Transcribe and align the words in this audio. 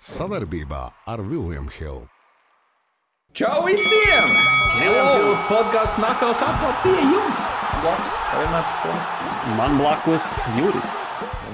Savarbībā 0.00 0.80
ar 1.12 1.20
Vilniņu 1.20 1.74
Hildu. 1.76 2.19
Čau 3.30 3.60
visiem! 3.62 4.30
Lielākā 4.80 5.34
podkāstu 5.46 6.02
nakauts 6.02 6.42
atkal 6.42 6.72
pie 6.82 6.96
jums! 6.98 7.42
Blakus, 7.80 8.16
vienmēr 8.34 8.72
Toms. 8.82 9.10
Man 9.54 9.76
blakus 9.78 10.26
Juris. 10.56 10.96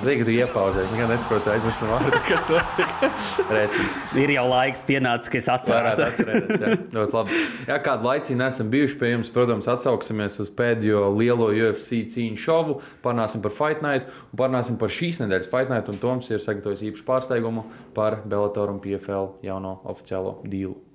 Zini, 0.00 0.14
ka 0.22 0.24
tu 0.24 0.32
iepauzēji. 0.32 0.88
Nekad 0.94 1.12
nesaprotu, 1.12 1.50
aizmirst 1.52 1.82
no 1.84 1.90
vārda, 1.90 2.22
kas 2.24 2.46
notiek. 2.48 3.04
Reci. 3.58 3.84
Ir 4.22 4.32
jau 4.38 4.46
laiks 4.48 4.82
pienācis, 4.88 5.28
ka 5.34 5.38
es 5.42 5.50
atceros. 5.52 6.24
ļoti 6.96 7.18
labi. 7.18 7.42
Jā, 7.68 7.78
kādu 7.84 8.08
laiciņu 8.08 8.40
nesam 8.40 8.72
bijuši 8.72 8.98
pie 9.02 9.12
jums, 9.12 9.34
protams, 9.36 9.68
atsauksimies 9.76 10.40
uz 10.46 10.50
pēdējo 10.56 11.04
lielo 11.18 11.52
UFC 11.52 12.00
cīņu 12.16 12.40
šovu, 12.40 12.80
parunāsim 13.04 13.44
par 13.44 13.52
Fight 13.52 13.84
Night 13.84 14.08
un 14.30 14.40
parunāsim 14.40 14.80
par 14.80 14.96
šīs 14.96 15.20
nedēļas 15.26 15.52
Fight 15.52 15.68
Night. 15.68 15.92
Un 15.92 16.00
Toms 16.00 16.32
ir 16.32 16.40
sagatavojis 16.40 16.88
īpašu 16.88 17.08
pārsteigumu 17.12 17.68
par 17.96 18.22
Bellatoru 18.24 18.78
un 18.78 18.84
PFL 18.84 19.34
jauno 19.44 19.82
oficiālo 19.92 20.38
dīlu. 20.48 20.85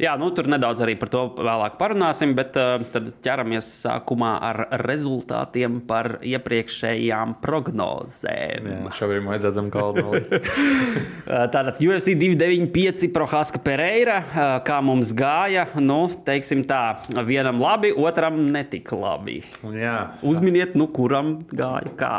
Jā, 0.00 0.14
nu, 0.16 0.30
tur 0.32 0.46
nedaudz 0.48 0.80
arī 0.80 0.94
par 0.96 1.10
to 1.12 1.26
vēlāk 1.36 1.74
parunāsim, 1.80 2.32
bet 2.38 2.54
uh, 2.56 2.80
tad 2.92 3.10
ķeramies 3.24 3.66
sākumā 3.82 4.30
ar 4.48 4.60
rezultātiem 4.80 5.80
par 5.88 6.14
iepriekšējām 6.24 7.34
prognozēm. 7.44 8.70
Jā, 8.70 8.94
šobrīd 8.96 9.26
vajadzētu 9.28 9.58
zem 9.58 9.68
kalnu 9.74 10.06
nolist. 10.06 10.36
Uh, 10.38 11.44
Tātad 11.54 11.82
UFC 11.84 12.14
295 12.16 13.12
Prohaska 13.12 13.60
Pereira, 13.64 14.20
uh, 14.24 14.56
kā 14.64 14.80
mums 14.84 15.12
gāja, 15.16 15.66
nu, 15.84 16.00
teiksim 16.24 16.64
tā, 16.68 16.96
vienam 17.28 17.60
labi, 17.60 17.92
otram 17.92 18.40
netik 18.48 18.92
labi. 18.96 19.42
Jā, 19.76 19.96
Uzminiet, 20.24 20.76
nu, 20.80 20.88
kuram 20.88 21.40
gāja 21.52 21.92
kā. 22.00 22.14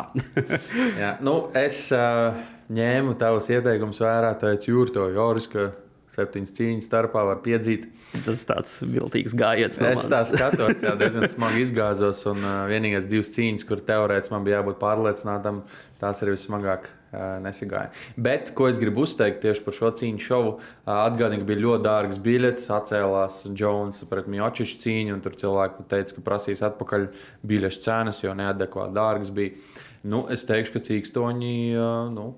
Jā, 1.01 1.15
nu, 1.25 1.47
es 1.57 1.87
uh, 1.95 2.37
ņēmu 2.71 3.17
tavus 3.19 3.49
ieteikumus 3.49 4.01
vērā, 4.03 4.35
teicu, 4.41 4.75
jūrto 4.75 5.09
Joris, 5.15 5.49
ka 5.49 5.71
septiņas 6.11 6.55
cīņas 6.57 6.87
starpā 6.89 7.23
var 7.27 7.41
piedzīt. 7.45 7.87
Tas 8.25 8.43
tāds 8.47 8.79
viltīgs 8.83 9.35
gājiens. 9.37 9.79
no 9.81 9.91
Es 9.91 10.07
tā 10.11 10.21
skatos, 10.27 10.81
jā, 10.83 10.95
diezgan 11.01 11.27
smagi 11.31 11.63
izgāzos, 11.65 12.23
un 12.31 12.41
uh, 12.43 12.63
vienīgais 12.71 13.07
divas 13.09 13.31
cīņas, 13.35 13.67
kur 13.67 13.83
teorētiski 13.87 14.35
man 14.35 14.47
bija 14.47 14.59
jābūt 14.59 14.81
pārliecinātam, 14.81 15.61
tās 16.01 16.23
arī 16.25 16.35
vismagāk 16.35 16.89
uh, 16.89 17.37
nesigāja. 17.45 17.93
Bet, 18.19 18.51
ko 18.57 18.67
es 18.71 18.79
gribu 18.81 19.05
uzteikt 19.05 19.39
tieši 19.45 19.63
par 19.67 19.77
šo 19.77 19.93
cīņu 20.01 20.25
šovu, 20.27 20.53
uh, 20.57 20.93
atgādini, 20.97 21.43
ka 21.43 21.51
bija 21.53 21.63
ļoti 21.65 21.87
dārgas 21.87 22.19
biļetes, 22.27 22.71
atcēlās 22.75 23.43
Jones 23.55 24.03
pret 24.11 24.27
Mjočišu 24.31 24.81
cīņu, 24.83 25.15
un 25.15 25.23
tur 25.23 25.39
cilvēki 25.39 25.87
teica, 25.91 26.17
ka 26.17 26.27
prasīs 26.27 26.65
atpakaļ 26.67 27.07
biļešu 27.47 27.85
cenas, 27.87 28.23
jo 28.25 28.35
neadekvāti 28.35 28.97
dārgas 28.99 29.31
bija. 29.35 29.55
Nu, 30.01 30.25
es 30.33 30.43
teikšu, 30.49 30.73
ka 30.75 30.87
cīkstoņi 30.87 31.57
uh, 31.77 32.07
nu, 32.11 32.31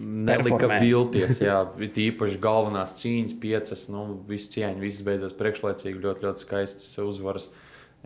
nelika 0.00 0.70
vilties. 0.80 1.40
Jā, 1.42 1.62
īpaši 1.80 2.38
galvenās 2.42 2.94
cīņas, 3.00 3.34
piecas, 3.42 3.88
nu, 3.92 4.06
visas 4.28 4.52
cieņas, 4.54 4.80
visas 4.82 5.06
beidzās 5.06 5.36
priekšlaicīgi, 5.38 6.00
ļoti, 6.04 6.26
ļoti 6.28 6.46
skaistas 6.46 6.88
uzvaras. 7.02 7.50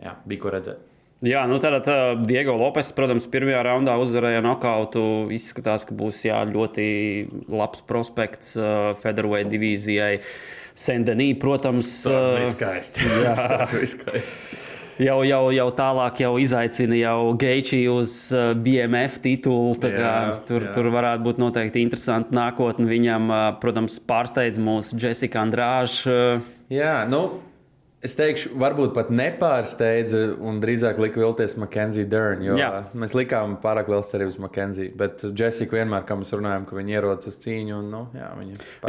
Jā, 0.01 0.17
bija 0.27 0.43
ko 0.43 0.53
redzēt. 0.55 0.91
Jā, 1.25 1.45
nu 1.47 1.57
tad 1.63 1.87
uh, 1.87 2.11
Diego 2.27 2.57
Lopes, 2.59 2.91
protams, 2.93 3.25
pirmajā 3.31 3.61
raundā 3.65 3.95
uzvarēja 4.01 4.43
nokautu. 4.43 5.31
Izskatās, 5.33 5.87
ka 5.87 5.95
būs 5.95 6.25
jā, 6.27 6.41
ļoti 6.49 6.85
labs 7.49 7.85
prospekts 7.87 8.53
uh, 8.59 8.91
Federweight 8.99 9.49
divīzijai. 9.53 10.19
Sendenī, 10.75 11.31
protams, 11.39 11.87
Tas 12.03 12.11
uh, 12.11 12.35
bija 12.35 12.51
skaisti. 12.51 13.09
jā. 13.25 13.35
tas 13.39 13.71
bija 13.77 13.91
skaisti. 13.95 14.74
Jau, 15.01 15.17
jau, 15.27 15.41
jau 15.55 15.67
tālāk 15.75 16.21
jau 16.23 16.31
izaicina 16.41 16.99
jau 16.99 17.33
Geiči 17.39 17.81
uz 17.91 18.13
uh, 18.35 18.53
BMF 18.57 19.19
titulu. 19.23 19.73
kā 19.81 19.91
Jā, 19.91 20.13
Tur, 20.47 20.67
jā. 20.67 20.75
tur 20.75 20.91
varētu 20.93 21.25
būt 21.25 21.41
noteikti 21.41 21.83
interesanti 21.85 22.35
nākotne. 22.35 22.87
Viņam, 22.89 23.27
uh, 23.31 23.49
protams, 23.61 23.97
pārsteidz 23.99 24.61
mūs 24.61 24.93
Jessica 24.99 25.43
Andrāža. 25.43 26.39
Jā, 26.71 27.03
nu, 27.09 27.25
es 28.05 28.15
teikšu, 28.17 28.51
varbūt 28.61 28.93
pat 28.95 29.09
nepārsteidza 29.13 30.21
un 30.43 30.59
drīzāk 30.61 30.99
lika 31.01 31.19
vilties 31.21 31.55
Makenzija 31.59 32.07
Dern. 32.09 32.43
Jo 32.45 32.57
Jā. 32.59 32.69
mēs 32.97 33.15
likām 33.17 33.57
pārāk 33.63 33.89
liels 33.91 34.11
cerības 34.13 34.37
Makenzija. 34.43 34.93
Bet 34.97 35.23
Jessica 35.25 35.79
vienmēr, 35.79 36.05
kā 36.07 36.17
mēs 36.19 36.33
runājam, 36.35 36.67
ka 36.69 36.77
viņi 36.77 36.95
ierodas 36.97 37.29
uz 37.31 37.39
cīņu. 37.43 37.79
Un, 37.79 37.89
nu, 37.91 38.03
jā, 38.15 38.29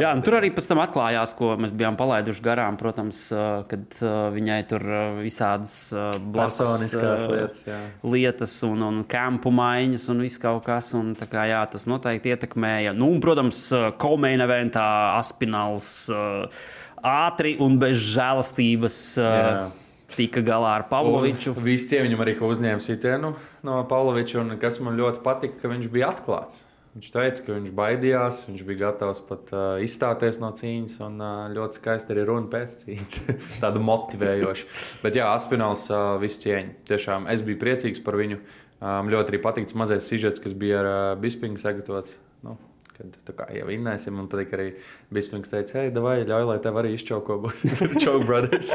Jā, 0.01 0.13
un 0.13 0.23
tur 0.25 0.37
arī 0.39 0.51
pēc 0.55 0.69
tam 0.69 0.81
atklājās, 0.83 1.33
ko 1.37 1.55
mēs 1.61 1.73
bijām 1.77 1.97
palaiduši 1.99 2.45
garām. 2.45 2.79
Protams, 2.79 3.23
kad 3.71 3.99
viņai 4.37 4.59
tur 4.69 4.87
visādas 5.23 5.75
blakus, 5.93 6.61
Personiskās 6.61 7.27
lietas, 7.31 7.65
jā. 7.67 7.81
lietas 8.05 8.57
un, 8.67 8.85
un 8.85 9.03
kampu 9.09 9.51
maiņas 9.55 10.09
un 10.13 10.25
viss 10.25 10.41
kaut 10.41 10.63
kas. 10.67 10.93
Un, 10.97 11.13
kā, 11.17 11.47
jā, 11.49 11.61
tas 11.71 11.87
noteikti 11.89 12.33
ietekmēja. 12.35 12.95
Nu, 12.97 13.11
un, 13.15 13.21
protams, 13.23 13.67
Komeina 14.01 14.47
eventā 14.47 14.87
Aspināls 15.17 15.87
uh, 16.13 16.67
ātri 17.05 17.55
un 17.63 17.77
bez 17.81 17.99
žēlastības 18.13 19.01
uh, 19.21 19.67
tika 20.15 20.41
galā 20.45 20.77
ar 20.79 20.87
Pavloviču. 20.91 21.53
Visi 21.63 21.91
cieņi 21.93 22.17
arī 22.23 22.37
uzņēma 22.37 22.83
sitienu 22.83 23.35
no 23.67 23.81
Pavloviča, 23.89 24.41
un 24.43 24.55
kas 24.61 24.79
man 24.83 24.97
ļoti 24.99 25.23
patika, 25.25 25.61
ka 25.61 25.73
viņš 25.73 25.91
bija 25.93 26.13
atklāts. 26.15 26.63
Viņš 26.97 27.11
teica, 27.13 27.41
ka 27.45 27.55
viņš 27.59 27.73
baidījās, 27.77 28.37
viņš 28.47 28.61
bija 28.65 28.79
gatavs 28.87 29.19
pat 29.27 29.51
uh, 29.53 29.65
izstāties 29.85 30.39
no 30.41 30.49
cīņas, 30.57 30.95
un 31.05 31.19
uh, 31.21 31.43
ļoti 31.53 31.77
skaisti 31.77 32.15
arī 32.15 32.23
runa 32.25 32.49
pēc 32.49 32.73
cīņas. 32.81 33.19
Tāda 33.61 33.81
motivējoša. 33.85 34.65
Bet, 35.03 35.19
jā, 35.19 35.27
Aspināls 35.29 35.85
uh, 35.91 36.15
visu 36.23 36.41
cieņu. 36.47 36.73
Tiešām 36.89 37.29
es 37.29 37.45
biju 37.45 37.61
priecīgs 37.61 38.01
par 38.01 38.17
viņu. 38.17 38.39
Um, 38.77 39.11
ļoti 39.13 39.35
arī 39.35 39.41
patīk 39.43 39.69
mazais 39.77 40.09
sižets, 40.09 40.41
kas 40.41 40.57
bija 40.57 40.81
ar 40.81 40.89
uh, 40.89 41.13
Bispingu 41.21 41.61
sagatavots. 41.61 42.17
Nu, 42.45 42.57
Kad 42.97 43.35
kā 43.37 43.45
jau 43.53 43.67
vinnēsim, 43.69 44.15
man 44.17 44.25
patīk 44.31 44.55
arī 44.57 44.65
Bispings 45.13 45.51
teica, 45.51 45.83
hei, 45.83 45.91
vai 46.01 46.15
ļauj, 46.25 46.47
lai 46.49 46.57
tev 46.63 46.79
arī 46.81 46.95
izčauko 46.95 47.37
būs 47.43 47.61
Choke 48.01 48.25
Brothers. 48.25 48.73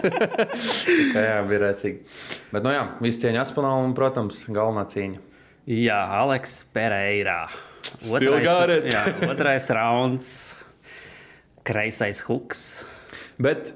Kā 1.15 1.25
jā, 1.27 1.41
bija 1.49 1.65
rēcīgi. 1.65 1.99
Bet, 2.53 2.63
nu 2.63 2.71
jā, 2.71 2.85
visi 3.03 3.25
cieņa 3.25 3.43
Aspinālu 3.43 3.89
un, 3.89 3.97
protams, 3.99 4.45
galvenā 4.55 4.87
cīņa. 4.95 5.27
Jā, 5.75 5.99
Aleks 6.21 6.61
Pereira. 6.75 7.45
Still 7.99 8.39
got 8.47 8.71
it. 8.71 8.89
jā, 8.95 9.05
otrais 9.27 9.67
rauns. 9.75 10.31
Kreisais 11.67 12.23
huks. 12.27 12.65
Bet 13.43 13.75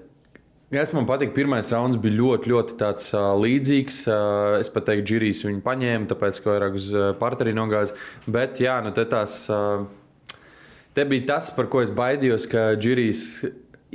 kas 0.70 0.90
man 0.94 1.06
patīk, 1.10 1.34
pirmais 1.34 1.70
rauns 1.74 1.98
bija 1.98 2.20
ļoti, 2.20 2.54
ļoti 2.54 2.80
tāds, 2.80 3.10
uh, 3.18 3.32
līdzīgs. 3.42 4.00
Uh, 4.06 4.56
es 4.62 4.70
pat 4.70 4.86
teiktu, 4.92 5.10
Džirijs 5.10 5.44
viņu 5.46 5.62
paņēma, 5.66 6.10
tāpēc, 6.10 6.42
ka 6.42 6.54
vairāk 6.54 6.78
uz 6.78 6.90
uh, 6.94 7.12
parteri 7.18 7.54
nogāz. 7.56 7.94
Bet, 8.30 8.62
jā, 8.62 8.78
nu 8.86 8.94
tās. 8.94 9.44
Uh, 9.50 9.86
Te 10.96 11.04
bija 11.04 11.26
tas, 11.34 11.50
par 11.52 11.66
ko 11.68 11.82
es 11.84 11.90
baidījos, 11.92 12.46
ka 12.48 12.70
Džirijs 12.80 13.26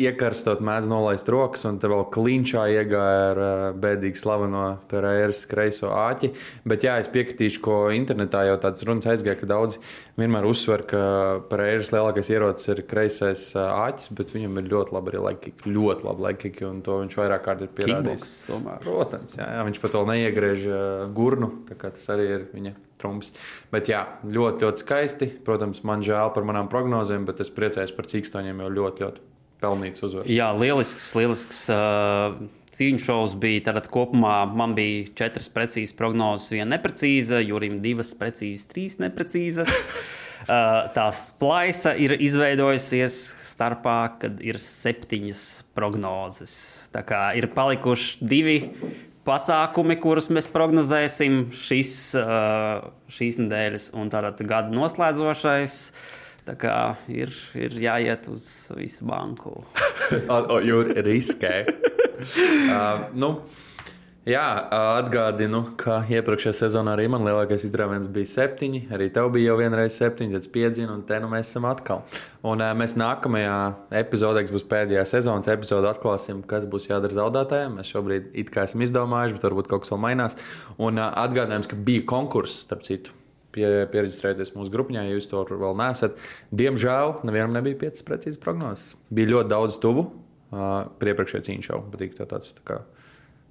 iekarstot 0.02 0.60
mēdz 0.64 0.86
nolaist 0.92 1.30
rokas, 1.34 1.64
un 1.66 1.80
te 1.82 1.90
vēl 1.90 2.04
klinčā 2.14 2.68
iegāja 2.72 3.24
ar 3.32 3.40
uh, 3.42 3.64
bēdīgu 3.82 4.20
slaveno 4.22 4.62
Pereiras 4.92 5.42
kreiso 5.50 5.90
āķi. 5.98 6.30
Bet, 6.70 6.86
jā, 6.86 7.00
es 7.02 7.10
piekritīšu, 7.12 7.64
ko 7.66 7.78
internetā 7.96 8.44
jau 8.48 8.60
tāds 8.62 8.86
runas 8.86 9.10
aizgāja, 9.10 9.40
ka 9.40 9.50
daudzi 9.50 9.82
vienmēr 10.22 10.46
uzsver, 10.48 10.86
ka 10.94 11.02
Pereiras 11.50 11.90
lielākais 11.96 12.30
ierocis 12.36 12.70
ir 12.72 12.84
kreisais 12.92 13.48
uh, 13.58 13.66
āķis, 13.88 14.14
bet 14.22 14.36
viņam 14.36 14.62
ir 14.62 14.70
ļoti 14.76 14.96
labi 15.00 15.14
arī 15.16 15.26
laikīgi, 15.26 15.74
ļoti 15.80 16.08
labi 16.08 16.28
laikīgi, 16.28 16.68
un 16.70 16.86
to 16.86 17.02
viņš 17.02 17.18
vairāk 17.24 17.46
kārt 17.50 17.66
ir 17.66 17.74
pierādījis. 17.82 18.30
Tomēr. 18.52 18.80
Protams, 18.86 19.42
jā, 19.42 19.50
jā, 19.58 19.66
viņš 19.72 19.82
pat 19.84 20.00
vēl 20.00 20.08
neiegriež 20.14 20.70
uh, 20.70 20.88
gurnu, 21.18 21.52
tā 21.66 21.82
kā 21.82 21.92
tas 21.98 22.14
arī 22.14 22.30
ir 22.38 22.48
viņa 22.54 22.78
trumps. 23.02 23.34
Bet 23.74 23.90
jā, 23.92 24.06
ļoti, 24.24 24.66
ļoti 24.66 24.86
skaisti. 24.86 25.30
Protams, 25.48 25.84
man 25.88 26.06
žēl 26.06 26.32
par 26.36 26.48
manām 26.48 26.72
prognozēm, 26.72 27.28
bet 27.28 27.44
es 27.44 27.52
priecājos 27.54 27.94
par 27.98 28.10
cīkstoņiem, 28.12 28.64
jo 28.64 28.72
ļoti, 28.78 29.06
ļoti 29.06 29.28
pelnīts 29.62 30.06
uzvaras. 30.06 30.32
Jā, 30.32 30.50
lielisks, 30.58 31.12
lielisks 31.18 31.62
uh, 31.74 32.40
cīņu 32.76 33.04
šovs 33.04 33.36
bija. 33.42 33.68
Tātad 33.70 33.90
kopumā 33.94 34.44
man 34.50 34.76
bija 34.78 35.06
četras 35.24 35.52
precīzas 35.54 35.96
prognozes, 35.98 36.52
viena 36.56 36.74
neprecīza, 36.76 37.44
Jurim 37.46 37.80
divas 37.84 38.16
precīzas, 38.18 38.68
trīs 38.72 39.00
neprecīzas. 39.04 39.88
Uh, 40.42 40.88
tā 40.90 41.04
plaisa 41.38 41.92
ir 42.02 42.16
izveidojusies 42.18 43.18
starpā, 43.46 43.98
kad 44.24 44.40
ir 44.42 44.58
septiņas 44.58 45.42
prognozes. 45.78 46.56
Tā 46.90 47.04
kā 47.06 47.20
ir 47.38 47.46
palikuši 47.54 48.26
divi 48.26 48.56
pasākumi, 49.28 49.98
kurus 50.02 50.30
mēs 50.34 50.50
prognozēsim 50.52 51.44
šis, 51.56 51.94
šīs 53.12 53.40
nedēļas 53.44 53.92
un 54.00 54.12
tātad 54.14 54.42
gada 54.50 54.74
noslēdzošais. 54.76 55.78
Tā 56.42 56.56
kā 56.58 56.76
ir, 57.14 57.30
ir 57.54 57.76
jāiet 57.78 58.26
uz 58.32 58.44
visu 58.74 59.06
banku. 59.06 59.60
Jūri 60.70 61.04
riskē. 61.06 61.54
uh, 62.74 63.06
nu, 63.14 63.36
jā, 64.30 64.46
atgādinu, 65.00 65.62
ka 65.82 66.02
iepriekšējā 66.12 66.54
sezonā 66.60 66.94
arī 66.96 67.08
man 67.12 67.24
lielākais 67.26 67.64
izrāviens 67.68 68.10
bija 68.12 68.30
septiņi. 68.30 68.84
Arī 68.94 69.08
tev 69.14 69.32
bija 69.34 69.52
jau 69.52 69.56
vienreiz 69.60 69.96
septiņi, 69.98 70.36
tad 70.38 70.50
piedzina, 70.54 70.92
un 70.94 71.06
te 71.08 71.18
nu 71.24 71.30
mēs 71.32 71.50
esam 71.50 71.66
atkal. 71.70 72.04
Un 72.46 72.62
uh, 72.62 72.74
mēs 72.78 72.98
nākamajā 73.00 73.56
epizodē, 74.02 74.44
kas 74.46 74.54
būs 74.56 74.68
pēdējā 74.72 75.08
sezonas 75.10 75.50
epizode, 75.52 75.90
atklāsim, 75.90 76.44
kas 76.48 76.68
būs 76.70 76.90
jādara 76.92 77.18
zaudētājiem. 77.18 77.80
Mēs 77.80 77.94
šobrīd 77.96 78.30
it 78.44 78.54
kā 78.54 78.68
esam 78.70 78.86
izdomājuši, 78.86 79.40
bet 79.40 79.50
varbūt 79.50 79.72
kaut 79.72 79.86
kas 79.86 79.96
vēl 79.96 80.04
mainās. 80.06 80.38
Un 80.78 81.02
uh, 81.02 81.10
atgādinājums, 81.24 81.72
ka 81.72 81.80
bija 81.90 82.06
konkurss, 82.14 82.62
starp 82.68 82.86
citu. 82.88 83.18
pie, 83.52 83.68
pieregistrēties 83.92 84.54
mūsu 84.56 84.72
grupā, 84.72 84.96
ja 84.96 85.04
jūs 85.10 85.28
to 85.32 85.44
vēl 85.50 85.76
neesat. 85.80 86.16
Diemžēl 86.56 87.18
nevienam 87.28 87.58
nebija 87.58 87.80
piecas 87.84 88.06
precīzas 88.08 88.40
prognozes. 88.40 88.96
Bija 89.10 89.36
ļoti 89.36 89.52
daudz 89.52 89.78
tuvu. 89.84 90.08
Uh, 90.52 90.88
Priepriekšējā 91.00 91.48
cīņā 91.48 91.70
jau 91.70 91.82
patīk 91.92 92.18
tā 92.18 92.28
tāds. 92.28 92.54
Tā 92.58 92.64
kā, 92.68 92.78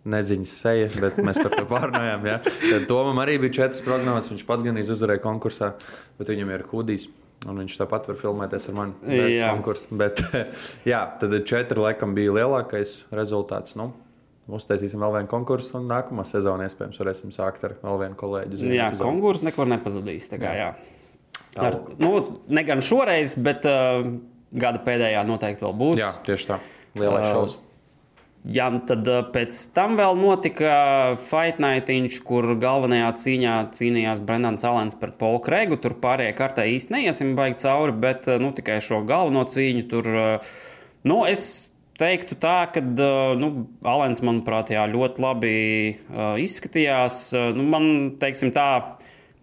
Neziņas 0.08 0.52
seja, 0.62 0.86
bet 1.02 1.18
mēs 1.20 1.36
par 1.42 1.52
to 1.52 1.66
pārnājām. 1.68 2.22
Ja? 2.24 2.38
Tad 2.42 2.86
Tomam 2.88 3.18
arī 3.20 3.34
bija 3.42 3.58
četras 3.58 3.82
prognozes. 3.84 4.30
Viņš 4.32 4.44
pats 4.48 4.64
gan 4.64 4.80
izuzvarēja 4.80 5.20
konkursā, 5.24 5.74
bet 6.16 6.32
viņam 6.32 6.54
ir 6.54 6.64
hudijs. 6.70 7.10
Un 7.48 7.56
viņš 7.56 7.78
tāpat 7.80 8.08
var 8.08 8.16
filmēties 8.20 8.68
ar 8.68 8.76
mani 8.76 9.16
Jā. 9.32 9.50
konkursa. 9.54 9.88
Bet, 9.96 10.20
jā, 10.92 11.02
tad 11.20 11.36
četri 11.48 11.80
laikam 11.80 12.12
bija 12.16 12.34
lielākais 12.36 12.98
rezultāts. 13.16 13.76
Nu, 13.80 13.90
uztaisīsim 14.52 15.00
vēl 15.00 15.18
vienu 15.18 15.30
konkursu, 15.30 15.78
un 15.78 15.88
nākamā 15.88 16.26
sezonā 16.28 16.68
iespējams 16.68 17.00
varēsim 17.00 17.32
sākt 17.32 17.64
ar 17.68 17.78
vēl 17.80 18.02
vienu 18.04 18.18
kolēģi. 18.20 18.60
Jā, 18.68 18.90
epizodi. 18.90 19.08
konkurss 19.08 19.46
nekur 19.46 19.70
nepazudīs. 19.72 20.28
tā 20.32 20.40
Kā, 20.42 20.52
jā. 20.58 20.68
Ar, 21.60 21.80
nu, 22.00 22.12
ne 22.52 22.64
gan 22.66 22.84
šoreiz, 22.84 23.34
bet 23.40 23.64
uh, 23.68 24.04
gada 24.52 24.84
pēdējā 24.84 25.24
noteikti 25.28 25.64
vēl 25.64 25.76
būs. 25.80 26.00
Jā, 26.00 26.12
tieši 26.26 26.52
tā. 26.52 26.60
Lielais 26.98 27.24
Uh, 27.24 27.32
šovs. 27.32 27.56
Jā, 28.48 28.70
tad 28.88 29.04
pēc 29.34 29.56
tam 29.76 29.98
vēl 29.98 30.14
notika 30.16 30.70
Fight 31.20 31.58
Night, 31.60 31.90
kur 32.24 32.46
galvenajā 32.56 33.10
cīņā 33.20 33.56
cīnījās 33.76 34.22
Brendans 34.24 34.64
Alens 34.64 34.96
pret 34.96 35.18
Polu 35.20 35.42
Kregu. 35.44 35.76
Tur 35.76 35.98
pārējie 36.00 36.32
kārtā 36.38 36.64
īsti 36.64 36.94
neiesim 36.94 37.34
baigi 37.36 37.60
cauri, 37.66 37.92
bet 37.92 38.30
nu, 38.40 38.54
tikai 38.56 38.78
šo 38.80 39.02
galveno 39.04 39.44
cīņu 39.44 39.84
tur. 39.92 40.08
Nu, 41.04 41.18
es 41.28 41.44
teiktu 42.00 42.38
tā, 42.40 42.64
ka 42.72 42.80
nu, 42.80 43.50
Alens, 43.84 44.24
manuprāt, 44.24 44.72
jā, 44.72 44.86
ļoti 44.88 45.20
labi 45.20 45.54
izskatījās. 46.40 47.22
Nu, 47.58 47.68
man, 47.76 47.90
teiksim 48.22 48.54
tā, 48.56 48.70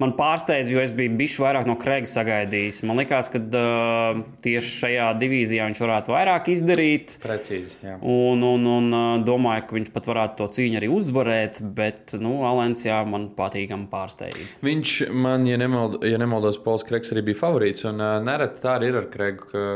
man 0.01 0.13
pārsteidz, 0.17 0.69
jo 0.71 0.81
es 0.81 0.91
biju 0.95 1.15
bijis 1.17 1.37
vairāk 1.41 1.67
no 1.69 1.75
Krēga 1.79 2.09
sagaidījis. 2.11 2.81
Man 2.87 3.01
liekas, 3.01 3.31
ka 3.33 3.41
uh, 3.41 4.21
tieši 4.45 4.73
šajā 4.83 5.07
divīzijā 5.21 5.67
viņš 5.69 5.81
varētu 5.83 6.13
vairāk 6.13 6.51
izdarīt. 6.53 7.17
Precīzi. 7.23 7.77
Jā. 7.85 7.97
Un, 8.01 8.45
un, 8.45 8.69
un 8.77 9.25
domāju, 9.27 9.67
ka 9.67 9.77
viņš 9.79 9.91
pat 9.95 10.09
varētu 10.11 10.39
to 10.41 10.49
cīņu 10.57 10.81
arī 10.81 10.91
uzvarēt, 10.93 11.61
bet 11.77 12.15
nu, 12.21 12.37
Alens 12.47 12.85
jā, 12.85 13.01
man 13.09 13.29
patīkami 13.37 13.89
pārsteidz. 13.91 14.57
Viņš 14.65 14.95
man, 15.13 15.49
ja, 15.49 15.59
nemald, 15.61 15.99
ja 16.05 16.21
nemaldos, 16.21 16.61
Pols 16.63 16.85
Kregs 16.87 17.13
arī 17.15 17.29
bija 17.31 17.43
favorīts. 17.45 17.87
Un 17.89 18.01
uh, 18.01 18.17
nereti 18.23 18.63
tā 18.63 18.77
arī 18.77 18.93
ir 18.93 19.03
ar 19.03 19.13
Kregu. 19.13 19.51
ka 19.51 19.67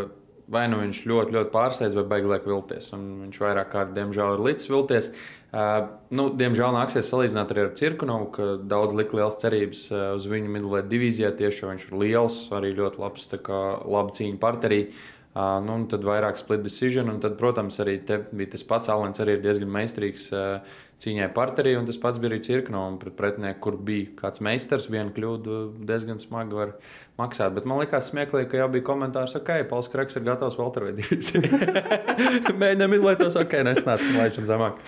Vai 0.52 0.66
nu 0.68 0.82
viņš 0.82 0.98
ļoti, 1.08 1.32
ļoti 1.32 1.48
pārsteidz, 1.54 1.94
vai 1.96 2.02
beigas 2.12 2.32
liek 2.34 2.48
vilties. 2.50 2.90
Un 2.92 3.04
viņš 3.22 3.38
vairāk 3.40 3.70
kārt, 3.72 3.94
diemžēl, 3.96 4.34
ir 4.36 4.42
līdz 4.50 4.66
vilties. 4.68 5.08
Uh, 5.08 5.41
nu, 5.52 6.28
diemžēl 6.40 6.72
nāksies 6.72 7.10
salīdzināt 7.12 7.50
arī 7.52 7.66
ar 7.66 7.72
Cirkunovu, 7.76 8.28
ka 8.36 8.46
daudz 8.72 8.96
lika 8.96 9.18
liels 9.20 9.40
cerības 9.42 9.82
uh, 9.92 10.04
uz 10.16 10.28
viņu 10.32 10.52
midlēt 10.54 10.88
divīzijā. 10.92 11.34
Tieši 11.36 11.68
viņš 11.68 11.88
ir 11.90 11.98
liels, 12.00 12.38
arī 12.56 12.72
ļoti 12.78 13.02
labs, 13.04 13.28
tā 13.32 13.42
kā 13.44 13.64
laba 13.84 14.16
cīņa 14.16 14.40
parterī. 14.40 14.86
Uh, 15.32 15.60
nu, 15.64 15.78
un 15.80 15.84
tad 15.92 16.04
vairāk 16.08 16.40
split 16.40 16.64
decision, 16.64 17.08
un 17.12 17.20
tad, 17.24 17.38
protams, 17.40 17.80
arī 17.84 17.98
bija 18.04 18.52
tas 18.52 18.64
pats 18.68 18.92
Alans, 18.92 19.20
arī 19.24 19.38
ir 19.38 19.44
diezgan 19.44 19.72
meistarīgs 19.72 20.26
uh, 20.36 20.80
cīņai 21.02 21.30
parterī, 21.36 21.74
un 21.80 21.88
tas 21.88 22.00
pats 22.00 22.20
bija 22.22 22.34
arī 22.34 22.40
Cirkunovam 22.46 22.98
pret 23.02 23.16
pretinieku, 23.18 23.60
kur 23.64 23.80
bija 23.88 24.12
kāds 24.20 24.44
meistars, 24.44 24.90
vienu 24.92 25.12
kļūdu 25.16 25.62
diezgan 25.88 26.20
smagi 26.22 26.56
var 26.60 26.76
maksāt. 27.20 27.56
Bet 27.58 27.68
man 27.68 27.82
liekas 27.82 28.12
smieklīgi, 28.12 28.50
ka 28.52 28.62
jau 28.62 28.70
bija 28.76 28.88
komentārs, 28.92 29.36
ok, 29.40 29.52
Pauls 29.72 29.92
Kreks 29.92 30.20
ir 30.20 30.28
gatavs 30.28 30.60
Valtervei 30.60 30.94
divīzijai. 31.00 31.52
Mēģinām 32.62 32.96
izlaitos, 33.00 33.40
ok, 33.40 33.60
nesnāc, 33.72 34.06
laišam 34.20 34.48
zemāk. 34.52 34.80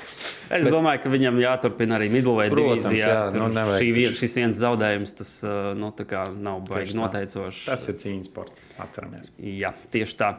Es 0.53 0.67
bet, 0.67 0.73
domāju, 0.73 1.01
ka 1.03 1.11
viņam 1.13 1.39
jāturpina 1.41 1.97
arī 1.97 2.09
midlvei 2.13 2.49
Protams, 2.51 2.85
divīzijā. 2.85 3.07
jā, 3.09 3.21
nu, 3.35 3.47
nevajag 3.53 3.81
šī, 3.81 3.91
vien, 3.95 4.15
šis 4.19 4.35
viens 4.37 4.59
zaudējums, 4.59 5.13
tas 5.17 5.31
nu, 5.79 5.89
tā 5.97 6.05
kā 6.09 6.25
nav 6.33 6.61
baigi 6.67 6.97
noteicošs. 6.99 7.63
Tas 7.69 7.87
ir 7.89 7.97
cīņas 8.03 8.29
sports, 8.29 8.67
atceramies. 8.83 9.31
Jā, 9.41 9.73
tieši 9.93 10.19
tā. 10.19 10.33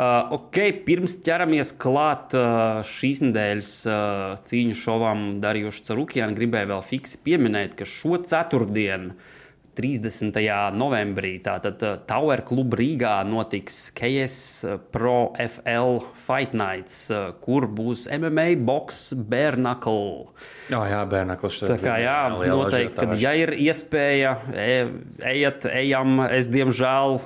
Uh, 0.00 0.32
ok, 0.38 0.58
pirms 0.86 1.18
ķeramies 1.26 1.74
klāt 1.82 2.32
uh, 2.38 2.80
šīs 2.86 3.20
nedēļas 3.26 3.72
uh, 3.90 4.38
cīņu 4.48 4.76
šovam 4.78 5.26
Darījušu 5.42 5.84
Carukjānu, 5.90 6.36
gribēju 6.38 6.70
vēl 6.70 6.86
fiksi 6.86 7.20
pieminēt, 7.26 7.74
ka 7.76 7.88
šo 7.88 8.16
ceturtdienu, 8.24 9.16
30. 9.78 10.34
novembrī, 10.76 11.36
tātad 11.44 11.82
uh, 11.86 11.98
Tower 12.08 12.42
Club 12.46 12.74
Rīgā 12.78 13.20
notiks 13.28 13.88
KS 13.96 14.38
Pro 14.94 15.32
FL 15.38 16.00
Fight 16.26 16.56
Nights, 16.56 17.02
uh, 17.14 17.30
kur 17.42 17.68
būs 17.70 18.08
MMA 18.16 18.54
box 18.66 19.10
Bērnakl. 19.14 20.00
Jā, 20.70 20.80
jā 20.86 21.00
bērnaklis. 21.10 21.60
Tā 21.66 21.76
kā 21.80 21.96
jā, 22.02 22.18
noteikti, 22.38 22.94
kad 22.98 23.14
ja 23.18 23.32
ir 23.38 23.52
iespēja, 23.58 24.36
e, 24.54 24.66
ejiet, 25.32 25.66
ejam, 25.66 26.20
es 26.30 26.50
diemžēl 26.52 27.18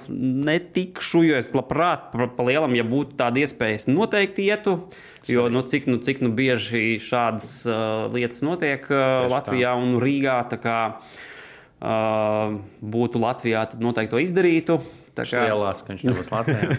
netikšu, 0.49 1.25
jo 1.29 1.41
es 1.41 1.52
labprāt, 1.56 2.08
pa, 2.14 2.29
pa 2.32 2.46
lielam, 2.49 2.76
ja 2.79 2.87
būtu 2.88 3.19
tāda 3.20 3.44
iespēja, 3.44 3.82
es 3.82 3.91
noteikti 3.91 4.49
ietu. 4.49 4.79
Jo 5.29 5.46
nu, 5.52 5.62
cik, 5.64 5.87
nu, 5.88 6.00
cik 6.05 6.20
nu 6.25 6.32
bieži 6.37 6.99
šādas 7.00 7.52
uh, 7.69 8.08
lietas 8.12 8.43
notiek 8.44 8.85
uh, 8.93 9.25
Latvijā 9.32 9.73
un 9.81 9.96
Rīgā, 10.02 10.37
tā 10.50 10.61
uh, 11.84 12.54
būtu 12.81 13.20
Latvijā, 13.22 13.64
tad 13.70 13.82
noteikti 13.84 14.14
to 14.14 14.22
izdarītu. 14.22 14.78
Tā 15.14 15.26
kā, 15.28 15.44
Lielās, 15.46 15.84
ka 15.84 15.92
viņš 15.92 16.04
nebūs 16.08 16.31
Latvijā. 16.32 16.70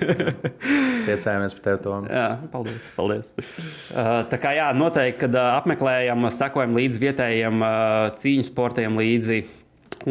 Priecājamies 1.06 1.56
par 1.56 1.64
tevi, 1.68 1.82
Tom. 1.86 2.10
Jā, 2.12 2.26
paldies. 2.52 2.90
paldies. 2.98 3.32
Uh, 3.38 4.26
tā 4.32 4.40
kā 4.42 4.52
jā, 4.58 4.68
noteikti, 4.76 5.22
kad 5.24 5.38
uh, 5.38 5.54
apmeklējam, 5.62 6.28
sekojam 6.36 6.76
līdzi 6.76 7.04
vietējiem 7.06 7.64
uh, 7.64 8.10
cīņu 8.20 8.50
sportiem 8.50 9.00
līdzi 9.00 9.44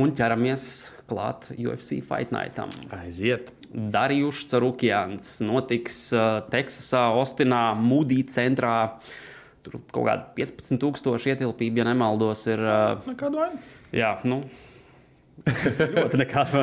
un 0.00 0.14
ķeramies 0.16 0.64
klāt 1.10 1.50
UFC 1.52 2.00
Fight 2.06 2.32
Nightam. 2.34 2.72
Aiziet. 2.96 3.52
Darījuši 3.74 4.48
Carukjāns 4.52 5.40
notiks 5.44 6.06
uh, 6.14 6.38
Teksasā, 6.50 7.08
Ostinā, 7.18 7.72
Moody 7.76 8.22
centrā. 8.30 8.76
Tur 9.64 9.80
kaut 9.92 10.06
kāda 10.06 10.28
15,000 10.36 11.34
ietilpība, 11.34 11.82
ja 11.82 11.88
nemaldos, 11.90 12.46
ir. 12.48 12.62
Uh, 12.62 13.08
Nekādu 13.10 13.42
vainu. 13.42 13.60
jā, 13.96 14.14
nu. 14.28 14.44
ļoti 15.98 16.20
nekāda. 16.20 16.62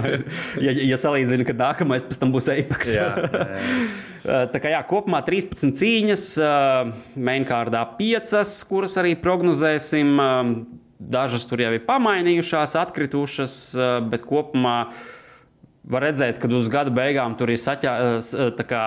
Ja, 0.64 0.74
ja 0.74 0.98
salīdzinu, 1.00 1.46
ka 1.48 1.56
nākamais 1.58 2.06
pēc 2.08 2.22
tam 2.22 2.34
būs 2.34 2.50
Apex. 2.54 2.96
Jā, 2.96 3.10
jā, 3.14 3.32
jā. 3.32 3.48
Uh, 4.22 4.46
Tā 4.54 4.62
kā 4.62 4.74
jā, 4.74 4.82
kopumā 4.90 5.22
13 5.26 5.74
cīņas, 5.78 6.26
uh, 6.42 6.92
mainkārdā 7.18 7.84
5, 7.98 8.36
kuras 8.70 8.98
arī 9.02 9.16
prognozēsim. 9.20 10.14
Um, 10.20 10.56
Dažas 11.02 11.48
tur 11.50 11.58
jau 11.58 11.72
ir 11.74 11.82
pamainījušās, 11.82 12.76
atkritušas, 12.78 13.54
uh, 13.74 13.96
bet 14.06 14.22
kopumā 14.22 14.92
var 15.84 16.06
redzēt, 16.06 16.38
ka 16.42 16.50
uz 16.54 16.68
gada 16.72 16.92
beigām 16.94 17.34
tur 17.40 17.50
ir 17.54 17.60
saķā, 17.62 17.94
uh, 17.98 18.18
uh, 18.22 18.52
tā 18.58 18.66
kā 18.70 18.84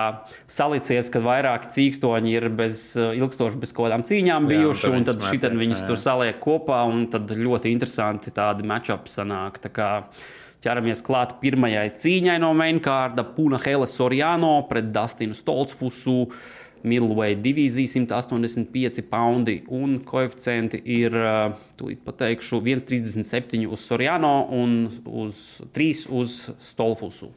salicies, 0.47 1.09
ka 1.11 1.21
vairāk 1.23 1.67
cīkstoņi 1.73 2.35
ir 2.37 2.47
bez, 2.55 2.87
uh, 2.99 3.11
ilgstoši 3.17 3.59
bez 3.61 3.75
kaut 3.75 3.89
kādām 3.89 4.05
cīņām 4.07 4.47
Jā, 4.47 4.51
bijuši, 4.53 4.87
tad 4.87 4.97
un 4.97 5.07
tad 5.09 5.27
iekšā, 5.27 5.51
viņus 5.59 5.83
jā. 5.83 5.89
tur 5.91 6.01
saliek 6.01 6.39
kopā, 6.43 6.81
un 6.87 7.05
tad 7.11 7.31
ļoti 7.35 7.73
interesanti 7.75 8.33
tādi 8.35 8.67
matchup 8.67 9.09
sanāk. 9.11 9.59
Tā 9.65 9.73
kā 9.75 9.89
ķeramies 10.65 11.03
klāt 11.05 11.35
pirmajai 11.43 11.89
cīņai 11.99 12.39
no 12.41 12.53
mainkārda 12.57 13.27
Puna 13.35 13.59
Hele 13.61 13.89
Soriano 13.89 14.57
pret 14.69 14.93
Dustinu 14.95 15.37
Stolzfusu. 15.37 16.21
Middleweight 16.85 17.41
divīzija 17.43 17.89
185 17.89 19.03
poundi 19.09 19.59
un 19.73 19.99
koeficienti 20.05 20.81
ir, 20.95 21.15
tūlīt 21.79 22.03
pateikšu, 22.05 22.61
1,37 22.61 23.65
uz 23.65 23.85
Soriano 23.85 24.35
un 24.53 24.83
uz 25.05 25.45
3 25.73 26.05
uz 26.13 26.43
Stolfusu. 26.61 27.31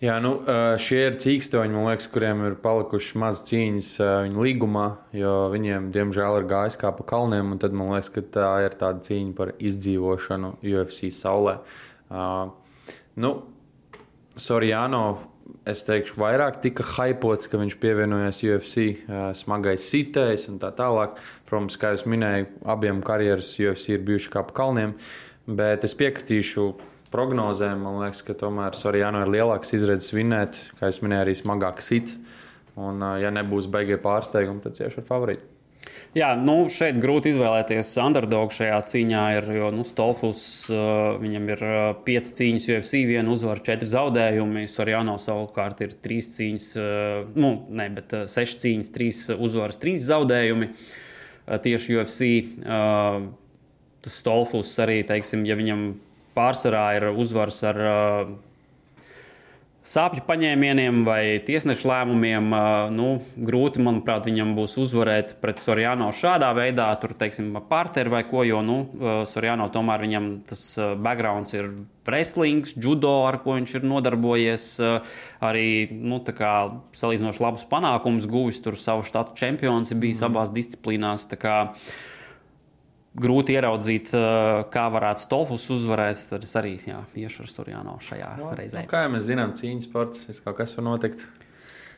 Jā, 0.00 0.14
nu, 0.24 0.38
šie 0.80 1.00
ir 1.10 1.16
cīkstoņi, 1.20 1.74
man 1.76 1.90
liekas, 1.90 2.06
kuriem 2.08 2.38
ir 2.48 2.54
palikušas 2.64 3.18
maz 3.20 3.42
cīņas 3.44 3.90
ā, 4.00 4.06
viņu 4.24 4.46
līgumā, 4.46 4.84
jo 5.12 5.34
viņiem, 5.52 5.90
diemžēl, 5.92 6.38
ir 6.40 6.46
gājis 6.48 6.78
kā 6.80 6.88
pa 6.96 7.04
kalniem. 7.04 7.52
Tad 7.60 7.76
man 7.76 7.92
liekas, 7.92 8.08
ka 8.14 8.24
tā 8.24 8.48
ir 8.64 8.76
tāda 8.80 9.04
cīņa 9.04 9.34
par 9.36 9.52
izdzīvošanu 9.60 10.54
UFC 10.64 11.10
saulē. 11.12 11.58
Uh, 12.08 12.48
nu, 13.20 13.34
Sorijāno, 14.40 15.04
es 15.70 15.82
teikšu, 15.86 16.18
vairāk 16.20 16.60
tika 16.64 16.84
hypots, 16.96 17.48
ka 17.50 17.60
viņš 17.60 17.76
pievienojas 17.82 18.42
UFC, 18.46 18.86
smagais 19.38 19.86
sitējs 19.90 20.48
un 20.52 20.60
tā 20.62 20.72
tālāk. 20.76 21.18
Protams, 21.48 21.78
kā 21.80 21.94
jau 21.94 22.10
minēju, 22.12 22.48
abiem 22.74 23.02
karjeras 23.06 23.52
UFC 23.58 23.94
ir 23.94 24.04
bijuši 24.06 24.32
kā 24.34 24.44
pa 24.46 24.56
kalniem, 24.62 24.96
bet 25.46 25.86
es 25.86 25.96
piekritīšu 25.98 26.66
prognozēm. 27.14 27.86
Man 27.86 28.02
liekas, 28.04 28.24
ka 28.26 28.36
tomēr 28.38 28.76
Sorijāno 28.78 29.24
ir 29.24 29.32
lielāks 29.36 29.74
izredzes 29.76 30.14
vinēt, 30.14 30.58
kā 30.78 30.90
jau 30.90 31.06
minēju, 31.06 31.26
arī 31.26 31.38
smagāk 31.38 31.82
sit. 31.84 32.14
Un, 32.80 33.02
ja 33.20 33.32
nebūs 33.34 33.66
beigie 33.70 33.98
pārsteigumi, 34.00 34.62
tad 34.64 34.78
cieši 34.78 35.02
ar 35.02 35.08
favorītu. 35.08 35.59
Jā, 36.10 36.32
nu 36.34 36.64
šeit 36.66 36.96
grūti 36.98 37.30
izvēlēties 37.30 37.92
underdogu 38.02 38.50
šajā 38.56 38.80
cīņā, 38.90 39.20
ir, 39.36 39.44
jo 39.54 39.68
nu, 39.70 39.84
Stolfus 39.86 40.42
uh, 40.66 41.12
viņam 41.22 41.44
ir 41.52 41.60
uh, 41.62 41.76
piecas 42.02 42.32
cīņas 42.34 42.66
UFC, 42.74 43.04
viena 43.06 43.30
uzvara, 43.30 43.62
četri 43.62 43.86
zaudējumi. 43.86 44.64
Sorjāno 44.66 45.14
savukārt 45.22 45.84
ir 45.86 45.94
trīs 46.02 46.32
cīņas, 46.34 46.66
uh, 46.82 47.30
nu, 47.38 47.52
ne, 47.70 47.86
bet 47.94 48.16
uh, 48.18 48.24
seši 48.26 48.58
cīņas, 48.64 48.90
trīs 48.96 49.22
uzvaras, 49.36 49.78
trīs 49.78 50.02
zaudējumi 50.08 50.72
uh, 50.72 51.60
tieši 51.62 52.00
UFC. 52.00 52.32
Uh, 52.58 53.30
Stolfus 54.10 54.74
arī, 54.82 55.04
teiksim, 55.06 55.46
ja 55.46 55.54
viņam 55.60 55.92
pārsvarā 56.34 56.86
ir 56.98 57.10
uzvaras 57.12 57.62
ar 57.70 57.82
uh, 57.86 58.34
sāpju 59.86 60.22
paņēmieniem 60.28 61.02
vai 61.06 61.22
tiesnešu 61.44 61.88
lēmumiem. 61.88 62.50
Nu, 62.94 63.08
grūti, 63.36 63.82
manuprāt, 63.84 64.26
viņam 64.28 64.52
būs 64.58 64.76
uzvarēt 64.82 65.36
pret 65.42 65.62
Sorjāno 65.62 66.10
šādā 66.16 66.50
veidā, 66.56 66.90
tur, 67.00 67.14
teiksim, 67.18 67.54
partneri 67.70 68.12
vai 68.12 68.22
ko, 68.28 68.44
jo, 68.46 68.60
nu, 68.66 68.78
Sorjāno 69.30 69.70
tomēr 69.72 70.04
viņam 70.06 70.28
tas 70.50 70.64
backgrounds 71.00 71.56
ir 71.56 71.72
wrestlings, 72.10 72.74
judo, 72.74 73.12
ar 73.28 73.38
ko 73.44 73.56
viņš 73.58 73.78
ir 73.78 73.88
nodarbojies. 73.88 74.68
Arī, 75.46 75.66
nu, 75.94 76.20
salīdzinoši 76.20 77.44
labus 77.44 77.66
panākumus 77.70 78.28
guvis, 78.30 78.60
tur 78.64 78.76
savu 78.80 79.06
štatu 79.06 79.36
čempions 79.38 79.92
ir 79.92 80.00
bijis 80.02 80.20
mm. 80.20 80.30
abās 80.30 80.54
disciplīnās. 80.54 81.28
Kā, 81.40 81.58
uh, 81.70 82.09
grūti 83.18 83.56
ieraudzīt, 83.58 84.12
kā 84.70 84.86
varētu 84.94 85.24
Stolfus 85.24 85.66
uzvarēt. 85.74 86.22
Tad 86.30 86.46
es 86.46 86.56
arī 86.58 86.76
jā, 86.78 87.00
iešu 87.18 87.44
ar 87.44 87.52
Surjāno 87.52 87.98
šajā 88.06 88.32
no, 88.38 88.50
reizē. 88.56 88.84
Nu, 88.84 88.90
kā 88.90 89.04
jau 89.06 89.14
mēs 89.16 89.26
zinām, 89.26 89.54
cīņas 89.58 89.88
sports, 89.88 90.42
kaut 90.44 90.60
kas 90.60 90.76
var 90.78 90.86
notikt. 90.92 91.26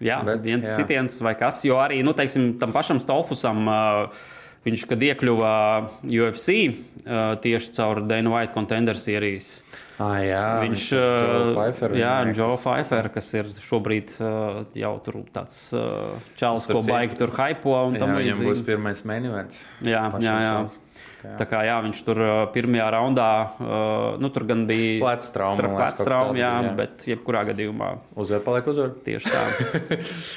Jā, 0.03 0.19
Bet, 0.27 0.41
viens 0.43 0.67
jā. 0.67 0.77
sitiens 0.81 1.15
vai 1.23 1.37
kas, 1.39 1.63
jo 1.69 1.77
arī 1.79 2.01
nu, 2.03 2.15
teiksim, 2.17 2.57
tam 2.59 2.73
pašam 2.75 3.03
Stolfusam. 3.03 3.67
Uh, 3.69 4.23
Viņš, 4.63 4.83
kad 4.87 5.01
iekļuva 5.03 5.53
UFC 6.07 6.53
uh, 6.71 7.33
tieši 7.43 7.73
caur 7.75 7.99
Dana 8.07 8.31
White 8.31 8.55
contender 8.55 8.95
sērijas, 8.95 9.49
ah, 9.99 10.21
jā, 10.23 10.43
viņš 10.63 10.85
ir 10.95 12.31
Joe 12.39 12.55
Pfeiffer, 12.55 13.09
kas 13.11 13.33
ir 13.41 13.51
šobrīd 13.59 14.15
jau 14.79 14.93
tur 15.03 15.19
tāds 15.35 15.59
čels, 16.39 16.69
ko 16.71 16.79
baigi 16.87 17.19
tur 17.19 17.35
hypo. 17.35 17.75
Jā, 17.91 18.07
viņam 18.07 18.45
būs 18.47 18.63
pirmais 18.69 19.03
menüvents. 19.11 19.65
Jā, 19.83 20.05
jā, 20.23 20.31
jā. 20.31 20.47
Šans. 20.47 20.79
Jā. 21.23 21.37
Tā 21.39 21.47
kā 21.47 21.61
jā, 21.63 21.77
viņš 21.85 21.99
tur 22.03 22.19
pirmajā 22.55 22.87
raundā, 22.97 23.27
uh, 23.63 24.07
nu 24.19 24.31
tur 24.35 24.47
gan 24.49 24.65
bija 24.67 24.97
plecs 25.05 25.31
trauma, 25.35 25.69
plecs 25.77 26.03
trauma 26.03 26.35
jā, 26.35 26.51
jā, 26.67 26.73
bet 26.81 27.05
jebkurā 27.07 27.45
gadījumā 27.53 27.93
uzvar 28.19 28.43
paliek 28.43 28.71
uzvar. 28.73 28.97
Tieši 29.07 29.31
tā. 29.31 29.45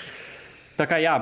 Tā 0.79 0.85
kā 0.91 0.99
jā, 0.99 1.15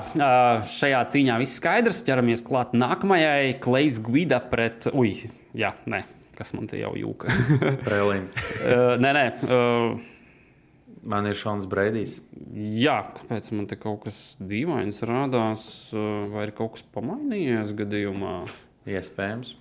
šajā 0.74 1.00
cīņā 1.14 1.38
viss 1.44 1.60
skaidrs. 1.62 2.02
ķeramies 2.08 2.42
klāt 2.42 2.72
nākamajai. 2.74 3.54
Klais 3.62 4.00
Guida 4.02 4.40
pret. 4.42 4.88
Ui, 4.98 5.14
jā, 5.54 5.70
nē, 5.86 6.02
kas 6.34 6.56
man 6.58 6.66
te 6.72 6.80
jau 6.82 6.96
jūka? 6.98 7.30
Prēlīm. 7.86 8.26
nē, 8.98 9.14
nē. 9.14 9.26
Man 11.04 11.30
ir 11.30 11.38
Šons 11.38 11.70
Breidijs. 11.70 12.18
Jā, 12.56 12.98
kāpēc 13.14 13.52
man 13.54 13.70
te 13.70 13.78
kaut 13.78 14.08
kas 14.08 14.20
dīvains 14.42 15.04
rādās, 15.06 15.66
vai 15.94 16.48
ir 16.48 16.56
kaut 16.58 16.80
kas 16.80 16.88
pamainījies 16.96 17.76
gadījumā? 17.78 18.38
Iespējams. 18.90 19.56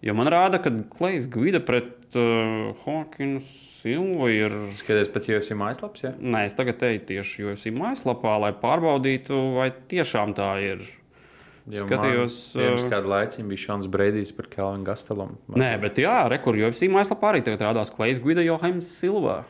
Jo 0.00 0.14
man 0.16 0.30
rāda, 0.32 0.60
ka 0.62 0.72
Klais 0.94 1.26
Gvida 1.28 1.60
pret 1.60 2.16
uh, 2.16 2.70
Hawkins 2.86 3.48
Silvu 3.80 4.30
ir. 4.32 4.54
Skaties 4.76 5.10
pēc 5.12 5.28
UFC 5.34 5.56
mājaslapas, 5.58 6.06
ja? 6.06 6.14
Nē, 6.16 6.46
es 6.48 6.56
tagad 6.56 6.80
eju 6.88 7.02
tieši 7.10 7.50
UFC 7.50 7.74
mājaslapā, 7.76 8.38
lai 8.40 8.54
pārbaudītu, 8.56 9.36
vai 9.58 9.68
tiešām 9.92 10.32
tā 10.38 10.54
ir. 10.64 10.88
Jo 11.70 11.84
skatījos, 11.84 12.36
pirms 12.56 12.86
uh, 12.86 12.90
kāda 12.90 13.10
laika 13.12 13.44
bija 13.46 13.62
Šons 13.66 13.88
Breidijs 13.92 14.32
par 14.34 14.48
Kelvinu 14.50 14.88
Gastelumu. 14.88 15.36
Nē, 15.60 15.74
bet 15.82 16.00
jā, 16.00 16.22
rekur 16.32 16.56
UFC 16.58 16.88
mājaslapā 16.90 17.34
arī 17.34 17.44
tagad 17.46 17.68
rādās 17.68 17.92
Klais 17.94 18.22
Gvida 18.22 18.42
Johaims 18.46 18.88
Silvā. 18.88 19.42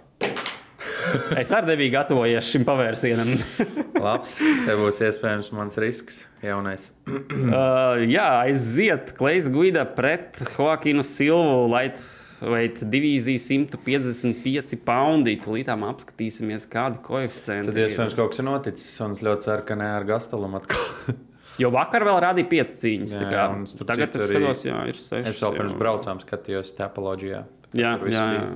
Es 1.41 1.53
arī 1.57 1.75
nebiju 1.75 1.95
gatavojies 1.95 2.49
šim 2.53 2.65
pavērsienam. 2.69 3.35
Labs, 4.05 4.39
tev 4.67 4.85
būs 4.85 5.03
iespējams 5.09 5.53
mans 5.57 5.79
risks, 5.83 6.23
jaunais. 6.45 6.91
uh, 7.11 8.01
jā, 8.07 8.27
aiziet 8.47 9.15
Klais 9.19 9.51
Guida 9.53 9.85
pret 9.85 10.43
Joaquinu 10.57 11.07
Silvu. 11.07 11.69
Light 11.71 12.01
Weight 12.41 12.79
divīzija 12.89 13.41
155 13.43 14.79
poundi. 14.87 15.35
Tūlītām 15.45 15.85
apskatīsimies, 15.91 16.65
kādi 16.73 17.03
koeficienti. 17.05 17.69
Tad 17.69 17.81
iespējams 17.83 18.17
kaut 18.17 18.33
kas 18.33 18.41
ir 18.41 18.47
noticis, 18.49 18.95
un 19.05 19.17
es 19.17 19.21
ļoti 19.25 19.49
ceru, 19.49 19.67
ka 19.69 19.77
ne 19.81 19.91
ar 19.99 20.09
Gastalam 20.09 20.57
atkal. 20.61 20.87
Jo 21.61 21.69
vakar 21.75 22.07
vēl 22.07 22.17
rādīja 22.25 22.49
piecas 22.49 22.79
cīņas. 22.81 23.11
Jā, 23.21 23.27
jā, 23.35 23.43
tagad 23.85 24.15
es 24.17 24.23
skatos, 24.31 24.63
jā, 24.65 24.79
ir 24.89 24.97
seši. 24.97 25.29
Es 25.29 25.43
vēl 25.45 25.59
pirms 25.59 25.75
braucām 25.77 26.23
skatījos 26.23 26.73
tepoloģijā. 26.79 27.43
Jā, 27.77 27.91
jā, 28.09 28.23
jā. 28.39 28.47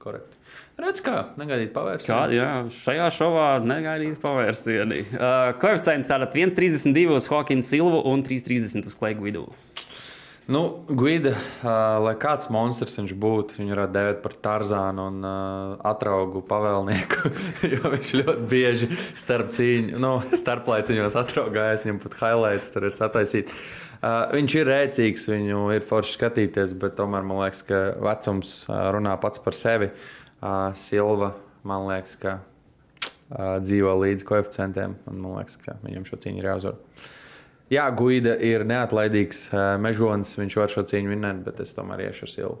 Korekti. 0.00 0.33
Redz, 0.74 0.98
kā 1.06 1.20
negaidīt 1.38 1.70
pavērsienu. 1.70 2.16
Kā, 2.16 2.22
jā, 2.34 2.48
šajā 2.74 3.04
šovā 3.14 3.50
negaidīt 3.62 4.16
pavērsienu. 4.22 4.96
Uh, 5.14 5.52
koeficients 5.62 6.08
tātad 6.10 6.34
1,32 6.34 7.14
uz 7.14 7.28
Hawkins 7.30 7.68
Silvu 7.70 8.00
un 8.10 8.24
3,30 8.26 8.90
uz 8.90 8.96
Klaigu 8.98 9.22
vidū. 9.28 9.44
Nu, 10.50 10.64
Guida, 10.90 11.30
uh, 11.62 11.68
lai 12.02 12.16
kāds 12.20 12.50
monstrs 12.52 12.98
viņš 12.98 13.12
būtu, 13.22 13.60
viņu 13.60 13.76
varētu 13.76 13.94
dēvēt 13.94 14.18
par 14.24 14.34
Tarzānu 14.48 15.04
un 15.12 15.22
uh, 15.22 15.76
atraugu 15.92 16.42
pavēlnieku. 16.50 17.30
jo 17.76 17.94
viņš 17.94 18.10
ļoti 18.18 18.44
bieži 18.50 18.90
starp 19.14 19.54
cīņu, 19.54 20.02
nu, 20.02 20.12
starplaiciņos 20.42 21.20
atraugājas, 21.22 21.86
viņam 21.86 22.02
pat 22.02 22.18
highlight 22.18 22.68
tur 22.74 22.90
ir 22.90 22.98
sataisīts. 22.98 23.62
Uh, 24.02 24.26
viņš 24.34 24.58
ir 24.58 24.68
rēcīgs, 24.68 25.30
viņu 25.30 25.62
ir 25.78 25.86
forši 25.86 26.18
skatīties, 26.18 26.74
bet 26.82 26.98
tomēr 26.98 27.22
man 27.24 27.44
liekas, 27.44 27.62
ka 27.70 27.86
vecums 28.10 28.58
uh, 28.66 28.90
runā 28.98 29.14
pats 29.22 29.40
par 29.40 29.54
sevi. 29.56 29.92
Uh, 29.94 30.20
Uh, 30.44 30.74
Silva, 30.76 31.30
man 31.64 31.86
liekas, 31.88 32.18
ka 32.20 32.34
uh, 32.36 33.56
dzīvo 33.64 33.94
līdz 34.02 34.26
koeficientiem. 34.28 34.98
Man 35.08 35.38
liekas, 35.38 35.56
ka 35.62 35.78
viņam 35.80 36.04
šo 36.04 36.18
cīņu 36.20 36.42
ir 36.42 36.48
jāuzvar. 36.50 36.76
Jā, 37.72 37.86
Guida 37.96 38.34
ir 38.44 38.66
neatlaidīgs 38.68 39.46
uh, 39.48 39.62
mežonis. 39.80 40.34
Viņš 40.36 40.56
var 40.60 40.72
šo 40.74 40.84
cīņu 40.90 41.14
vinēt, 41.14 41.40
bet 41.46 41.64
es 41.64 41.72
tomēr 41.72 42.04
iešu 42.10 42.26
ar 42.26 42.32
Silvu. 42.34 42.58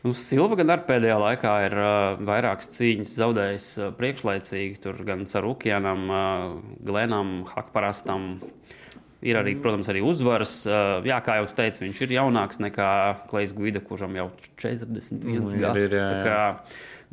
Nu, 0.00 0.14
Silva 0.16 0.56
gan 0.56 0.72
ar 0.72 0.86
pēdējā 0.88 1.18
laikā 1.20 1.54
ir 1.66 1.76
uh, 1.76 2.22
vairākas 2.24 2.72
cīņas 2.78 3.12
zaudējis 3.20 3.66
uh, 3.76 3.90
priekšlaicīgi. 4.00 4.80
Tur 4.80 5.04
gan 5.04 5.26
Sarukjanam, 5.28 6.06
uh, 6.08 6.54
Glenam, 6.88 7.42
Hakparastam. 7.52 8.30
Ir 9.20 9.36
arī, 9.36 9.52
protams, 9.60 9.90
arī 9.92 10.00
uzvaras. 10.06 10.62
Jā, 11.04 11.18
kā 11.24 11.40
jau 11.40 11.48
teicu, 11.58 11.82
viņš 11.84 11.98
ir 12.06 12.14
jaunāks 12.16 12.62
nekā 12.62 12.92
Klais 13.28 13.52
Guida, 13.52 13.82
kuram 13.84 14.16
jau 14.16 14.30
41 14.62 15.20
mm, 15.20 16.24
jā 16.24 16.46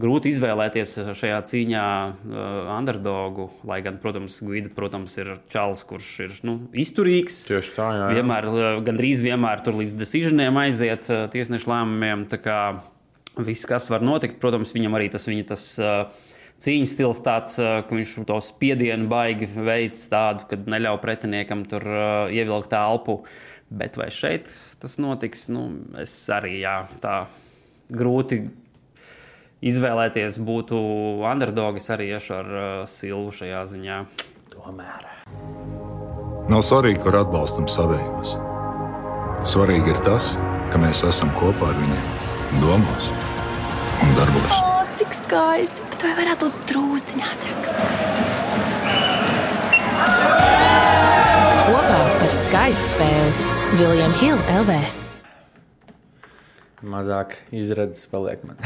grūti 0.01 0.31
izvēlēties 0.31 0.93
šajā 1.17 1.37
cīņā 1.49 1.85
uh, 1.85 2.43
underdogu. 2.77 3.49
Lai 3.67 3.79
gan, 3.85 3.97
protams, 4.01 4.39
Guida 4.45 4.71
protams, 4.73 5.17
ir 5.19 5.33
čels, 5.51 5.83
kurš 5.89 6.11
ir 6.27 6.35
nu, 6.47 6.59
izturīgs. 6.77 7.43
Tieši 7.49 7.73
tā, 7.77 7.89
jā. 7.95 8.03
jā. 8.05 8.19
Vienmēr, 8.19 8.49
gandrīz 8.85 9.23
vienmēr 9.25 9.63
tur 9.65 9.79
līdz 9.81 9.97
decisioniem 9.99 10.61
aiziet 10.61 11.09
uh, 11.09 11.25
tiesnešu 11.33 11.73
lēmumiem. 11.73 12.27
Viss, 13.37 13.67
kas 13.69 13.85
var 13.93 14.01
notikt, 14.05 14.39
protams, 14.41 14.73
viņam 14.73 14.97
arī 14.97 15.11
tas 15.13 15.27
viņa 15.29 15.49
tas. 15.53 15.67
Uh, 15.81 16.25
cīņas 16.63 16.93
stils 16.95 17.23
tāds, 17.25 17.57
ka 17.57 17.97
viņš 17.97 18.15
to 18.27 18.37
spiedienu 18.43 19.09
baigi 19.11 19.49
veids 19.53 20.05
tādu, 20.11 20.47
kad 20.49 20.69
neļauj 20.69 21.01
pretiniekam 21.03 21.65
tur 21.69 21.85
ievilkt 22.33 22.73
elpu. 22.77 23.21
Bet 23.67 23.97
vai 23.99 24.07
šeit 24.13 24.47
tas 24.79 24.95
notiks? 25.03 25.49
Nu, 25.51 25.67
es 25.99 26.13
arī 26.31 26.61
jā, 26.61 26.79
tā 27.03 27.25
grūti 27.91 28.45
izvēlēties 29.65 30.39
būtu 30.45 30.77
underdogis 31.25 31.89
arī 31.93 32.11
iešu 32.15 32.35
ar 32.37 32.51
uh, 32.53 32.67
Silvu 32.89 33.33
šajā 33.35 33.63
ziņā. 33.73 33.97
Tomēr. 34.53 35.09
Nav 36.47 36.63
svarīgi, 36.63 37.01
kur 37.03 37.17
atbalstam 37.19 37.67
savējos. 37.71 38.37
Svarīgi 39.47 39.93
ir 39.93 39.99
tas, 40.05 40.35
ka 40.71 40.79
mēs 40.81 41.03
esam 41.07 41.33
kopā 41.39 41.73
ar 41.73 41.81
viņiem 41.81 42.63
domās 42.63 43.11
un 44.03 44.17
darbos. 44.19 44.66
O, 45.07 45.09
cik 45.09 45.23
skaisti! 45.23 45.83
Bet 45.87 46.01
vai 46.03 46.09
varētu 46.17 46.47
būt 46.49 46.63
drūzdiņā 46.67 47.27
ātrāk? 47.31 47.67
Kopā 51.67 51.99
par 52.17 52.33
skaistu 52.35 52.89
spēli 52.89 53.45
Viljams 53.79 54.19
Hilde 54.19 54.57
LV. 54.57 54.75
Mazāk 56.91 57.37
izredzes 57.55 58.03
paliek 58.11 58.43
man. 58.49 58.59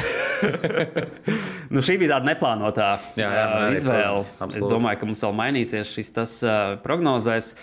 nu, 1.73 1.85
šī 1.85 1.99
bija 2.01 2.15
tāda 2.15 2.31
neplānotā 2.31 2.89
jā, 3.21 3.29
jā, 3.29 3.45
uh, 3.45 3.69
izvēle. 3.77 4.25
Es 4.49 4.65
domāju, 4.65 4.97
ka 5.03 5.13
mums 5.13 5.21
vēl 5.27 5.37
mainīsies 5.43 5.93
šis 5.93 6.13
tas 6.17 6.37
uh, 6.41 6.73
prognozēs. 6.81 7.53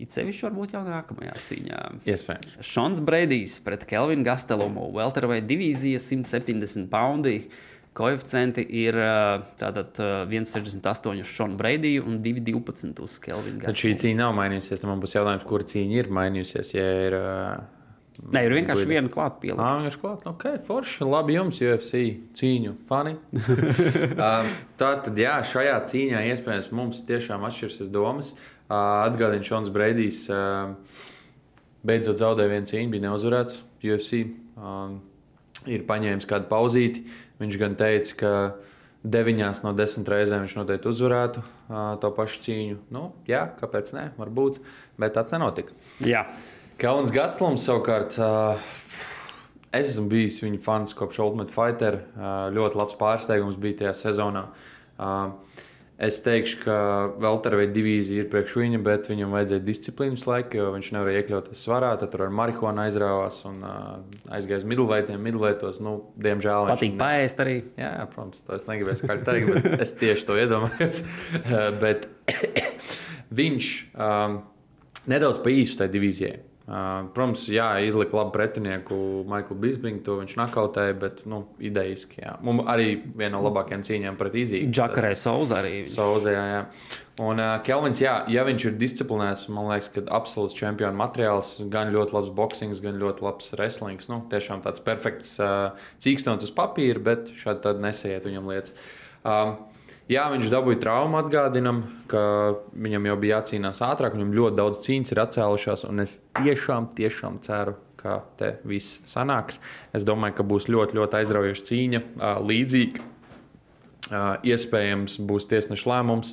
It 0.00 0.16
sevišķi 0.16 0.48
varbūt 0.48 0.78
jau 0.78 0.86
nākamajā 0.88 1.36
cīņā. 1.44 1.86
Iespējams. 2.08 2.60
Šons 2.64 3.04
Breidijs 3.04 3.60
pret 3.60 3.84
Kelvinu 3.90 4.24
Gastelumu. 4.24 4.88
Welterweight 4.96 5.50
divīzija 5.50 6.00
170 6.00 6.88
poundi. 6.88 7.42
Koeficienti 7.98 8.62
ir 8.78 8.94
tātad 9.58 9.98
1,68 9.98 11.18
uz 11.18 11.32
Šonu 11.32 11.58
Breidiju 11.58 12.04
un 12.06 12.20
2,12 12.22 13.00
uz 13.02 13.16
Kelvinu. 13.24 13.64
Tad 13.64 13.78
šī 13.78 13.90
cīņa 13.98 14.20
nav 14.20 14.36
mainījusies. 14.38 14.78
Tad 14.78 14.86
man 14.92 15.02
būs 15.02 15.16
jautājums, 15.16 15.46
kur 15.48 15.64
cīņa 15.66 15.98
ir 15.98 16.12
mainījusies. 16.14 16.70
Ja 16.76 16.86
ir, 17.08 17.16
Nē, 18.18 18.44
ir 18.48 18.54
vienkārši 18.56 18.82
Guida. 18.82 18.92
viena 18.94 19.10
klāta 19.14 19.38
pielika. 19.42 19.62
Ah, 19.62 19.76
vienkārši 19.78 20.00
klāta. 20.02 20.30
Ok, 20.32 20.46
forši. 20.66 21.06
Labi 21.06 21.36
jums, 21.36 21.60
UFC 21.62 22.00
cīņu 22.38 22.74
fani. 22.88 23.14
tā 24.18 24.32
tad, 24.78 25.12
jā, 25.18 25.36
šajā 25.46 25.76
cīņā 25.92 26.24
iespējams 26.32 26.72
mums 26.74 27.04
tiešām 27.06 27.46
atšķirsies 27.46 27.92
domas. 27.94 28.32
Atgādina 28.74 29.46
Šons 29.46 29.70
Breidijs. 29.74 30.24
Beidzot 31.86 32.18
zaudēja 32.18 32.50
vienu 32.56 32.70
cīņu, 32.70 32.90
bija 32.94 33.06
neuzvarēts 33.06 33.62
UFC. 33.86 34.26
Ir 35.68 35.86
paņēmis 35.86 36.26
kādu 36.28 36.50
pauzīti. 36.50 37.06
Viņš 37.38 37.58
gan 37.60 37.76
teica, 37.78 38.16
ka 38.18 38.32
deviņās 39.06 39.62
no 39.62 39.72
desmit 39.78 40.10
reizēm 40.10 40.42
viņš 40.44 40.56
noteikti 40.58 40.90
uzvarētu 40.90 41.42
uh, 41.44 41.94
to 42.02 42.10
pašu 42.16 42.42
cīņu. 42.46 42.80
Nu, 42.94 43.04
jā, 43.30 43.44
kāpēc 43.60 43.94
ne? 43.94 44.08
Varbūt, 44.18 44.58
bet 44.98 45.14
tāds 45.16 45.34
nenotika. 45.36 45.76
Jā. 46.04 46.26
Kalns 46.78 47.14
Gastlums 47.14 47.64
savukārt. 47.66 48.18
Uh, 48.18 48.74
Es 49.68 49.90
esmu 49.90 50.08
bijis 50.08 50.38
viņa 50.40 50.62
fans 50.64 50.94
kopš 50.96 51.18
Ultimate 51.20 51.52
Fighter. 51.52 51.98
Uh, 52.16 52.46
ļoti 52.56 52.78
labs 52.80 52.96
pārsteigums 52.96 53.58
bija 53.60 53.82
tajā 53.82 53.90
sezonā. 53.98 54.46
Uh, 54.96 55.58
Es 55.98 56.20
teikšu, 56.22 56.60
ka 56.62 56.74
Velterveida 57.18 57.72
divīzija 57.74 58.22
ir 58.22 58.28
priekš 58.30 58.52
viņa, 58.60 58.78
bet 58.86 59.08
viņam 59.10 59.32
vajadzēja 59.34 59.64
disciplīnas 59.66 60.28
laika, 60.28 60.60
jo 60.60 60.68
viņš 60.76 60.90
nevarēja 60.94 61.24
iekļauties 61.24 61.62
svarā. 61.66 61.88
Tad 61.98 62.12
tur 62.12 62.22
ar 62.28 62.36
marihuānu 62.38 62.84
aizrāvās 62.84 63.40
un 63.48 63.64
uh, 63.66 63.88
aizgāja 64.30 64.60
uz 64.62 64.68
midlveitiem, 64.70 65.18
midlveitos. 65.26 65.80
Nu, 65.82 65.96
diemžēl 66.22 66.70
Patīk 66.70 66.94
viņš 66.94 67.02
paēst 67.02 67.42
arī. 67.42 67.56
Jā, 67.80 67.90
protams, 68.12 68.44
to 68.46 68.54
es 68.54 68.68
negribēju 68.70 69.00
skaļi 69.02 69.26
teikt, 69.26 69.50
bet 69.56 69.82
es 69.88 69.94
tieši 69.98 70.28
to 70.28 70.38
iedomājos. 70.38 71.02
Bet 71.82 72.06
viņš 73.40 73.72
um, 73.98 74.38
nedaudz 75.10 75.42
pa 75.42 75.50
īsu 75.50 75.80
tajā 75.82 75.96
divīzijā. 75.98 76.36
Uh, 76.68 77.06
protams, 77.16 77.46
jā, 77.48 77.64
izlika 77.80 78.12
labu 78.18 78.34
pretinieku 78.34 78.96
Maiklu 79.30 79.54
Bisbringu, 79.56 80.02
to 80.04 80.18
viņš 80.18 80.34
nakautēja, 80.36 80.96
bet 81.00 81.22
nu, 81.24 81.46
idejiski. 81.64 82.18
Jā. 82.20 82.34
Mums 82.44 82.66
arī 82.68 82.90
viena 83.16 83.38
no 83.38 83.40
labākajām 83.46 83.86
cīņām 83.88 84.18
pret 84.20 84.36
izīmi. 84.36 84.68
Džakarē 84.76 85.14
Sauza 85.16 85.62
arī. 85.62 85.86
Sauzē, 85.88 86.34
jā, 86.36 86.42
jā. 86.50 86.60
Un 87.24 87.40
uh, 87.40 87.54
Kelvins, 87.64 88.02
jā, 88.04 88.18
ja 88.28 88.44
viņš 88.44 88.68
ir 88.68 88.76
disciplinēts, 88.82 89.46
man 89.48 89.70
liekas, 89.72 89.88
ka 89.96 90.04
absolūts 90.20 90.58
čempionu 90.60 91.00
materiāls, 91.00 91.54
gan 91.72 91.94
ļoti 91.94 92.18
labs 92.18 92.34
boxings, 92.36 92.84
gan 92.84 93.00
ļoti 93.00 93.24
labs 93.24 93.48
wrestlings. 93.56 94.12
Nu, 94.12 94.20
tiešām 94.28 94.60
tāds 94.68 94.84
perfekts 94.84 95.38
uh, 95.40 95.72
cīkstons 96.04 96.44
uz 96.44 96.52
papīra, 96.52 97.00
bet 97.00 97.32
šādi 97.40 97.64
tad 97.64 97.80
nesaiet 97.80 98.28
viņam 98.28 98.52
lietas. 98.52 98.76
Um, 99.24 99.56
Jā, 100.08 100.22
viņš 100.32 100.48
dabūja 100.48 100.80
traumu, 100.80 101.18
atgādinām, 101.20 101.82
ka 102.08 102.20
viņam 102.72 103.10
jau 103.10 103.16
bija 103.20 103.38
jācīnās 103.38 103.82
ātrāk, 103.84 104.14
viņam 104.16 104.32
ļoti 104.38 104.56
daudz 104.56 104.80
cīņas 104.86 105.12
ir 105.12 105.20
atcēlušās, 105.26 105.84
es 106.04 106.14
tiešām, 106.38 106.88
tiešām 106.96 107.36
ceru, 107.44 107.74
ka 108.00 108.22
te 108.40 108.54
viss 108.68 109.02
sanāks. 109.10 109.60
Es 109.92 110.06
domāju, 110.08 110.38
ka 110.38 110.46
būs 110.48 110.70
ļoti, 110.72 110.96
ļoti 110.96 111.18
aizraujoša 111.20 111.66
cīņa, 111.68 112.02
līdzīga. 112.40 113.08
Iespējams, 114.48 115.18
būs 115.28 115.48
tiesneša 115.50 115.90
lēmums, 115.92 116.32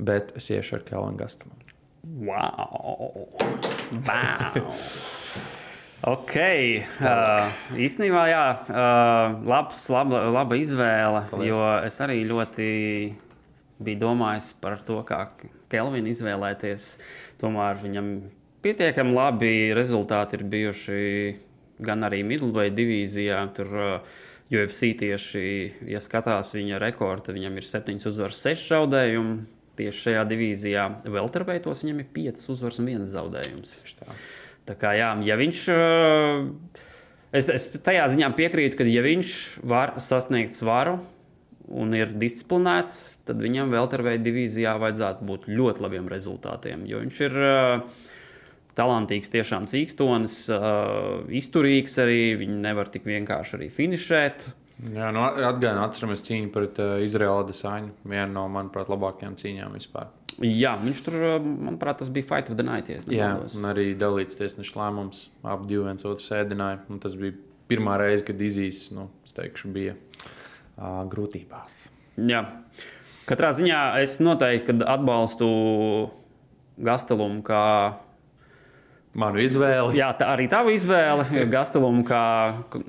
bet 0.00 0.32
es 0.40 0.48
iešu 0.54 0.78
ar 0.78 0.86
Kalnu 0.88 1.20
Gastamu. 1.20 1.52
Wow! 2.24 3.28
wow. 4.08 5.12
Ok, 6.04 6.34
uh, 7.00 7.46
īstenībā, 7.80 8.26
jā, 8.28 8.44
uh, 8.68 9.38
labs, 9.48 9.86
laba, 9.88 10.20
laba 10.34 10.58
izvēle. 10.60 11.22
Paldies. 11.30 11.48
Jo 11.48 11.60
es 11.86 11.96
arī 12.04 12.18
ļoti 12.28 12.66
biju 13.84 14.00
domājis 14.02 14.50
par 14.60 14.82
to, 14.84 14.98
kā 15.08 15.22
Kelvinu 15.72 16.12
izvēlēties. 16.12 16.84
Tomēr 17.40 17.80
viņam 17.80 18.10
pietiekami 18.64 19.16
labi 19.16 19.54
rezultāti 19.76 20.36
ir 20.36 20.44
bijuši 20.52 21.00
gan 21.84 22.04
arī 22.04 22.20
Midlveida 22.26 22.76
divīzijā. 22.76 23.40
Tur 23.56 23.72
uh, 23.72 24.14
UFC 24.52 24.92
tieši, 25.00 25.48
ja 25.88 26.04
skatās 26.04 26.52
viņa 26.52 26.84
rekordu, 26.84 27.32
viņam 27.32 27.56
ir 27.56 27.72
7 27.72 28.08
uzvaras, 28.12 28.44
6 28.44 28.70
zaudējumi. 28.76 29.42
Tieši 29.74 30.04
šajā 30.10 30.20
divīzijā 30.30 30.82
Velterveitos 31.10 31.80
viņam 31.82 32.04
ir 32.04 32.12
5 32.14 32.48
uzvaras 32.52 32.76
un 32.78 32.92
1 32.92 33.08
zaudējums. 33.10 33.78
Tā 34.64 34.76
kā, 34.80 34.94
jā, 34.96 35.10
ja 35.26 35.36
viņš, 35.36 35.64
es, 37.36 37.48
es 37.52 37.66
tajā 37.84 38.06
ziņā 38.14 38.30
piekrītu, 38.38 38.78
ka, 38.80 38.86
ja 38.88 39.02
viņš 39.04 39.34
var 39.66 39.98
sasniegt 40.00 40.56
svaru 40.56 40.98
un 41.68 41.92
ir 41.96 42.12
disciplinēts, 42.16 42.96
tad 43.28 43.40
viņam 43.40 43.72
tādā 43.92 44.16
divīzijā 44.20 44.74
vajadzētu 44.80 45.28
būt 45.28 45.46
ļoti 45.48 45.84
labiem 45.84 46.08
rezultātiem. 46.12 46.84
Jo 46.88 47.00
viņš 47.04 47.20
ir 47.28 47.38
talantīgs, 48.76 49.32
tiešām 49.32 49.68
cīkstonis, 49.70 50.36
izturīgs 51.40 51.96
arī. 52.02 52.20
Viņi 52.40 52.60
nevar 52.64 52.90
tik 52.92 53.06
vienkārši 53.08 53.58
arī 53.58 53.70
finišēt. 53.72 54.48
Jā, 54.74 55.12
nu, 55.14 55.22
atgādājot, 55.22 55.80
atceramies 55.84 56.24
cīņu 56.26 56.50
pret 56.54 56.78
uh, 56.82 56.96
Izraēlu 57.04 57.46
Desāņu. 57.48 57.92
Viena 58.10 58.26
no, 58.32 58.48
manuprāt, 58.50 58.90
labākajām 58.90 59.36
cīņām 59.38 59.76
vispār. 59.78 60.10
Jā, 60.42 60.72
viņš 60.80 61.02
tur, 61.06 61.16
manuprāt, 61.38 62.00
tas 62.00 62.10
bija 62.10 62.26
Fight 62.26 62.50
of 62.50 62.58
the 62.58 62.66
Night. 62.66 62.90
Jā, 63.12 63.36
un 63.54 63.68
arī 63.70 63.92
dalīts 63.98 64.38
tiesneša 64.40 64.80
lēmums. 64.80 65.28
Abi 65.46 65.70
divi 65.70 65.86
viens 65.86 66.02
otru 66.02 66.26
sēdināja. 66.26 66.82
Tas 67.04 67.14
bija 67.20 67.36
pirmā 67.70 68.00
reize, 68.02 68.26
kad 68.26 68.42
Izīs, 68.42 68.88
nu, 68.94 69.06
teikšu, 69.30 69.70
bija 69.74 69.94
uh, 69.94 71.04
grūtībās. 71.10 71.84
Jā. 72.26 72.42
Katrā 73.30 73.54
ziņā 73.56 73.80
es 74.02 74.18
noteikti 74.20 74.82
atbalstu 74.82 75.46
Gastelumu 76.84 77.44
kā 77.46 77.62
Manu 79.14 79.38
izvēli. 79.38 79.94
Jā, 80.00 80.08
tā 80.18 80.32
arī 80.34 80.48
tava 80.50 80.72
izvēle. 80.74 81.24
Gastelum 81.50 82.02
kā 82.06 82.22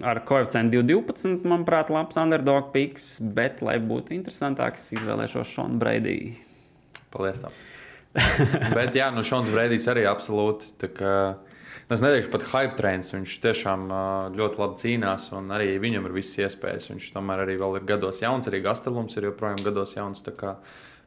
ar 0.01 0.21
koeficientu 0.25 0.81
2,12, 0.81 1.45
manuprāt, 1.45 1.91
labs 1.93 2.17
underdog 2.17 2.71
piks. 2.73 3.19
Bet, 3.21 3.61
lai 3.65 3.77
būtu 3.77 4.15
interesantāk, 4.17 4.79
es 4.81 4.89
izvēlēšos 4.97 5.53
Šonu 5.53 5.77
Breidiju. 5.81 6.33
Paldies! 7.13 7.43
Tam. 7.45 7.59
bet, 8.77 8.95
jā, 8.97 9.11
nu, 9.13 9.21
Šons 9.27 9.51
Breidijs 9.53 9.85
arī 9.91 10.07
absolūti. 10.09 10.89
Kā, 10.97 11.13
nu, 11.85 11.93
es 11.93 12.01
neteikšu 12.01 12.33
pat 12.33 12.47
hype 12.55 12.79
trends. 12.79 13.13
Viņš 13.13 13.37
tiešām 13.45 13.85
ļoti 14.39 14.61
labi 14.63 14.81
cīnās, 14.81 15.29
un 15.37 15.53
arī 15.53 15.75
viņam 15.83 16.09
ir 16.09 16.17
visas 16.17 16.47
iespējas. 16.47 16.89
Viņš 16.89 17.11
tomēr 17.19 17.45
arī 17.45 17.59
vēl 17.61 17.77
ir 17.77 17.87
gados 17.93 18.23
jauns, 18.25 18.49
arī 18.49 18.63
Gastelums 18.65 19.13
ir 19.19 19.29
joprojām 19.29 19.61
gados 19.67 19.93
jauns 19.93 20.25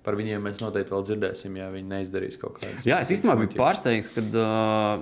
par 0.06 0.16
viņiem 0.16 0.44
mēs 0.46 0.60
noteikti 0.62 0.92
vēl 0.94 1.04
dzirdēsim, 1.04 1.56
ja 1.58 1.66
viņi 1.72 1.90
neizdarīs 1.90 2.38
kaut 2.40 2.58
kādas. 2.60 2.86
Jā, 2.86 3.00
es 3.02 3.10
īstenībā 3.12 3.34
biju 3.42 3.50
pārsteigts, 3.58 4.08
kad 4.14 4.36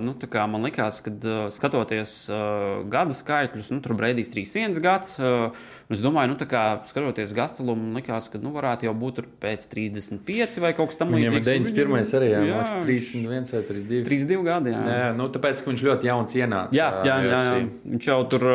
nu, 0.00 0.14
man 0.52 0.66
likās, 0.66 0.98
ka 1.04 1.12
skatoties 1.54 2.14
uh, 2.32 2.80
gada 2.90 3.14
skaitļus, 3.14 3.70
nu, 3.74 3.82
tur 3.84 3.94
Breidīs 3.98 4.32
3-1 4.32 4.80
gads. 4.82 5.14
Uh, 5.20 5.54
es 5.92 6.02
domāju, 6.04 6.32
nu, 6.32 6.48
kā, 6.50 6.64
skatoties 6.88 7.36
Gastalumu, 7.36 7.92
likās, 7.98 8.30
ka 8.32 8.40
nu, 8.42 8.50
varētu 8.56 8.88
jau 8.88 8.96
būt 8.98 9.22
pēc 9.42 9.68
35 9.72 10.60
vai 10.64 10.74
kaut 10.76 10.92
kas 10.92 11.00
tamlīdzīgs. 11.04 11.38
Viņam 11.38 11.70
ir 11.70 11.70
91 11.70 12.18
arī, 12.20 12.32
jā, 12.32 12.42
jā 12.50 12.58
māks, 12.58 12.76
31 12.90 13.56
vai 13.56 13.64
32. 13.70 14.04
32 14.10 14.44
gadi, 14.50 14.74
jā. 14.74 14.84
jā 15.04 15.08
nu, 15.20 15.30
tāpēc, 15.36 15.62
ka 15.62 15.74
viņš 15.74 15.88
ļoti 15.90 16.10
jauns 16.10 16.38
ienāca. 16.40 16.76
Jā, 16.76 16.92
jā, 17.06 17.18
jā, 17.30 17.42
jā. 17.52 17.58
viņš 17.94 18.12
jau 18.12 18.20
tur, 18.34 18.52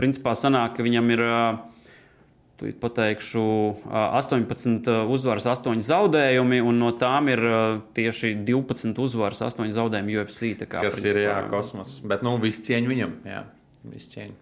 principā, 0.00 0.38
sanāk, 0.38 0.78
ka 0.78 0.86
viņam 0.86 1.16
ir. 1.18 1.26
Tūlīt 2.56 2.78
pateikšu, 2.80 3.42
18 3.92 4.86
uzvaras, 5.12 5.44
8 5.50 5.82
zaudējumi, 5.84 6.62
un 6.64 6.78
no 6.80 6.88
tām 6.96 7.28
ir 7.28 7.42
tieši 7.96 8.32
12 8.48 8.96
uzvaras, 9.04 9.42
8 9.44 9.68
zaudējumi 9.76 10.16
UFC. 10.22 10.54
Kā, 10.62 10.80
Kas 10.80 10.96
principā, 10.96 11.12
ir 11.12 11.20
jā, 11.26 11.36
kosmos. 11.52 11.98
Bet, 12.00 12.24
nu, 12.24 12.32
viss 12.40 12.64
cieņa 12.64 12.92
viņam. 12.94 13.12
Jā, 13.28 13.42
viss 13.92 14.08
cieņa. 14.14 14.32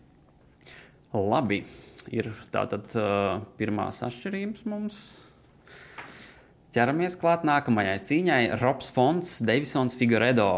Labi. 1.14 1.64
Ir 2.14 2.28
tātad 2.52 2.90
uh, 3.00 3.40
pirmās 3.58 4.02
atšķirības 4.04 4.66
mums. 4.68 5.00
Ķeramies 6.74 7.14
klāt 7.18 7.44
nākamajai 7.46 8.00
cīņai. 8.02 8.40
Robs 8.60 8.88
Fons, 8.94 9.36
Davisons 9.46 9.94
Figueredo, 9.98 10.48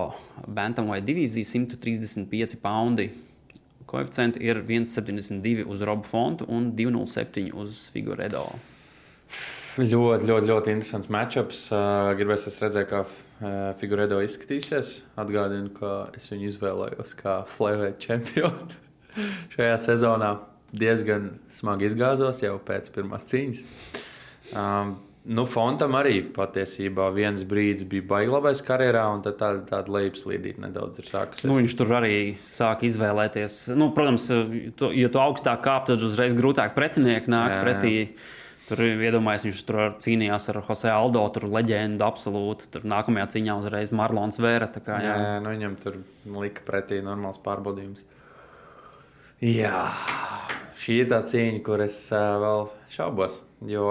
Bantamweight 0.45 1.05
divīzija 1.05 1.49
135 1.51 2.57
poundi. 2.61 3.11
Koeficienti 3.87 4.43
ir 4.43 4.65
1,72 4.67 5.67
uz 5.71 5.83
Robu 5.87 6.09
fontu 6.11 6.47
un 6.51 6.73
2,07 6.75 7.53
uz 7.55 7.87
Figueredo. 7.95 8.49
Ļoti, 9.77 10.25
ļoti, 10.27 10.49
ļoti 10.49 10.73
interesants 10.73 11.11
matčups. 11.13 11.67
Gribēs 12.19 12.49
redzēt, 12.63 12.91
kā 12.91 13.05
Figueredo 13.79 14.19
izskatīsies. 14.25 15.03
Atgādinu, 15.21 15.71
ka 15.77 16.09
es 16.17 16.31
viņu 16.33 16.49
izvēlējos 16.51 17.15
kā 17.21 17.39
flyweight 17.53 18.03
čempionu 18.03 18.75
šajā 19.55 19.79
sezonā. 19.85 20.35
Diezgan 20.77 21.37
smagi 21.55 21.87
izgāzos 21.87 22.43
jau 22.43 22.57
pēc 22.67 22.91
pirmās 22.95 23.29
cīņas. 23.31 23.61
Um, 24.57 24.97
Nu, 25.27 25.43
Fontam 25.51 25.97
arī 25.99 26.21
patiesībā 26.35 27.09
viens 27.11 27.43
brīdis 27.49 27.87
bija 27.91 28.05
baigi 28.13 28.31
labais 28.31 28.61
karjerā, 28.63 29.03
un 29.17 29.25
tad 29.25 29.41
tāda, 29.41 29.63
tāda 29.67 29.95
lejupslīdīte 29.97 30.63
nedaudz 30.63 31.01
ir 31.03 31.09
sākusies. 31.09 31.49
Nu, 31.51 31.57
viņš 31.59 31.73
tur 31.81 31.95
arī 31.99 32.19
sāk 32.47 32.85
izvēlēties. 32.87 33.57
Nu, 33.75 33.89
protams, 33.95 34.29
to, 34.79 34.93
ja 34.95 35.11
tu 35.11 35.19
augstāk 35.19 35.65
kāp, 35.65 35.89
tad 35.89 36.05
uzreiz 36.07 36.37
grūtāk 36.39 36.77
pretinieki 36.77 37.33
nāk 37.33 37.57
jā, 37.57 37.63
pretī. 37.65 37.95
Tur 38.67 38.83
iedomājās, 38.83 39.47
viņš 39.47 39.63
tur 39.67 39.81
cīnījās 40.03 40.47
ar 40.51 40.61
Jose 40.67 40.91
Aldo, 40.91 41.23
tur 41.35 41.47
leģendu 41.51 42.07
absolūti. 42.07 42.69
Tur 42.75 42.87
nākamajā 42.91 43.27
cīņā 43.35 43.57
uzreiz 43.63 43.93
Marlons 43.95 44.39
Vēra. 44.43 44.69
Kā, 44.79 44.99
jā, 45.03 45.17
jā 45.23 45.33
nu, 45.43 45.55
viņam 45.55 45.75
tur 45.83 45.99
lika 46.39 46.63
pretī 46.67 47.01
normāls 47.03 47.39
pārbaudījums. 47.43 48.07
Jā, 49.43 49.83
šī 50.83 51.01
ir 51.03 51.11
tā 51.11 51.21
cīņa, 51.31 51.63
kur 51.67 51.83
es 51.87 51.99
uh, 52.15 52.39
vēl 52.43 52.65
šaubos. 52.95 53.41
Jo 53.67 53.91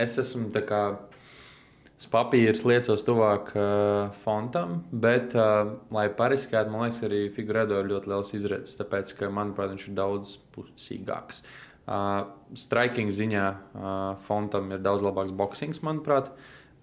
es 0.00 0.16
esmu 0.18 0.50
kā, 0.66 0.82
uz 1.94 2.08
papīra 2.10 2.54
liecos 2.68 3.04
tuvāk 3.06 3.52
uh, 3.56 4.14
fontam, 4.24 4.80
bet, 4.90 5.36
uh, 5.38 5.76
lai 5.94 6.08
pariskētu, 6.12 6.72
man 6.72 6.86
liekas, 6.86 7.02
arī 7.06 7.20
figūrēdo 7.34 7.78
ir 7.80 7.92
ļoti 7.92 8.10
liels 8.12 8.34
izredzes, 8.36 8.78
tāpēc, 8.80 9.14
ka, 9.20 9.30
manuprāt, 9.30 9.74
viņš 9.74 9.86
ir 9.88 9.94
daudz 10.00 10.34
pusīgāks. 10.56 11.44
Uh, 11.84 12.24
striking 12.56 13.12
ziņā 13.12 13.46
uh, 13.52 13.94
fontam 14.24 14.72
ir 14.72 14.84
daudz 14.84 15.04
labāks 15.04 15.34
boxings, 15.36 15.82
manuprāt. 15.84 16.32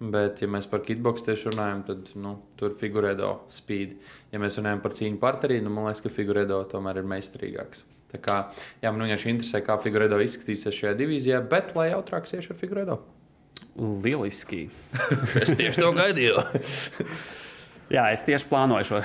Bet, 0.02 0.40
ja 0.42 0.48
mēs 0.50 0.66
par 0.66 0.80
kitboxu 0.82 1.28
tieši 1.28 1.52
runājam, 1.52 1.82
tad 1.86 2.08
nu, 2.18 2.32
tur 2.58 2.72
figūrēdo 2.74 3.28
spīd. 3.54 3.92
Ja 4.32 4.40
mēs 4.42 4.56
runājam 4.58 4.80
par 4.82 4.96
cīņu 4.98 5.20
partnerī, 5.22 5.60
nu, 5.62 5.70
man 5.70 5.86
liekas, 5.86 6.02
ka 6.02 6.10
figūrēdo 6.10 6.58
tomēr 6.72 6.98
ir 6.98 7.06
meistarīgāks. 7.12 7.84
Tā 8.12 8.20
kā, 8.20 8.38
jā, 8.82 8.92
man 8.92 9.06
vienkārši 9.06 9.32
interesē, 9.32 9.62
kā 9.64 9.78
figūrēdo 9.80 10.20
izskatīsies 10.20 10.76
šajā 10.76 10.94
divīzijā, 10.98 11.40
bet 11.48 11.72
lai 11.78 11.90
jautrāk 11.94 12.28
iešu 12.28 12.52
ar 12.52 12.60
figūrēdo. 12.60 12.98
Lieliski. 14.04 14.66
es 15.40 15.54
tieši 15.56 15.80
to 15.80 15.92
gaidīju. 15.96 16.42
Jā, 17.92 18.06
es 18.14 18.22
tieši 18.24 18.48
plānoju 18.48 18.86
šo. 18.88 19.00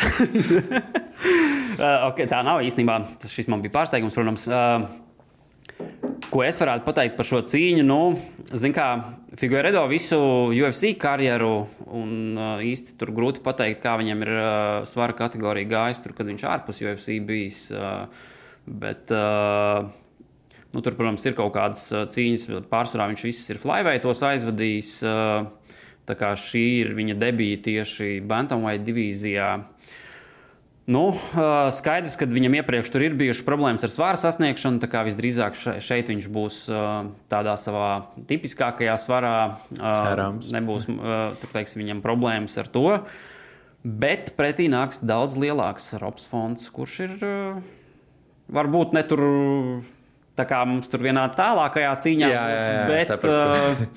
okay, 2.08 2.28
tā 2.30 2.40
nav 2.46 2.62
īstenībā. 2.64 3.02
Tas 3.20 3.34
šis 3.34 3.50
man 3.52 3.64
bija 3.64 3.76
pārsteigums, 3.76 4.16
protams. 4.16 4.48
Ko 6.32 6.44
es 6.44 6.60
varētu 6.60 6.86
pateikt 6.88 7.18
par 7.20 7.28
šo 7.28 7.42
cīņu? 7.48 7.84
Nu, 7.88 8.00
Ziniet, 8.48 8.78
kā 8.78 8.88
Figueredo 9.40 9.84
visu 9.92 10.18
UFC 10.56 10.94
karjeru, 11.00 11.68
un 12.00 12.40
īsti 12.64 12.96
tur 13.00 13.12
grūti 13.16 13.44
pateikt, 13.44 13.82
kā 13.84 13.98
viņam 14.00 14.24
ir 14.24 14.32
svara 14.88 15.16
kategorija 15.16 15.72
gājis, 15.72 16.02
tur, 16.04 16.16
kad 16.16 16.28
viņš 16.32 16.48
ārpus 16.48 16.82
UFC 16.84 17.20
bijis. 17.28 17.62
Bet, 18.68 19.08
nu, 20.74 20.82
tur, 20.84 20.98
protams, 21.00 21.24
ir 21.24 21.38
kaut 21.38 21.54
kādas 21.56 21.86
cīņas, 22.12 22.50
pārsvarā 22.68 23.08
viņš 23.14 23.24
visus 23.30 23.54
ir 23.54 23.62
flyweightos 23.64 24.26
aizvadījis. 24.28 24.92
Tā 26.08 26.16
kā 26.16 26.34
šī 26.40 26.66
ir 26.82 26.94
viņa 26.96 27.16
debīta 27.20 27.68
tieši 27.70 28.20
Bantamweight 28.28 28.86
divīzijā. 28.88 29.48
Nu, 30.88 31.12
skaidrs, 31.76 32.14
ka 32.16 32.28
viņam 32.32 32.54
iepriekš 32.62 32.92
tur 32.94 33.04
ir 33.04 33.16
bijušas 33.20 33.44
problēmas 33.44 33.84
ar 33.84 33.92
svāra 33.92 34.20
sasniegšanu. 34.20 34.80
Tā 34.80 34.88
kā 34.88 35.02
visdrīzāk 35.04 35.60
šeit 35.84 36.08
viņš 36.14 36.30
būs 36.32 36.60
tādā 37.28 37.56
savā 37.60 37.90
tipiskākajā 38.30 38.96
svarā. 39.04 39.34
Cerams. 39.76 40.48
Nebūs 40.56 40.88
tur, 40.88 41.52
teiksim, 41.52 41.84
viņam 41.84 42.04
problēmas 42.06 42.56
ar 42.64 42.72
to. 42.72 42.86
Bet 43.84 44.32
pretī 44.40 44.70
nāks 44.72 45.04
daudz 45.04 45.36
lielāks 45.40 45.92
Robs 46.00 46.28
Fonds, 46.32 46.72
kurš 46.72 46.96
ir 47.04 47.18
varbūt 48.54 48.96
ne 48.98 49.04
tur. 49.08 49.24
Tā 50.38 50.46
kā 50.46 50.60
mums 50.70 50.86
tur 50.86 51.02
vienā 51.02 51.24
tālākajā 51.34 51.94
cīņā 52.04 52.28
Jā, 52.30 52.42
jā, 52.54 52.58
jā, 52.62 52.82
bet, 52.92 53.08
sapratu. 53.10 53.88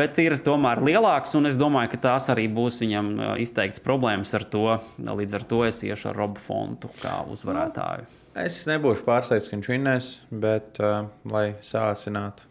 bet 0.00 0.18
ir 0.20 0.34
tomēr 0.44 0.82
lielāks, 0.84 1.32
un 1.38 1.48
es 1.48 1.56
domāju, 1.56 1.94
ka 1.94 2.00
tās 2.10 2.26
arī 2.34 2.44
būs 2.52 2.82
viņam 2.84 3.08
izteikts 3.40 3.80
problēmas 3.80 4.34
ar 4.36 4.44
to. 4.52 4.66
Līdz 5.00 5.38
ar 5.38 5.46
to 5.48 5.62
es 5.64 5.80
iešu 5.88 6.10
ar 6.10 6.20
Robu 6.20 6.44
Fontu 6.44 6.92
kā 7.00 7.14
uzvarētāju. 7.32 8.04
Es 8.44 8.60
nebūšu 8.68 9.06
pārsteigts, 9.08 9.48
ka 9.48 9.56
viņš 9.56 9.72
vinnēs, 9.72 10.10
bet 10.44 10.76
uh, 10.84 11.08
lai 11.32 11.46
sāsinātu 11.64 12.44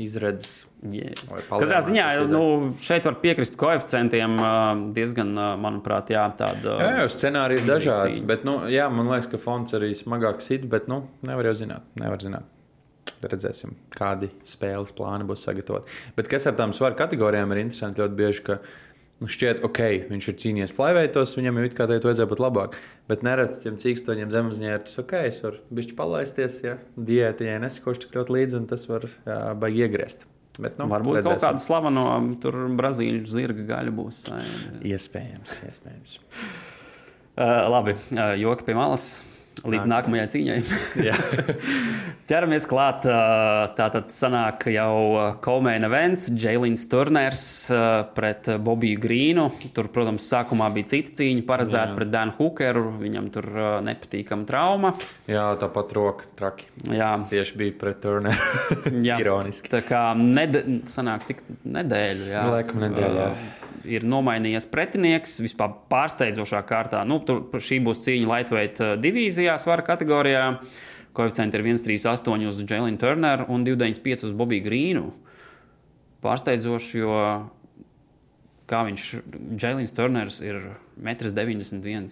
izredzes. 0.00 0.66
Yes. 0.86 1.24
Katrā 1.48 1.80
ziņā 1.86 2.06
nu, 2.30 2.42
šeit 2.84 3.06
var 3.08 3.16
piekrist 3.22 3.56
koeficientiem 3.60 4.36
diezgan, 4.96 5.32
manuprāt, 5.62 6.12
jā, 6.14 6.26
tāda. 6.38 6.76
Jā, 6.82 6.90
jau 7.02 7.08
scenāriji 7.12 7.62
ir 7.62 7.70
dažādi. 7.70 8.20
Bet, 8.28 8.44
nu, 8.48 8.58
jā, 8.72 8.88
man 8.92 9.10
liekas, 9.12 9.30
ka 9.32 9.40
fonds 9.42 9.76
arī 9.78 9.94
smagāk 9.98 10.44
sit, 10.44 10.68
bet 10.70 10.90
nu, 10.92 11.04
nevar 11.26 11.50
jau 11.50 11.56
zināt. 11.64 11.88
Nevar 12.00 12.22
zināt. 12.22 12.52
Redzēsim, 13.26 13.72
kādi 13.96 14.28
spēles 14.46 14.92
plāni 14.94 15.24
būs 15.26 15.46
sagatavoti. 15.46 15.90
Bet 16.18 16.28
kas 16.30 16.46
ar 16.50 16.56
tām 16.58 16.74
svaru 16.76 16.98
kategorijām 16.98 17.54
ir 17.54 17.62
interesanti 17.64 18.02
ļoti 18.02 18.18
bieži, 18.18 18.42
ka 18.46 18.58
nu, 18.60 18.74
šķiet, 19.24 19.62
ok, 19.64 19.80
viņš 20.10 20.28
ir 20.28 20.36
cīnījies 20.42 20.74
flyweightos, 20.76 21.34
viņam 21.38 21.60
jau 21.60 21.66
it 21.68 21.76
kā 21.78 21.86
teikt, 21.88 22.04
vajadzēja 22.04 22.30
būt 22.30 22.42
labāk. 22.44 22.76
Bet 23.08 23.24
neredz 23.24 23.62
tiem 23.62 23.78
cīkstoņiem 23.80 24.34
ir 24.60 24.84
tas 24.84 25.00
ok, 25.00 25.14
es 25.30 25.40
varu 25.44 25.62
bišķi 25.72 25.96
palaisties, 25.96 26.58
ja 26.66 26.76
diēta, 26.96 27.46
ja 27.48 27.58
nesakošu 27.62 28.04
tik 28.04 28.18
ļoti 28.18 28.36
līdzi, 28.36 28.58
un 28.60 28.68
tas 28.68 28.84
var 28.90 29.08
jā, 29.08 29.38
baigi 29.56 29.86
iegriezt. 29.86 30.26
Bet, 30.56 30.78
nu, 30.80 30.86
Varbūt 30.88 31.18
redzēsim. 31.18 31.36
kaut 31.36 31.44
kāda 31.44 31.60
slavena 31.60 32.04
tur 32.40 32.56
Brazīļu 32.78 33.26
zirga 33.28 33.66
gaļa 33.68 33.92
būs. 33.96 34.22
Iespējams, 34.84 35.60
iespējams. 35.68 36.18
Uh, 37.36 37.66
labi, 37.68 37.92
uh, 38.16 38.30
joki 38.40 38.64
pie 38.64 38.72
malas. 38.72 39.18
Līdz 39.64 39.86
nākamajai 39.88 40.26
cīņai. 40.34 40.56
Ķeramies 42.28 42.66
klāt. 42.68 43.06
uh, 43.08 43.70
Tātad 43.78 44.10
sanāk 44.14 44.66
jau 44.74 45.32
Komēna 45.42 45.88
Vents, 45.90 46.26
Jēlins 46.34 46.84
Turners 46.90 47.42
pret 48.16 48.50
Bobiju 48.62 49.00
Grīnu. 49.02 49.46
Tur, 49.76 49.88
protams, 49.94 50.26
sākumā 50.28 50.68
bija 50.74 50.90
cita 50.92 51.14
cīņa 51.20 51.44
paredzēta 51.48 51.92
Jā. 51.92 51.96
pret 51.98 52.12
Danu 52.12 52.36
Hookeru. 52.38 52.84
Viņam 53.00 53.30
tur 53.34 53.48
nepatīkama 53.86 54.48
trauma. 54.48 54.92
Jā, 55.30 55.46
tāpat 55.60 55.94
roka 55.96 56.28
traki. 56.38 56.68
Jā. 56.90 57.14
Tas 57.16 57.26
tieši 57.30 57.60
bija 57.62 57.76
pret 57.80 58.02
Turneru. 58.04 58.50
Jā, 59.08 59.20
Ironiski. 59.22 59.70
Tā 59.72 59.82
kā 59.86 60.02
ned 60.18 60.58
sanāk, 60.90 61.26
cik 61.30 61.44
nedēļu. 61.64 62.28
Jā, 62.34 62.44
laikam 62.58 62.82
nedēļu, 62.86 63.22
jā. 63.22 63.30
Ir 63.86 64.06
nomainījies 64.08 64.66
pretinieks 64.72 65.38
vispār 65.44 65.74
pārsteidzošā 65.92 66.62
kārtā. 66.68 67.04
Nu, 67.06 67.20
tur, 67.26 67.44
šī 67.62 67.80
būs 67.86 68.02
cīņa 68.06 68.30
Lightweight 68.30 68.82
uh, 68.82 68.94
divīzijā, 69.00 69.56
svara 69.62 69.84
kategorijā. 69.86 70.46
Koeficienti 71.16 71.56
ir 71.56 71.64
1,38 71.70 72.48
uz 72.50 72.58
Jēlinu 72.64 73.00
Turneru 73.00 73.46
un 73.52 73.62
2,95 73.64 74.26
uz 74.28 74.34
Bobiju 74.36 74.66
Grīnu. 74.66 75.04
Pārsteidzoši, 76.24 76.98
jo 77.00 77.14
kā 78.68 78.82
viņš, 78.88 79.04
Jēlins 79.62 79.94
Turners 79.96 80.40
ir 80.44 80.58
1,91 80.98 81.86
m. 81.94 82.08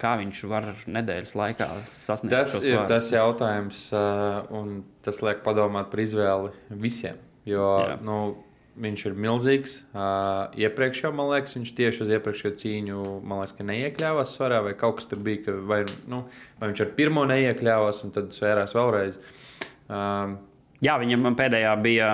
Kā 0.00 0.14
viņš 0.16 0.38
var 0.48 0.70
nedēļas 0.88 1.34
laikā 1.36 1.66
sasniegt 2.00 2.32
Tas 2.32 2.54
šo 2.54 2.62
ir 2.64 2.76
svaru? 2.78 2.88
tas 2.88 3.08
jautājums, 3.12 3.80
uh, 3.92 4.46
un 4.56 4.78
tas 5.04 5.18
liek 5.20 5.42
padomāt 5.44 5.90
par 5.92 6.00
izvēli 6.00 6.54
visiem. 6.80 7.18
Jo 7.48 7.66
Jā. 7.84 7.98
nu, 8.04 8.16
viņš 8.80 9.06
ir 9.08 9.16
milzīgs. 9.24 9.78
Uh, 9.90 10.52
iepriekš 10.60 11.04
jau, 11.04 11.12
man 11.16 11.30
liekas, 11.32 11.56
viņš 11.56 11.72
tieši 11.78 12.04
uz 12.04 12.12
iepriekšējo 12.16 12.52
cīņu, 12.62 13.00
man 13.24 13.42
liekas, 13.42 13.56
ka 13.58 13.66
neiekļāvās 13.66 14.34
svarā, 14.36 14.60
vai 14.66 14.76
kaut 14.78 15.00
kas 15.00 15.10
tur 15.10 15.22
bija, 15.24 15.44
ka 15.48 15.56
vai, 15.72 15.82
nu, 16.10 16.22
vai 16.60 16.70
viņš 16.70 16.84
ar 16.86 16.92
pirmo 16.98 17.26
neiekļāvās, 17.30 18.04
un 18.06 18.14
tad 18.16 18.30
svērās 18.36 18.76
vēlreiz. 18.78 19.18
Um, 19.90 20.38
Jā, 20.80 20.94
viņam 20.96 21.34
pēdējā 21.36 21.72
bija 21.84 22.06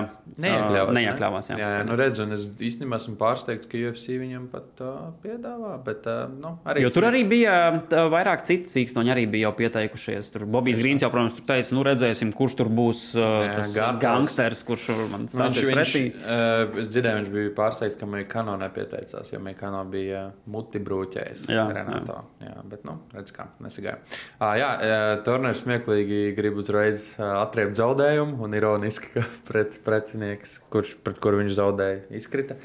Neiekļāvās. 0.43 0.89
uh, 0.91 0.95
neiekļāvās, 0.97 1.49
jā. 1.53 1.57
jā, 1.61 1.67
jā 1.79 1.83
nu 1.87 1.97
redzu, 1.99 2.25
un 2.27 2.35
es 2.35 2.47
īstenībā 2.67 2.99
esmu 2.99 3.15
pārsteigts, 3.21 3.69
ka 3.71 3.79
UFC 3.79 4.17
viņam 4.19 4.49
pat 4.51 4.81
uh, 4.83 4.97
piedāvā. 5.23 5.77
Bet, 5.87 6.09
uh, 6.11 6.33
nu, 6.35 6.57
arī 6.67 6.83
Jo 6.83 6.91
tur 6.91 7.07
arī 7.07 7.21
bija 7.31 7.55
tā, 7.87 8.03
vairāk 8.11 8.43
citu 8.49 8.67
cīkstoņi, 8.73 9.13
arī 9.15 9.29
bija 9.31 9.47
jau 9.47 9.53
pieteikušies. 9.61 10.33
Tur 10.35 10.47
Bobijs 10.51 10.81
Grīns 10.83 11.05
jau, 11.05 11.13
protams, 11.15 11.37
tur 11.39 11.47
teica, 11.47 11.75
nu 11.79 11.85
redzēsim, 11.87 12.33
kurš 12.35 12.57
tur 12.59 12.73
būs 12.75 13.05
uh, 13.15 13.23
Jā, 13.23 13.53
tas 13.61 13.71
gatavs. 13.77 14.03
gangsters, 14.03 14.65
kurš 14.67 14.89
man 15.13 15.29
stāstīs 15.31 15.69
viņš, 15.71 15.95
pretī. 15.95 16.03
uh, 16.27 16.81
es 16.83 16.91
dzirdēju, 16.91 17.21
viņš 17.23 17.31
bija 17.37 17.55
pārsteigts, 17.61 18.01
ka 18.03 18.11
Meikano 18.11 18.59
nepieteicās, 18.65 19.31
jo 19.31 19.43
Meikano 19.47 19.85
bija 19.95 20.25
muti 20.51 20.83
brūķējis. 20.83 21.47
Jā, 21.55 21.69
Renato. 21.79 22.19
Jā. 22.43 22.51
jā, 22.51 22.67
bet, 22.75 22.83
nu, 22.89 22.99
redz 23.15 23.31
kā, 23.39 23.47
nesagāja. 23.63 24.03
Uh, 24.41 24.51
jā, 24.59 24.75
uh, 24.75 25.07
Turners 25.27 25.63
smieklīgi 25.63 26.21
grib 26.37 26.59
uzreiz 26.61 27.13
uh, 27.15 27.39
atriept 27.45 27.79
zaudējumu, 27.79 28.43
un 28.43 28.56
ironiski, 28.59 29.13
ka 29.15 29.25
pret 29.49 29.79
precinieks, 29.87 30.61
kurš, 30.73 30.97
pret 31.05 31.21
kuru 31.23 31.43
viņš 31.43 31.57
zaudēja, 31.59 32.01
izkrita. 32.19 32.59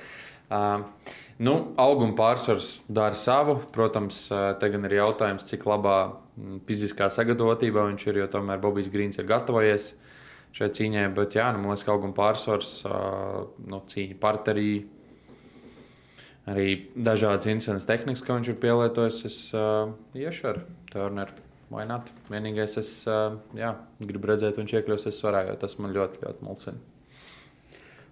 Uh, 0.51 0.84
nu, 1.39 1.56
auguma 1.80 2.15
pārsvars 2.17 2.73
dara 2.91 3.17
savu. 3.17 3.58
Protams, 3.75 4.25
te 4.60 4.71
gan 4.73 4.88
ir 4.88 4.97
jautājums, 4.99 5.47
cik 5.47 5.67
labā 5.69 5.97
fiziskā 6.67 7.10
sagatavotībā 7.12 7.86
viņš 7.89 8.08
ir, 8.10 8.23
jo 8.23 8.32
tomēr 8.32 8.62
Bobijs 8.63 8.91
Grīns 8.91 9.19
ir 9.21 9.30
gatavojies 9.30 9.91
šai 10.56 10.71
cīņai. 10.75 11.06
Bet, 11.15 11.38
jā, 11.39 11.51
nu, 11.56 11.63
man 11.63 11.73
liekas, 11.73 11.86
ka 11.88 11.95
auguma 11.95 12.17
pārsvars, 12.17 12.73
uh, 12.88 13.45
nu, 13.67 13.84
cīņa 13.93 14.17
parterī, 14.21 14.71
arī 16.51 16.67
dažādas 16.95 17.47
incidents 17.51 17.88
tehnikas, 17.88 18.25
ko 18.25 18.39
viņš 18.39 18.51
ir 18.51 18.60
pielietojis. 18.65 19.23
Es 19.30 19.39
uh, 19.56 19.95
iešu 20.17 20.51
ar 20.51 20.62
Turneru. 20.91 21.50
Vai 21.71 21.86
not? 21.88 22.10
Vienīgais, 22.31 22.75
es 22.81 22.89
jā, 23.55 23.75
gribu 24.03 24.27
redzēt, 24.34 24.57
viņš 24.60 24.73
iekļūsies 24.81 25.21
svarā, 25.21 25.45
jo 25.47 25.55
tas 25.62 25.77
man 25.79 25.93
ļoti, 25.95 26.19
ļoti 26.25 26.43
mulsina. 26.43 26.81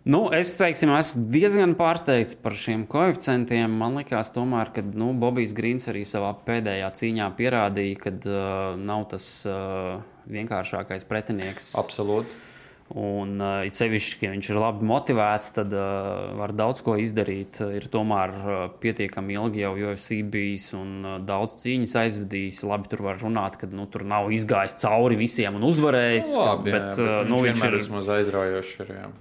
Nu, 0.08 0.22
es 0.32 0.54
teiksim, 0.56 0.93
esmu 0.95 1.26
diezgan 1.28 1.74
pārsteigts 1.78 2.38
par 2.39 2.56
šiem 2.56 2.86
koeficientiem. 2.89 3.74
Man 3.82 4.00
liekas, 4.00 4.32
tomēr, 4.34 4.72
ka 4.74 4.84
nu, 4.88 5.12
Bobijs 5.19 5.52
Grīns 5.58 5.89
arī 5.91 6.06
savā 6.08 6.32
pēdējā 6.48 6.88
cīņā 7.02 7.28
pierādīja, 7.36 7.98
ka 8.06 8.13
uh, 8.15 8.80
nav 8.80 9.10
tas 9.12 9.28
uh, 9.50 10.00
vienkāršākais 10.32 11.04
pretinieks. 11.10 11.74
Absolūti. 11.84 12.48
Un, 12.97 13.36
uh, 13.38 13.67
it 13.69 13.78
sevišķi, 13.78 14.25
ja 14.25 14.32
viņš 14.34 14.47
ir 14.49 14.58
labi 14.58 14.88
motivēts, 14.89 15.52
tad 15.54 15.73
uh, 15.78 16.32
var 16.39 16.56
daudz 16.58 16.82
ko 16.82 16.95
izdarīt. 16.97 17.60
Ir 17.78 17.86
tomēr 17.93 18.34
uh, 18.34 18.56
pietiekami 18.82 19.36
ilgi 19.38 19.62
jau 19.62 19.75
UFC 19.78 20.23
bijis 20.25 20.71
un 20.73 20.95
uh, 21.06 21.19
daudz 21.21 21.60
cīņas 21.62 21.93
aizvadījis. 22.02 22.63
Labi, 22.65 22.89
tur 22.89 23.06
var 23.06 23.21
runāt, 23.21 23.60
ka 23.62 23.69
nu, 23.69 23.86
tur 23.93 24.08
nav 24.10 24.32
izgājis 24.34 24.73
cauri 24.82 25.19
visiem 25.21 25.62
un 25.62 25.67
uzvarējis. 25.69 26.34
Nu, 26.34 26.41
Labi, 26.47 26.73
bet, 26.73 26.89
jā, 26.89 27.06
uh, 27.06 27.13
bet 27.21 27.30
nu, 27.30 27.41
viņš 27.45 27.63
viņš 27.67 27.93
ir 27.93 28.12
aizraujošs. 28.17 28.75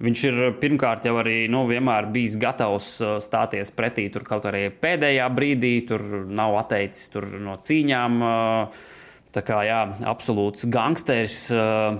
Viņš 0.09 0.27
ir 0.31 0.43
pirmkārt 0.65 1.05
jau 1.05 1.17
arī 1.21 1.39
nu, 1.53 1.67
vienmēr 1.69 2.09
bijis 2.15 2.41
gatavs 2.41 2.91
uh, 3.05 3.17
stāties 3.21 3.69
pretī. 3.77 4.09
Tur 4.09 4.25
kaut 4.25 4.49
arī 4.49 4.67
pēdējā 4.73 5.29
brīdī 5.37 5.75
tur 5.93 6.07
nav 6.25 6.57
atteicis 6.65 7.13
tur 7.13 7.29
no 7.37 7.59
cīņām. 7.61 8.21
uh, 8.25 8.87
Tā 9.29 9.43
kā 9.45 9.59
jā, 9.61 9.83
absolūts 10.09 10.65
gangsters. 10.73 11.43
uh, 11.53 11.99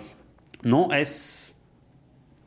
Nu, 0.62 0.90
es, 0.92 1.56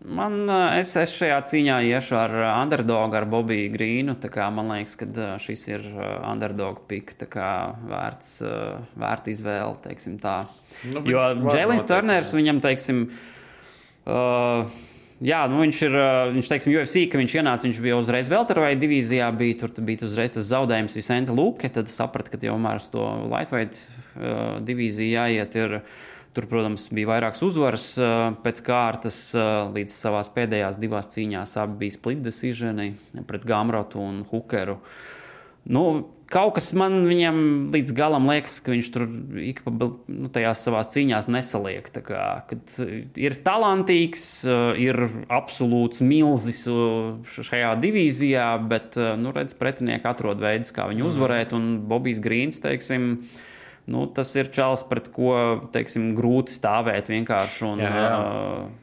man, 0.04 0.38
uh, 0.48 0.76
es, 0.80 0.94
es 1.00 1.12
šajā 1.18 1.40
cīņā 1.50 1.80
iešu 1.90 2.16
ar 2.18 2.36
uh, 2.38 2.46
underdogu, 2.62 3.18
ar 3.18 3.26
Bobiju 3.30 3.72
Grīnu. 3.74 4.16
Man 4.54 4.72
liekas, 4.72 4.96
ka 5.00 5.08
uh, 5.10 5.34
šis 5.42 5.66
ir 5.70 5.84
uh, 5.92 6.16
underdog 6.30 6.84
pick, 6.90 7.14
tā 7.20 7.28
kā 7.30 7.50
vērts, 7.90 8.32
uh, 8.46 8.80
vērt 8.98 9.30
izvēle. 9.32 9.76
Nu, 10.92 11.04
Jo 11.06 11.28
noteikti, 11.38 11.86
Turners 11.92 12.34
viņam, 12.34 12.62
teiksim, 12.64 13.06
Uh, 14.02 14.66
jā, 15.22 15.44
nu 15.50 15.60
viņš 15.62 15.80
ir. 15.86 15.92
uh, 15.94 16.30
Viņš, 16.34 16.48
teiksim, 16.50 16.74
UFC, 16.74 17.04
ka 17.10 17.20
viņš 17.20 17.34
ienāca, 17.38 17.66
viņš 17.68 17.80
bija 17.84 17.98
uzreiz 18.00 18.30
Velterveidu 18.32 18.82
divīzijā, 18.82 19.28
bija 19.38 19.60
tur 19.60 19.74
bija 19.86 20.08
uzreiz 20.08 20.34
tas 20.34 20.48
zaudējums 20.50 20.96
Visenta 20.98 21.34
Luke. 21.36 21.70
Tad 21.70 21.90
saprata, 21.92 22.32
ka 22.32 22.40
jau 22.42 22.56
mērs 22.58 22.90
to 22.90 23.04
Lightweight 23.30 23.78
uh, 23.78 24.58
divīziju 24.66 25.14
jāiet. 25.14 25.54
Ir, 25.54 25.76
Tur, 26.32 26.46
protams, 26.48 26.86
bija 26.96 27.10
vairākas 27.10 27.42
uzvaras 27.44 27.86
pēc 28.40 28.62
kārtas, 28.64 29.18
līdz 29.74 29.92
savās 29.92 30.32
pēdējās 30.32 30.78
divās 30.80 31.10
cīņās 31.12 31.58
abi 31.60 31.84
bija 31.84 31.96
split 31.98 32.22
decision 32.24 32.80
pret 33.28 33.44
Gamrotu 33.48 34.00
un 34.00 34.22
Hukeru. 34.30 34.78
Nu, 35.68 35.82
kaut 36.32 36.56
kas 36.56 36.72
man 36.74 37.04
viņam 37.06 37.36
līdz 37.74 37.92
galam 37.94 38.26
liekas, 38.30 38.56
ka 38.64 38.72
viņš 38.72 38.88
tur 38.94 39.04
ik 39.44 39.60
pa 39.66 39.72
nu, 39.76 40.30
tajās 40.32 40.64
savās 40.64 40.90
cīņās 40.94 41.28
nesaliek. 41.30 41.92
Kā, 42.06 42.24
ir 43.20 43.38
talantīgs, 43.44 44.24
ir 44.82 45.00
absolūts 45.28 46.02
milzis 46.02 46.64
šajā 47.36 47.76
divīzijā, 47.84 48.48
bet 48.72 48.98
nu, 49.20 49.36
redz, 49.36 49.54
pretinieki 49.58 50.08
atrod 50.08 50.42
veidus, 50.42 50.72
kā 50.74 50.88
viņu 50.90 51.10
uzvarēt. 51.12 51.54
Un 51.54 51.74
Bobijs 51.92 52.22
Grīns, 52.24 52.62
teiksim, 52.64 53.18
nu, 53.90 54.06
tas 54.14 54.30
ir 54.38 54.52
čels, 54.54 54.84
pret 54.88 55.10
ko 55.14 55.34
teiksim, 55.74 56.12
grūti 56.18 56.54
stāvēt 56.54 57.10
vienkārši. 57.12 57.66
Un, 57.66 57.82
Jā, 57.82 57.90
jā. 57.96 58.14
uh, 58.20 58.82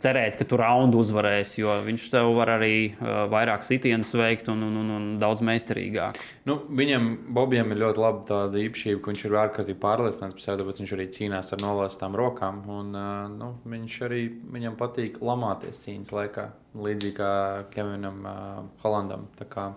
cerēt, 0.00 0.36
ka 0.40 0.46
tu 0.48 0.58
raundu 0.60 1.00
uzvarēsi, 1.02 1.60
jo 1.60 1.74
viņš 1.84 2.06
tev 2.12 2.30
var 2.38 2.54
arī 2.56 2.74
uh, 2.92 3.26
vairāk 3.30 3.64
sitienus 3.66 4.12
veikt 4.16 4.48
un, 4.52 4.62
un, 4.66 4.78
un, 4.80 4.92
un 4.96 5.08
daudz 5.20 5.42
meistarīgāk. 5.46 6.18
Nu, 6.48 6.56
viņam, 6.80 7.10
Bobijam, 7.36 7.72
ir 7.74 7.82
ļoti 7.82 8.02
laba 8.02 8.24
tāda 8.28 8.62
īpašība, 8.62 9.02
ka 9.02 9.12
viņš 9.12 9.24
ir 9.26 9.36
ārkārtīgi 9.44 9.82
pārliecināts 9.82 10.38
par 10.38 10.44
sevi, 10.46 10.62
tāpēc 10.62 10.82
viņš 10.82 10.94
arī 10.96 11.08
cīnās 11.16 11.52
ar 11.56 11.64
nolaistām 11.64 12.16
rokām. 12.18 12.62
Un, 12.78 12.92
uh, 12.96 13.28
nu, 13.34 13.52
viņš 13.74 14.00
arī 14.08 14.22
viņam 14.56 14.80
patīk 14.80 15.20
lamāties 15.24 15.84
cīņas 15.84 16.14
laikā, 16.16 16.48
līdzīgi 16.88 17.16
kā 17.20 17.32
Kevinam 17.74 18.24
uh, 18.24 18.64
Hollandam. 18.84 19.28
Tā 19.38 19.48
Kā, 19.50 19.72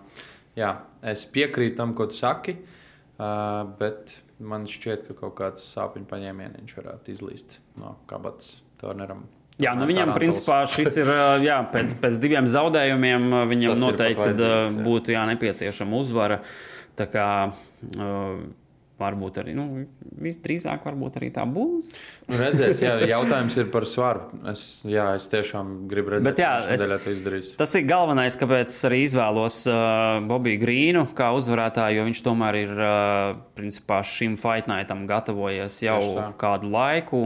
jā, 0.54 0.76
es 1.10 1.24
piekrītu 1.34 1.80
tam, 1.80 1.96
ko 1.98 2.06
tu 2.06 2.16
saki, 2.16 2.54
uh, 3.18 3.64
bet 3.80 4.14
man 4.44 4.66
šķiet, 4.70 5.08
ka 5.08 5.16
kaut 5.22 5.36
kāds 5.38 5.64
sāpju 5.74 6.04
paņēmiens 6.10 6.76
varētu 6.76 7.14
izlīst 7.14 7.58
no 7.80 7.96
kabatas 8.10 8.58
Turneram. 8.80 9.24
Jā, 9.62 9.70
nu 9.78 9.86
viņam 9.86 10.10
Tarantuls. 10.10 10.40
principā 10.42 10.56
šis 10.66 10.96
ir 10.98 11.10
jā, 11.44 11.60
pēc, 11.74 11.94
pēc 12.02 12.18
diviem 12.22 12.48
zaudējumiem. 12.50 13.28
Viņam 13.52 13.76
Tas 13.76 13.84
noteikti 13.84 14.30
jā. 14.42 14.58
būtu 14.82 15.14
jā, 15.14 15.22
nepieciešama 15.30 16.00
uzvara. 16.00 16.40
Tā 16.98 17.06
kā 17.10 17.28
uh, 17.50 18.42
varbūt 19.00 19.38
arī 19.42 19.54
nu, 19.58 19.64
visdrīzāk 20.22 20.84
arī 21.18 21.30
tā 21.34 21.42
būs. 21.50 21.90
Nu, 22.28 22.38
Redzēs, 22.38 22.80
jā, 22.84 22.92
jautājums 23.10 23.56
ir 23.58 23.68
par 23.74 23.86
svaru. 23.90 24.28
Es, 24.50 24.62
jā, 24.86 25.08
es 25.18 25.26
tiešām 25.32 25.72
gribu 25.90 26.14
redzēt, 26.14 26.28
Bet 26.30 26.42
jā, 26.44 26.52
es- 26.76 26.84
to 27.04 27.14
izdarīs. 27.14 27.50
Tas 27.58 27.74
ir 27.74 27.86
galvenais, 27.90 28.38
kāpēc 28.38 28.70
arī 28.88 29.02
izvēlos 29.08 29.60
uh, 29.70 30.22
Bobiju 30.30 30.62
Grīnu 30.62 31.04
kā 31.18 31.32
uzvarētāju, 31.34 31.98
jo 31.98 32.06
viņš 32.08 32.22
tomēr 32.28 32.60
ir 32.62 32.74
uh, 32.78 33.36
principā 33.58 34.00
šim 34.06 34.38
fight 34.40 34.70
nightam 34.70 35.06
gatavojies 35.10 35.80
jau 35.82 36.00
kādu 36.38 36.70
laiku. 36.70 37.24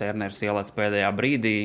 Terners 0.00 0.40
ielēc 0.46 0.72
pēdējā 0.76 1.12
brīdī. 1.16 1.56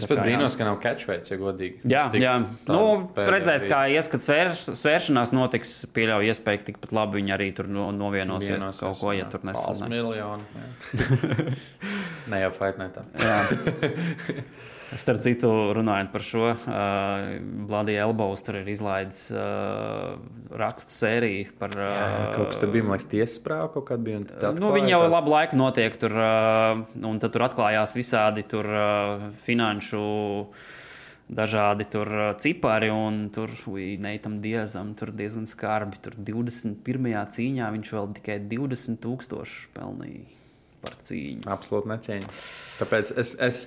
Es 0.00 0.08
pat 0.10 0.22
brīnos, 0.24 0.56
ka 0.58 0.66
nav 0.66 0.80
catchweights, 0.82 1.32
ja 1.32 1.38
godīgi. 1.40 1.82
Jā, 1.84 2.06
Tas 2.06 2.14
tik 2.14 2.24
jā. 2.24 2.34
Nu, 2.70 2.82
redzēs, 3.16 3.66
kā 3.70 3.82
ies, 3.92 4.10
kad 4.12 4.24
svērš, 4.24 4.64
svēršanās 4.80 5.34
notiks. 5.36 5.76
Pieļauju, 5.96 6.32
iespēju, 6.32 6.62
ka 6.62 6.68
tikpat 6.72 6.96
labi 6.96 7.20
viņi 7.20 7.36
arī 7.36 7.50
tur 7.56 7.70
no, 7.70 7.90
novienosies 7.94 8.56
Vienosies, 8.56 8.82
kaut 8.82 9.00
ko, 9.02 9.14
ja 9.14 9.24
jā. 9.24 9.30
tur 9.32 9.46
nesanāks. 9.50 9.86
miljoni. 9.92 10.44
jā. 10.56 10.66
ne 12.34 12.44
jau 12.44 12.52
fightnetā. 12.58 13.06
Starp 14.98 15.20
citu, 15.22 15.48
runājot 15.76 16.08
par 16.10 16.24
šo, 16.26 16.46
uh, 16.50 17.28
Vladija 17.68 18.08
Elbaus 18.08 18.42
tur 18.42 18.58
ir 18.58 18.70
izlaidis 18.72 19.28
uh, 19.30 20.16
rakstu 20.58 20.96
sēriju 20.96 21.52
par. 21.60 21.76
Uh, 21.76 21.92
Kaut 22.34 22.50
kas 22.50 22.58
tur 22.58 22.72
bija, 22.74 22.86
man 22.88 22.96
liekas, 22.96 23.06
tiesas 23.12 23.38
prāva 23.44 23.68
kaut 23.70 23.86
kāda 23.92 24.02
bija. 24.08 24.50
Nu, 24.58 24.72
viņi 24.74 24.90
jau 24.90 25.04
labu 25.06 25.30
laiku 25.30 25.58
notiek 25.60 25.94
tur, 26.00 26.16
uh, 26.18 26.82
un 27.06 27.22
tad 27.22 27.36
tur 27.36 27.46
atklājās 27.46 27.94
visādi 27.98 28.44
tur, 28.50 28.66
uh, 28.66 29.30
finanšu. 29.46 30.02
Dažādi 31.30 31.84
tur 31.86 32.08
cipari, 32.42 32.88
un 32.90 33.28
tur 33.30 33.52
Neitam 34.02 34.40
Diezam 34.42 34.96
tur 34.98 35.12
diezgan 35.14 35.46
skarbi. 35.46 36.00
Tur 36.02 36.16
21. 36.18 37.06
cīņā 37.36 37.68
viņš 37.76 37.92
vēl 37.94 38.10
tikai 38.18 38.40
20,000 38.50 39.70
pelnīja 39.76 40.26
par 40.82 40.96
cīņu. 41.06 41.46
Absolūti 41.54 41.92
necieņa. 41.92 42.34
Tāpēc 42.80 43.14
es, 43.20 43.36
es 43.38 43.60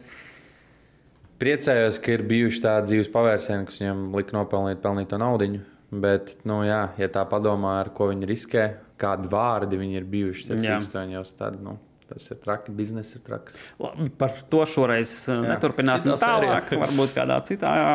priecājos, 1.41 1.99
ka 2.03 2.15
ir 2.15 2.25
bijuši 2.29 2.63
tādi 2.63 2.91
dzīves 2.91 3.11
pavērsieni, 3.13 3.67
kas 3.69 3.79
viņam 3.81 4.03
lika 4.17 4.37
nopelnīt 4.37 4.83
pelnīto 4.83 5.19
naudu. 5.21 5.53
Bet, 5.93 6.39
nu, 6.49 6.63
jā, 6.65 6.87
ja 6.97 7.07
tā 7.13 7.21
padomā, 7.29 7.75
ar 7.83 7.91
ko 7.93 8.07
viņi 8.09 8.25
riskē, 8.29 8.63
kādi 9.01 9.29
vārdi 9.29 9.77
viņi 9.77 9.99
ir 9.99 10.07
bijuši, 10.09 10.47
tad 10.49 10.63
Jā. 10.65 10.77
īstenībā 10.81 11.21
tad, 11.37 11.59
nu, 11.61 11.75
tas 12.09 12.25
ir 12.33 12.39
traki, 12.41 12.73
biznesa 12.73 13.19
ir 13.19 13.25
traks. 13.27 13.57
Labi, 13.81 14.09
par 14.17 14.33
to 14.49 14.63
šoreiz 14.69 15.11
jā, 15.29 15.37
neturpināsim 15.51 16.15
citā 16.15 16.23
sērijā. 16.23 16.55
tālāk. 16.63 16.73
Varbūt 16.87 17.13
kādā 17.17 17.37
citā. 17.45 17.75
Jā. 17.77 17.93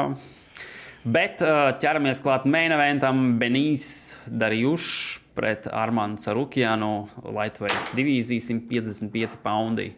Bet 1.08 1.42
uh, 1.42 1.72
ķeramies 1.80 2.20
klāt 2.22 2.46
main 2.50 2.74
eventam. 2.74 3.38
Benīs 3.40 3.88
Darījušs 4.28 5.20
pret 5.38 5.68
Armānu 5.70 6.18
Carukjānu, 6.22 6.92
Lightweight 7.34 7.94
divīzija 7.96 8.42
155 8.50 9.38
poundi. 9.44 9.92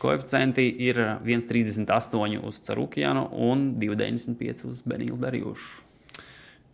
Koeficienti 0.00 0.66
ir 0.86 1.00
1,38 1.24 2.40
uz 2.44 2.60
Carukjānu 2.66 3.26
un 3.48 3.68
2,95 3.80 4.66
uz 4.68 4.82
Benīlu 4.84 5.16
Darījušu. 5.22 5.84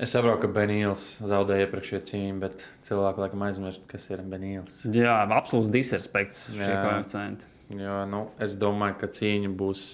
Es 0.03 0.17
saprotu, 0.17 0.41
ka 0.43 0.49
Benīls 0.57 1.03
zaudēja 1.23 1.69
iepriekšējā 1.69 2.01
cīņā, 2.09 2.37
bet 2.43 2.65
cilvēki 2.89 3.23
laikam 3.23 3.45
aizmirst, 3.47 3.85
kas 3.91 4.09
ir 4.11 4.25
Benīls. 4.27 4.81
Jā, 4.91 5.21
absolūts 5.29 5.71
disrespekts 5.71 6.49
šie 6.57 6.73
koeficienti. 6.73 7.47
Jo, 7.79 8.01
nu, 8.11 8.25
es 8.43 8.57
domāju, 8.59 8.99
ka 8.99 9.11
cīņa 9.15 9.53
būs 9.61 9.85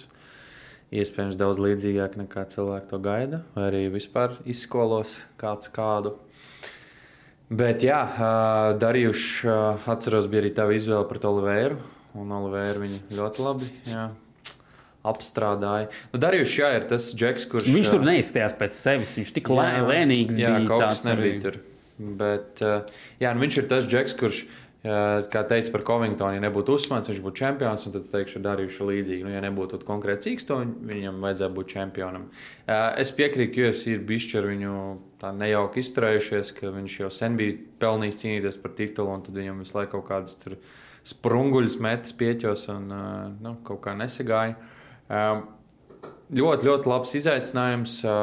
iespējams 0.89 1.37
daudz 1.37 1.61
līdzīgāka 1.61 2.23
nekā 2.23 2.47
cilvēki 2.49 2.89
to 2.89 2.99
gaida, 3.05 3.43
vai 3.53 3.67
arī 3.69 3.83
vispār 3.93 4.39
izskolos 4.49 5.19
kāds 5.37 5.69
kādu. 5.75 6.15
Bet, 7.49 7.85
jā, 7.85 8.01
darījuši, 8.81 9.53
atceros, 9.89 10.27
bija 10.29 10.43
arī 10.43 10.53
tava 10.57 10.75
izvēle 10.77 11.05
pret 11.09 11.29
Oliveru. 11.29 11.79
Un 12.17 12.31
Oliveru 12.33 12.85
viņa 12.85 12.99
ļoti 13.19 13.43
labi 13.45 13.67
jā, 13.85 14.05
apstrādāja. 15.09 15.89
Nu, 16.13 16.21
darījuši, 16.21 16.61
jā, 16.63 16.69
ir 16.79 16.87
tas 16.89 17.11
džeks, 17.13 17.45
kurš. 17.51 17.69
Viņš 17.75 17.91
tur 17.93 18.07
neizskatījās 18.07 18.55
pēc 18.59 18.77
sevis. 18.77 19.17
Viņš 19.21 19.35
tik 19.35 19.51
lē, 19.53 19.67
lēnīgs 19.85 20.39
jā, 20.39 20.55
bija. 20.57 20.69
kaut 20.71 20.87
kas 20.87 21.05
nebija 21.05 21.35
arī. 21.35 21.43
tur. 21.45 21.59
Bet, 21.99 22.63
jā, 23.19 23.35
nu 23.35 23.43
viņš 23.43 23.59
ir 23.59 23.69
tas 23.69 23.87
džeks, 23.87 24.15
kurš, 24.19 24.41
kā 24.79 25.41
teica 25.43 25.73
par 25.73 25.83
Covingtonu, 25.83 26.37
ja 26.37 26.43
nebūtu 26.45 26.77
uzsmēts, 26.79 27.11
viņš 27.11 27.21
būtu 27.25 27.41
čempions. 27.41 27.83
un 27.85 27.95
Tad 27.95 28.05
es 28.07 28.13
teikšu, 28.13 28.39
darījuši 28.45 28.87
līdzīgi. 28.89 29.25
Nu, 29.27 29.33
ja 29.33 29.41
nebūtu 29.43 29.81
konkrēti 29.87 30.29
cīkstoņi, 30.29 30.77
viņam 30.87 31.19
vajadzēja 31.25 31.51
būt 31.57 31.73
čempionam. 31.75 32.29
Es 32.69 33.11
piekrītu, 33.15 33.53
ka 33.55 33.67
UFC 33.67 33.93
ir 33.93 34.05
bijuši 34.07 34.39
ar 34.39 34.47
viņu 34.53 34.75
nejauki 35.35 35.83
izturējušies, 35.83 36.53
ka 36.61 36.71
viņš 36.75 36.99
jau 37.01 37.11
sen 37.11 37.35
bija 37.39 37.57
pelnījis 37.83 38.21
cīnīties 38.23 38.61
par 38.63 38.75
titulu, 38.79 39.17
un 39.17 39.25
tad 39.27 39.35
viņam 39.35 39.59
visu 39.65 39.75
laiku 39.75 39.97
kaut 39.97 40.07
kādas 40.13 40.39
tur 40.39 40.55
sprunguļus 41.07 41.79
metas 41.83 42.15
pieķos 42.17 42.67
un 42.73 42.89
uh, 42.91 43.29
nu, 43.43 43.55
kaut 43.67 43.81
kā 43.85 43.95
nesagāja. 43.97 44.57
Uh, 45.09 45.43
ļoti, 46.35 46.69
ļoti 46.69 46.91
labs 46.93 47.15
izaicinājums. 47.21 47.99
ā, 48.05 48.17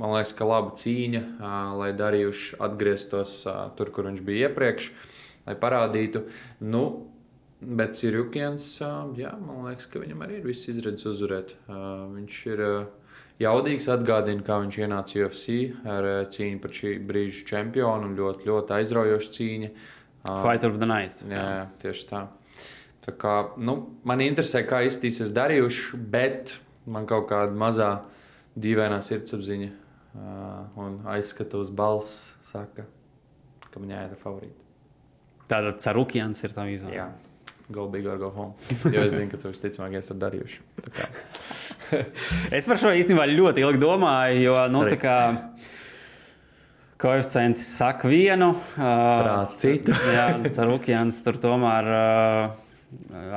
Man 0.00 0.14
liekas, 0.14 0.30
ka 0.38 0.46
laba 0.46 0.70
cīņa, 0.78 1.20
ā, 1.44 1.54
lai 1.76 1.88
darījuši 1.98 2.60
atgrieztos 2.62 3.32
ā, 3.50 3.56
tur, 3.76 3.90
kur 3.92 4.06
viņš 4.06 4.22
bija 4.24 4.48
iepriekš, 4.48 4.86
lai 5.44 5.56
parādītu. 5.60 6.22
Nu, 6.62 6.84
Bet 7.60 7.92
Sirjukins, 7.92 8.78
jā, 9.20 9.34
man 9.36 9.66
liekas, 9.66 9.84
ka 9.92 10.00
viņam 10.00 10.22
arī 10.24 10.38
ir 10.38 10.46
viss 10.48 10.68
izredzes 10.72 11.10
uzvarēt. 11.10 11.50
Viņš 11.68 12.38
ir 12.54 12.62
jaudīgs, 13.42 13.88
atgādina, 13.92 14.40
kā 14.46 14.56
viņš 14.62 14.78
ienāca 14.80 15.18
UFC 15.20 15.56
ar 15.84 16.08
cīņu 16.32 16.60
par 16.62 16.72
šī 16.78 16.94
brīža 17.04 17.44
čempionu 17.50 18.14
ļoti, 18.16 18.48
ļoti 18.48 18.76
aizraujošu 18.78 19.34
cīņu. 19.36 19.70
Fight 20.24 20.64
of 20.64 20.78
the 20.78 20.88
night. 20.88 21.16
Jā, 21.24 21.44
jā 21.56 21.66
tieši 21.80 22.06
tā. 22.10 22.24
tā 23.06 23.14
kā, 23.16 23.34
nu, 23.56 23.76
man 24.04 24.20
interesē, 24.24 24.62
kā 24.68 24.82
iztīsies 24.84 25.32
darījuši, 25.36 26.00
bet 26.12 26.58
man 26.90 27.08
kaut 27.08 27.30
kāda 27.30 27.56
mazā 27.56 27.90
dīvainā 28.60 29.00
sirdsapziņa 29.04 29.70
uh, 29.70 30.82
un 30.82 31.00
aizskatu 31.14 31.62
uz 31.64 31.72
balss 31.72 32.34
saka, 32.44 32.84
ka 33.70 33.80
viņai 33.80 34.04
ir 34.10 34.20
favorīti. 34.20 34.56
Tātad 35.50 35.80
Carukjans 35.82 36.44
ir 36.46 36.54
tā 36.54 36.68
izvēle. 36.70 37.00
Jā. 37.00 37.08
Go 37.70 37.86
big 37.90 38.06
or 38.10 38.18
go 38.18 38.32
home. 38.34 38.54
Jo 38.90 39.04
es 39.06 39.14
zinu, 39.14 39.30
ka 39.30 39.38
tu 39.38 39.50
visticamāk 39.50 39.96
esi 40.00 40.14
darījuši. 40.18 40.62
es 42.58 42.66
par 42.66 42.80
šo 42.82 42.90
īstenībā 42.98 43.28
ļoti 43.30 43.62
ilgi 43.62 43.80
domāju, 43.82 44.40
jo 44.48 44.56
nu, 44.74 44.82
tā 44.90 44.98
kā 44.98 45.16
koeficienti 47.00 47.64
saka 47.64 48.10
vienu, 48.10 48.52
prāts 48.76 49.60
citu. 49.62 49.94
jā, 50.16 50.26
Carukjans 50.52 51.20
tur 51.26 51.40
tomēr 51.40 51.88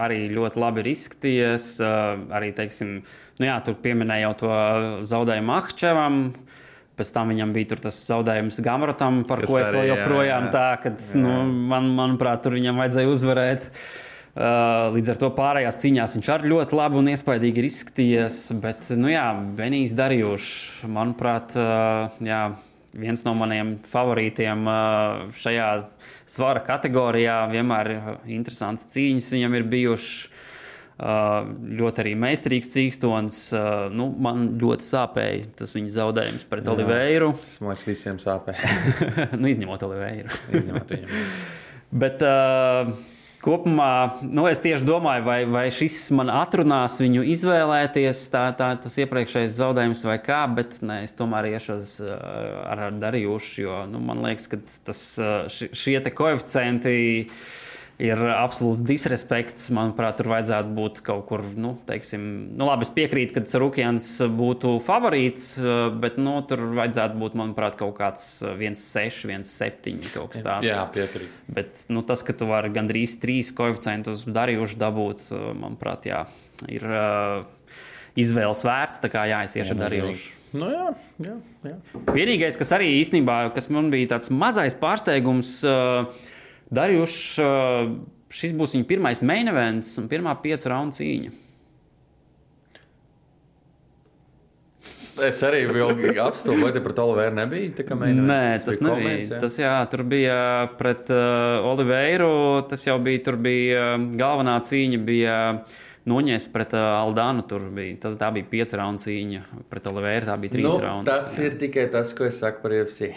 arī 0.04 0.26
ļoti 0.34 0.62
labi 0.62 0.84
ir 0.84 0.92
izskatījies. 0.94 1.68
Arī, 2.34 2.54
teiksim, 2.58 2.98
nu 3.40 3.48
jā, 3.48 3.60
tur 3.66 3.78
pieminēja 3.84 4.30
jau 4.30 4.34
to 4.44 4.56
zaudējumu 5.10 5.56
Ahčevam. 5.58 6.24
Pēc 6.94 7.10
tam 7.10 7.32
viņam 7.34 7.54
bija 7.56 7.80
tas 7.82 7.96
zaudējums 8.06 8.60
Gamrotam, 8.62 9.24
par 9.26 9.42
Kas 9.42 9.50
ko 9.50 9.58
es 9.64 9.72
vēl 9.74 9.88
joprojām 9.90 10.46
jā, 10.46 10.50
jā. 10.50 10.54
tā, 10.54 10.66
ka, 10.84 10.92
nu, 11.18 11.38
man, 11.72 11.88
manuprāt, 11.98 12.44
tur 12.46 12.54
viņam 12.54 12.84
vajadzēja 12.84 13.10
uzvarēt. 13.10 13.70
Līdz 14.94 15.10
ar 15.14 15.18
to 15.22 15.30
pārējās 15.34 15.80
cīņās 15.82 16.14
viņš 16.18 16.30
arī 16.34 16.52
ļoti 16.54 16.78
labi 16.78 16.98
un 17.02 17.10
iespaidīgi 17.10 17.62
ir 17.62 17.68
izskatījies. 17.70 18.38
Bet, 18.62 18.86
nu 18.98 19.10
jā, 19.10 19.26
Benijs 19.58 19.94
Darījušs, 19.98 20.86
manuprāt, 20.94 21.58
jā, 22.22 22.44
viens 22.94 23.24
no 23.26 23.34
maniem 23.38 23.76
favorītiem 23.90 24.68
uh, 24.70 25.24
šajā 25.38 25.70
svara 26.30 26.64
kategorijā. 26.66 27.44
Vienmēr 27.52 27.92
interesants 28.32 28.90
cīņas 28.94 29.32
viņam 29.36 29.60
ir 29.60 29.70
bijušas. 29.74 30.42
Uh, 30.94 31.48
ļoti 31.74 32.04
arī 32.04 32.12
meistarīgs 32.22 32.70
cīkstons. 32.70 33.38
Uh, 33.58 33.88
nu, 33.92 34.12
man 34.24 34.46
ļoti 34.62 34.86
sāpēja 34.86 35.48
tas 35.64 35.74
viņa 35.74 35.90
zaudējums 35.96 36.46
pret 36.52 36.70
Jā, 36.70 36.76
Oliveiru. 36.76 37.32
Tas 37.34 37.58
man 37.64 37.74
liekas, 37.74 37.88
visiem 37.88 38.20
sāpēja. 38.22 38.70
nu, 39.40 39.50
izņemot 39.50 39.88
Oliveiru. 39.90 40.30
izņemot 40.54 40.94
viņu. 40.94 41.24
Bet 42.04 42.22
uh, 42.26 42.94
kopumā 43.44 43.90
nu, 44.24 44.46
es 44.50 44.62
tieši 44.64 44.86
domāju, 44.88 45.26
vai, 45.28 45.40
vai 45.50 45.66
šis 45.74 45.98
man 46.16 46.32
atrunās 46.34 47.00
viņu 47.02 47.26
izvēlēties, 47.34 48.22
tā, 48.34 48.46
tā, 48.60 48.72
tas 48.84 48.96
iepriekšējais 49.04 49.58
zaudējums 49.60 50.06
vai 50.08 50.18
kā, 50.24 50.44
bet 50.56 50.80
nē, 50.86 51.02
es 51.08 51.16
tomēr 51.18 51.52
iešu 51.54 51.76
uz, 51.76 51.98
ar, 52.04 52.88
ar 52.90 52.98
darījušu, 53.02 53.66
jo 53.66 53.82
nu, 53.92 54.02
man 54.04 54.24
liekas, 54.26 54.50
ka 54.52 54.62
tas, 54.88 55.04
šie 55.50 56.00
koeficienti 56.16 56.96
ir 58.02 58.20
absolūts 58.34 58.82
disrespekts. 58.86 59.70
Manuprāt, 59.74 60.18
tur 60.20 60.32
vajadzētu 60.34 60.74
būt 60.78 61.02
kaut 61.06 61.26
kur, 61.30 61.44
nu, 61.60 61.76
teiksim, 61.88 62.24
nu, 62.58 62.68
labi, 62.70 62.88
es 62.88 62.94
piekrītu, 62.94 63.36
ka 63.38 63.62
Rukjans 63.62 64.10
būtu 64.34 64.76
favorīts, 64.84 65.48
bet 66.02 66.20
nu, 66.22 66.36
tur 66.50 66.66
vajadzētu 66.80 67.20
būt, 67.22 67.38
manuprāt, 67.40 67.78
kaut 67.80 67.96
kāds 68.00 68.28
1,6, 68.46 69.24
1,7 69.30 70.14
kaut 70.14 70.34
kas 70.34 70.46
tāds. 70.46 70.70
Jā, 70.70 70.84
piekrīt. 70.94 71.42
Bet 71.54 71.86
nu, 71.94 72.06
tas, 72.08 72.26
ka 72.26 72.36
tu 72.38 72.50
vari 72.50 72.74
gandrīz 72.74 73.18
trīs 73.22 73.54
koeficientus 73.56 74.26
darījuši 74.30 74.80
dabūt, 74.82 75.28
manuprāt, 75.60 76.10
jā, 76.10 76.26
ir 76.72 76.88
uh, 76.90 77.44
izvēles 78.20 78.64
vērts. 78.66 79.02
Tā 79.04 79.12
kā 79.14 79.28
jā, 79.30 79.44
es 79.48 79.58
iešu 79.60 79.78
darījuši. 79.80 80.32
Nu, 80.54 80.68
jā, 80.70 80.90
jā, 81.26 81.36
jā. 81.66 81.78
Vienīgais, 82.14 82.58
kas 82.60 82.76
arī 82.76 82.92
īstenībā, 83.00 83.48
kas 83.56 83.72
man 83.74 83.90
bija 83.94 84.12
tāds 84.12 84.30
mazais 84.30 84.76
pārsteigums, 84.78 85.56
uh, 85.66 86.30
Darījuši, 86.74 87.48
šis 88.34 88.54
būs 88.58 88.78
viņa 88.78 88.88
pirmais 88.90 89.24
main 89.26 89.52
events 89.52 89.96
un 90.02 90.08
pirmā 90.12 90.36
piecu 90.42 90.72
raundu 90.72 91.00
cīņa. 91.00 91.34
Es 95.22 95.44
arī 95.46 95.62
biju 95.70 96.24
apstulbis, 96.24 96.64
vai 96.64 96.82
pret 96.82 97.00
Oliveru 97.04 97.36
nebija? 97.38 97.70
Tā, 97.78 97.86
Nē, 97.94 98.40
tas, 98.58 98.66
tas 98.66 98.80
nebija. 98.82 98.98
Koments, 98.98 99.30
jā. 99.30 99.40
tas, 99.44 99.58
jā, 99.62 99.74
tur 99.92 100.02
bija 100.10 100.38
pret 100.80 101.12
uh, 101.14 101.68
Oliveru. 101.70 102.34
Tas 102.70 102.88
jau 102.88 102.98
bija, 103.04 103.22
tur 103.28 103.38
bija 103.42 103.94
uh, 103.94 104.08
galvenā 104.18 104.58
cīņa. 104.66 105.02
Bija, 105.06 105.38
Noņēs 106.10 106.50
pret 106.52 106.74
uh, 106.76 106.88
Aldānu. 106.98 107.46
Tur 107.48 107.70
bija, 107.76 108.00
tas, 108.08 108.18
tā 108.20 108.32
bija 108.34 108.50
pieci 108.50 108.80
raundu 108.80 109.06
cīņa. 109.06 109.44
Pret 109.70 109.92
Oliveru 109.94 110.32
tā 110.32 110.40
bija 110.42 110.56
trīs 110.58 110.70
nu, 110.72 110.76
raundu. 110.82 111.12
Tas 111.12 111.38
jā. 111.38 111.46
ir 111.46 111.60
tikai 111.62 111.86
tas, 111.94 112.16
ko 112.18 112.26
es 112.28 112.42
saku 112.42 112.66
par 112.66 112.76
UFC. 112.82 113.14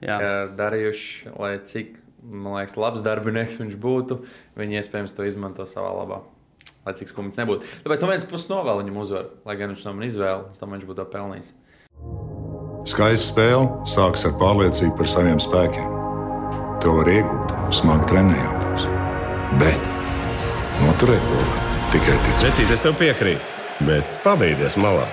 Jā. 0.00 0.16
Darījuši, 0.56 1.34
lai 1.36 1.58
cik 1.68 1.99
man 2.22 2.58
liekas, 2.58 2.76
labs 2.80 3.04
darbinieks 3.04 3.60
viņš 3.62 3.78
būtu, 3.80 4.20
viņi 4.58 4.80
iespējams 4.80 5.16
to 5.16 5.26
izmanto 5.28 5.66
savā 5.68 5.92
labā. 5.96 6.20
Lai 6.84 6.94
cik 6.96 7.12
skumjš 7.12 7.40
nebūtu. 7.42 7.68
Tāpēc 7.84 8.02
no 8.02 8.08
vienas 8.08 8.28
puses 8.28 8.48
novēlu 8.48 8.82
viņam 8.82 9.00
uzvaru, 9.02 9.32
lai 9.44 9.56
gan 9.60 9.74
viņš 9.74 9.84
no 9.86 9.94
manis 9.96 10.14
izvēlējās, 10.14 10.60
tam 10.60 10.76
viņš 10.76 10.86
būtu 10.88 11.06
pelnījis. 11.12 11.52
Skaista 12.88 13.26
spēle 13.26 13.88
sākas 13.88 14.24
ar 14.28 14.36
pārliecību 14.40 14.94
par 14.96 15.10
saviem 15.12 15.40
spēkiem. 15.42 15.96
To 16.80 16.94
var 16.96 17.10
iegūt, 17.12 17.52
smagi 17.76 18.08
trenējoties. 18.08 18.86
Bet 19.60 19.90
noturēt 20.80 21.26
to 21.28 21.40
var 21.42 21.50
tikai 21.92 22.14
ticēt. 22.24 22.46
Vecīt, 22.46 22.72
es 22.72 22.84
tev 22.84 22.96
piekrītu, 23.00 23.58
bet 23.84 24.14
pabeigties 24.24 24.78
malā. 24.80 25.04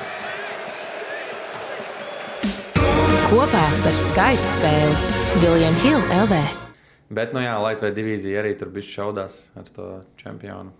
Kopā 3.27 3.65
par 3.83 3.99
skaistu 3.99 4.53
spēli 4.55 5.43
Viljams 5.43 5.83
Hilde 5.83 6.21
LV. 6.23 6.66
Bet, 7.09 7.31
nu 7.35 7.39
jā, 7.39 7.55
Latvijas 7.63 7.95
divīzija 7.95 8.41
arī 8.41 8.53
tur 8.59 8.71
bija 8.73 8.87
šaudās 8.91 9.45
ar 9.55 9.67
to 9.75 9.91
čempionu 10.19 10.73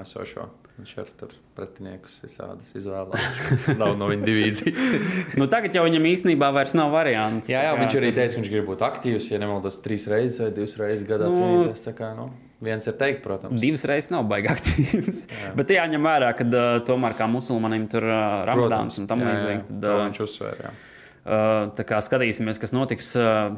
esošo. 0.00 0.48
Viņš 0.74 0.94
ar 0.98 1.10
pretiniekus 1.54 2.16
visādas 2.24 2.72
izvēlās, 2.74 3.36
kas 3.46 3.68
nav 3.78 3.92
no 3.98 4.08
viņa 4.10 4.26
divīzijas. 4.26 5.04
nu, 5.38 5.46
tagad 5.50 5.76
jau 5.76 5.84
viņam 5.86 6.08
īstenībā 6.10 6.48
vairs 6.56 6.74
nav 6.74 6.90
variants. 6.94 7.50
Jā, 7.52 7.60
jā 7.68 7.76
kā, 7.76 7.82
viņš 7.84 7.94
arī 8.00 8.10
teica, 8.16 8.38
viņš 8.40 8.50
grib 8.50 8.66
būt 8.72 8.82
aktīvs. 8.82 9.28
Ja 9.30 9.38
nemaldos, 9.42 9.76
trīs 9.84 10.08
reizes 10.10 10.40
vai 10.42 10.48
divas 10.56 10.74
reizes 10.80 11.06
gadā 11.06 11.28
nu, 11.30 11.38
cīnīties. 11.38 11.84
Kā, 11.94 12.10
nu, 12.18 12.26
viens 12.64 12.90
ir 12.90 12.98
teikt, 12.98 13.22
protams. 13.22 13.62
Divas 13.62 13.86
reizes 13.86 14.10
nav 14.10 14.26
baigi 14.32 14.50
aktīvs. 14.50 15.22
Jā. 15.44 15.52
Bet 15.60 15.70
jāņem 15.76 16.10
vērā, 16.10 16.32
ka 16.40 16.48
uh, 16.48 16.66
tomēr 16.90 17.14
kā 17.20 17.30
musulmanim 17.30 17.86
tur 17.92 18.08
uh, 18.08 18.42
ramadāns 18.50 18.98
un 18.98 19.06
tam 19.10 19.22
līdzīgi. 19.22 19.78
Uh, 19.78 20.02
viņš 20.08 20.22
uzsver. 20.26 20.66
Uh, 20.66 21.70
tā 21.78 21.86
kā 21.86 22.02
skatīsimies, 22.02 22.58
kas 22.58 22.74
notiks. 22.74 23.14
Uh, 23.14 23.54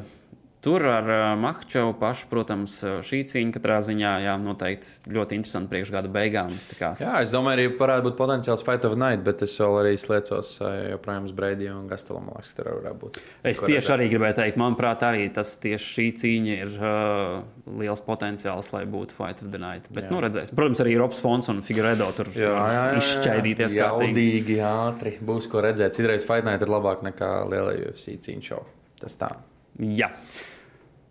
Tur 0.65 0.81
ar 0.89 1.05
uh, 1.05 1.23
Mahčevu 1.37 1.91
pašu, 1.99 2.25
protams, 2.31 2.79
šī 3.05 3.19
cīņa 3.29 3.53
katrā 3.55 3.77
ziņā 3.85 4.13
jā, 4.25 4.33
noteikti 4.41 5.13
ļoti 5.13 5.37
interesanti 5.37 5.69
priekš 5.71 5.91
gada 5.93 6.09
beigām. 6.11 6.55
Jā, 6.81 7.19
es 7.21 7.31
domāju, 7.33 7.59
arī 7.59 7.67
varētu 7.77 8.07
būt 8.07 8.15
potenciāls 8.17 8.63
fight 8.65 8.87
of 8.89 8.95
night, 8.97 9.21
bet 9.25 9.43
es 9.45 9.53
vēl 9.61 9.77
arī 9.83 9.93
sliecos 10.01 10.55
joprojām 10.63 11.27
uz 11.29 11.35
Breidiju 11.37 11.75
un 11.77 11.89
Gastelam. 11.91 12.31
Liekas, 12.33 12.55
tur 12.57 12.71
varētu 12.71 13.01
būt. 13.03 13.19
Es 13.43 13.61
tieši 13.61 13.75
redzēt. 13.75 13.93
arī 13.95 14.07
gribēju 14.11 14.37
teikt, 14.41 14.59
manuprāt, 14.61 15.05
arī 15.05 15.27
tas 15.33 15.53
tieši 15.61 15.91
šī 15.93 16.07
cīņa 16.23 16.55
ir 16.57 16.77
uh, 16.81 17.75
liels 17.83 18.01
potenciāls, 18.07 18.71
lai 18.73 18.83
būtu 18.89 19.13
fight 19.13 19.43
of 19.45 19.51
the 19.53 19.61
night. 19.61 19.91
Bet, 19.91 20.07
jā. 20.07 20.13
nu, 20.15 20.21
redzēsim. 20.25 20.57
Protams, 20.57 20.81
arī 20.83 20.95
Robs 20.99 21.21
Fons 21.23 21.51
un 21.53 21.61
Figueredo 21.65 22.09
tur 22.17 22.31
jā, 22.33 22.49
jā, 22.49 22.63
jā, 22.73 22.87
jā. 22.87 23.03
izšķaidīties. 23.03 23.77
Jaudīgi, 23.77 24.57
ātri. 24.65 25.17
Būs 25.21 25.49
ko 25.51 25.61
redzēt. 25.65 25.93
Citreiz 25.97 26.25
fight 26.27 26.49
night 26.49 26.65
ir 26.65 26.73
labāk 26.73 27.05
nekā 27.05 27.35
lielai 27.51 27.77
UFC 27.85 28.17
cīņa 28.25 28.49
šovu. 28.51 28.73
Tas 29.03 29.19
tā. 29.21 29.35
Jā. 29.77 30.09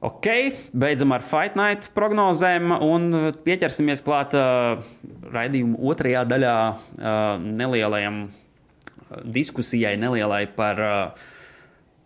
Ok, 0.06 0.26
beidzam 0.76 1.14
ar 1.16 1.22
Fight 1.24 1.54
Night 1.58 1.88
prognozēm 1.96 2.74
un 2.84 3.08
pieķersimies 3.46 4.02
klāt 4.04 4.34
uh, 4.36 4.82
raidījuma 5.32 5.78
otrajā 5.90 6.26
daļā 6.28 6.56
uh, 6.68 7.38
nelielajam 7.40 8.26
uh, 8.26 9.22
diskusijai, 9.24 9.94
nelielai 9.98 10.42
par 10.58 10.82
uh, 10.84 11.24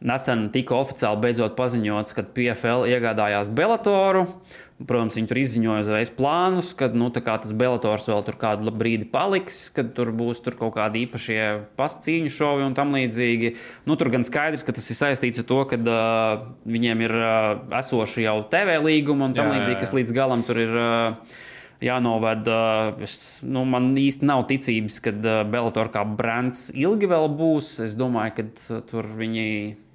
nesen 0.07 0.49
tika 0.55 0.79
oficiāli 0.79 1.21
beidzot 1.27 1.57
paziņots, 1.59 2.15
ka 2.17 2.25
PFL 2.37 2.87
iegādājās 2.93 3.51
Belatoru. 3.53 4.27
Protams, 4.81 5.13
viņi 5.19 5.29
tur 5.29 5.39
izziņoja 5.43 5.83
uzreiz 5.85 6.11
plānus, 6.17 6.71
ka 6.73 6.87
nu, 6.97 7.11
tas 7.13 7.53
Belators 7.53 8.07
vēl 8.09 8.23
tur 8.25 8.39
kādu 8.41 8.73
brīdi 8.73 9.05
paliks, 9.13 9.67
kad 9.77 9.91
tur 9.97 10.09
būs 10.17 10.41
tur 10.41 10.57
kaut 10.57 10.73
kādi 10.79 11.03
īpašie 11.05 11.43
pascīņu 11.77 12.33
šovi 12.33 12.65
un 12.65 12.77
tam 12.79 12.97
līdzīgi. 12.97 13.53
Nu, 13.85 13.99
tur 14.01 14.09
gan 14.15 14.25
skaidrs, 14.25 14.65
ka 14.65 14.73
tas 14.77 14.89
ir 14.89 14.97
saistīts 14.97 15.43
ar 15.43 15.49
to, 15.51 15.61
ka 15.69 15.77
uh, 15.77 16.49
viņiem 16.65 17.05
ir 17.05 17.15
uh, 17.19 17.53
esoši 17.83 18.25
jau 18.25 18.39
TV 18.49 18.81
līgumi 18.87 19.29
un 19.29 19.37
tam 19.37 19.51
jā, 19.51 19.59
līdzīgi, 19.59 19.79
kas 19.85 19.95
līdz 20.01 20.17
galam 20.17 20.49
tur 20.49 20.65
ir. 20.65 20.75
Uh, 20.81 21.39
jānoved. 21.81 22.49
Es, 23.01 23.15
nu, 23.41 23.65
man 23.69 23.95
īsti 23.97 24.27
nav 24.29 24.45
ticības, 24.51 24.99
ka 25.01 25.15
Bellator 25.49 25.89
kā 25.93 26.05
brands 26.05 26.67
ilgi 26.77 27.09
vēl 27.09 27.31
būs. 27.39 27.79
Es 27.87 27.97
domāju, 27.97 28.37
ka 28.37 28.83
tur 28.91 29.09
viņi 29.17 29.47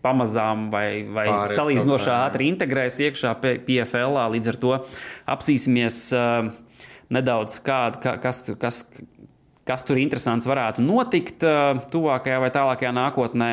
pamazām 0.06 0.70
vai, 0.74 1.02
vai 1.10 1.26
Pārēc 1.32 1.58
salīdzinoši 1.58 2.14
ātri 2.14 2.52
integrēs 2.54 3.02
iekšā 3.10 3.34
PFL. 3.42 4.22
Līdz 4.38 4.54
ar 4.54 4.62
to 4.62 4.78
apsīsimies. 5.36 6.06
Uh, 6.14 6.54
nedaudz, 7.14 7.60
kā, 7.66 7.80
kā, 8.02 8.16
kas, 8.22 8.44
kas, 8.60 8.84
kas 9.68 9.86
tur 9.88 10.00
interesants 10.02 10.48
varētu 10.50 10.84
notikt 10.86 11.46
uh, 11.46 11.82
tuvākajā 11.92 12.40
vai 12.44 12.52
tālākajā 12.54 12.94
nākotnē. 12.96 13.52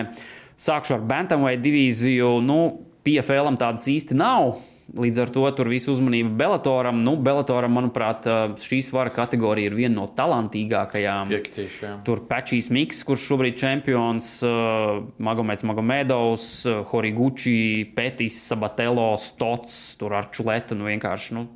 Sākšu 0.62 0.98
ar 0.98 1.06
Bantamweight 1.08 1.62
divīziju. 1.64 2.36
Nu, 2.44 2.60
PFL 3.02 3.56
tādas 3.58 3.88
īsti 3.90 4.16
nav. 4.18 4.60
Līdz 4.92 5.20
ar 5.22 5.30
to 5.32 5.44
tur 5.56 5.70
visu 5.72 5.92
uzmanību 5.94 6.34
Belatoram. 6.36 6.98
Nu, 7.00 7.14
Belatoram, 7.16 7.72
manuprāt, 7.78 8.26
šī 8.60 8.80
svara 8.84 9.12
kategorija 9.14 9.70
ir 9.70 9.76
viena 9.78 9.94
no 9.94 10.08
talantīgākajām. 10.12 11.30
Piekritīšu, 11.32 11.78
jā. 11.86 11.92
Tur 12.04 12.24
Pečīs 12.28 12.68
Miks, 12.74 13.00
kurš 13.08 13.24
šobrīd 13.30 13.54
ir 13.54 13.60
čempions, 13.62 14.28
uh, 14.44 14.98
Magomeds 15.22 15.64
Magomedovs, 15.68 16.48
uh, 16.66 16.82
Horiguchi, 16.90 17.86
Petis, 17.96 18.36
Sabatelo, 18.50 19.14
Stots, 19.22 19.78
tur 20.00 20.18
Arčuleta. 20.18 20.76
Nu, 20.76 20.90
vienkārši. 20.90 21.38
Nu, 21.38 21.46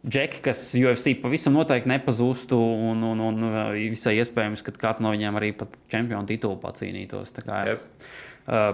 Džeki, 0.00 0.42
kas 0.48 0.64
UFC 0.80 1.14
pavisam 1.20 1.54
noteikti 1.60 1.92
nepazustu, 1.92 2.58
un, 2.90 3.04
un, 3.04 3.22
un 3.28 3.48
visai 3.76 4.16
iespējams, 4.18 4.64
ka 4.64 4.74
kāds 4.88 5.04
no 5.04 5.12
viņiem 5.12 5.36
arī 5.38 5.52
pat 5.60 5.76
čempionu 5.92 6.26
titulu 6.26 6.56
pacīnītos. 6.62 7.36
Tā 7.36 7.46
kā, 7.46 7.62
Jep. 7.70 7.88
uh, 8.48 8.70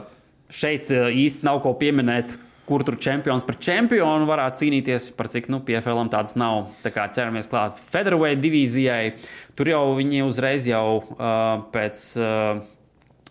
šeit 0.48 0.88
īsti 0.94 1.44
nav 1.50 1.60
ko 1.66 1.74
pieminēt, 1.76 2.38
kur 2.66 2.82
tur 2.86 2.98
čempions 2.98 3.44
par 3.46 3.58
čempionu 3.62 4.26
varētu 4.28 4.64
cīnīties, 4.64 5.10
par 5.16 5.30
cik 5.30 5.48
nu, 5.52 5.60
PFL 5.66 6.08
tādas 6.12 6.34
nav. 6.38 6.72
Tā 6.82 6.90
kā 6.94 7.06
ķeramies 7.14 7.50
klāt 7.50 7.78
Federweight 7.92 8.42
divīzijai, 8.42 9.16
tur 9.58 9.70
jau 9.70 9.82
viņi 9.98 10.24
uzreiz 10.26 10.66
jau 10.70 10.88
uh, 11.02 11.68
pēc. 11.74 12.08
Uh, 12.20 12.64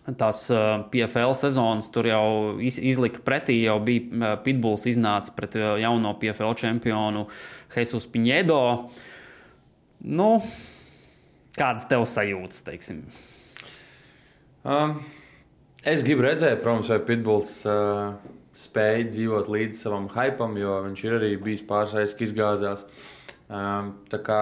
Tās 0.06 0.44
uh, 0.54 0.84
PFL 0.86 1.32
sezonas 1.34 1.88
tur 1.90 2.06
jau 2.06 2.26
iz, 2.62 2.76
izlika 2.78 3.18
pretī. 3.26 3.56
Jau 3.64 3.80
bija 3.82 4.04
uh, 4.06 4.26
Pitbulls 4.38 4.84
iznācis 4.86 5.34
pret 5.34 5.56
uh, 5.58 5.72
jauno 5.82 6.12
PFL 6.20 6.54
čempionu 6.60 7.24
Jesus 7.74 8.06
Piņēdo. 8.12 8.60
Nu, 10.06 10.28
kādas 11.58 11.88
tev 11.90 12.06
sajūtas, 12.06 12.62
teiksim? 12.68 13.02
Um, 14.62 15.00
es 15.82 16.06
gribu 16.06 16.28
redzēt, 16.28 16.62
protams, 16.62 16.92
vai 16.94 17.00
Pitbulls 17.10 17.56
uh, 17.66 18.14
spēja 18.56 19.08
dzīvot 19.10 19.50
līdz 19.52 19.82
savam 19.86 20.08
hypam, 20.14 20.56
jo 20.60 20.78
viņš 20.86 21.04
ir 21.06 21.18
arī 21.18 21.34
bijis 21.40 21.64
pārsteigts, 21.66 22.16
ka 22.16 22.26
izgāzās. 22.26 22.86
Um, 23.46 23.92
tā 24.10 24.18
kā, 24.26 24.40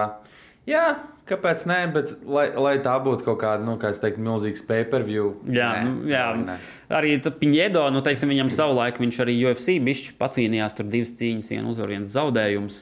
jā, 0.69 0.85
kāpēc 1.29 1.65
nē, 1.69 1.79
bet 1.93 2.13
lai, 2.23 2.47
lai 2.57 2.75
tā 2.85 2.95
būtu 3.03 3.27
kaut 3.27 3.39
kāda, 3.43 3.65
nu, 3.67 3.75
kā 3.81 3.91
es 3.93 4.01
teiktu, 4.01 4.23
milzīgs 4.25 4.65
pay-per-view. 4.69 5.33
Jā, 5.51 5.71
nē, 5.75 5.83
nu, 5.89 6.07
jā. 6.09 6.25
nē. 6.41 6.57
arī 7.01 7.17
Piņēdo, 7.25 7.85
nu, 7.93 8.01
teiksim, 8.05 8.31
viņam 8.33 8.53
savulaik 8.53 9.01
viņš 9.01 9.21
arī 9.25 9.37
UFC 9.43 9.77
bišķi 9.85 10.17
pacīnījās, 10.21 10.77
tur 10.77 10.89
divas 10.89 11.13
cīņas, 11.19 11.51
viena 11.53 11.69
uzvar, 11.73 11.93
viens 11.97 12.15
zaudējums. 12.15 12.81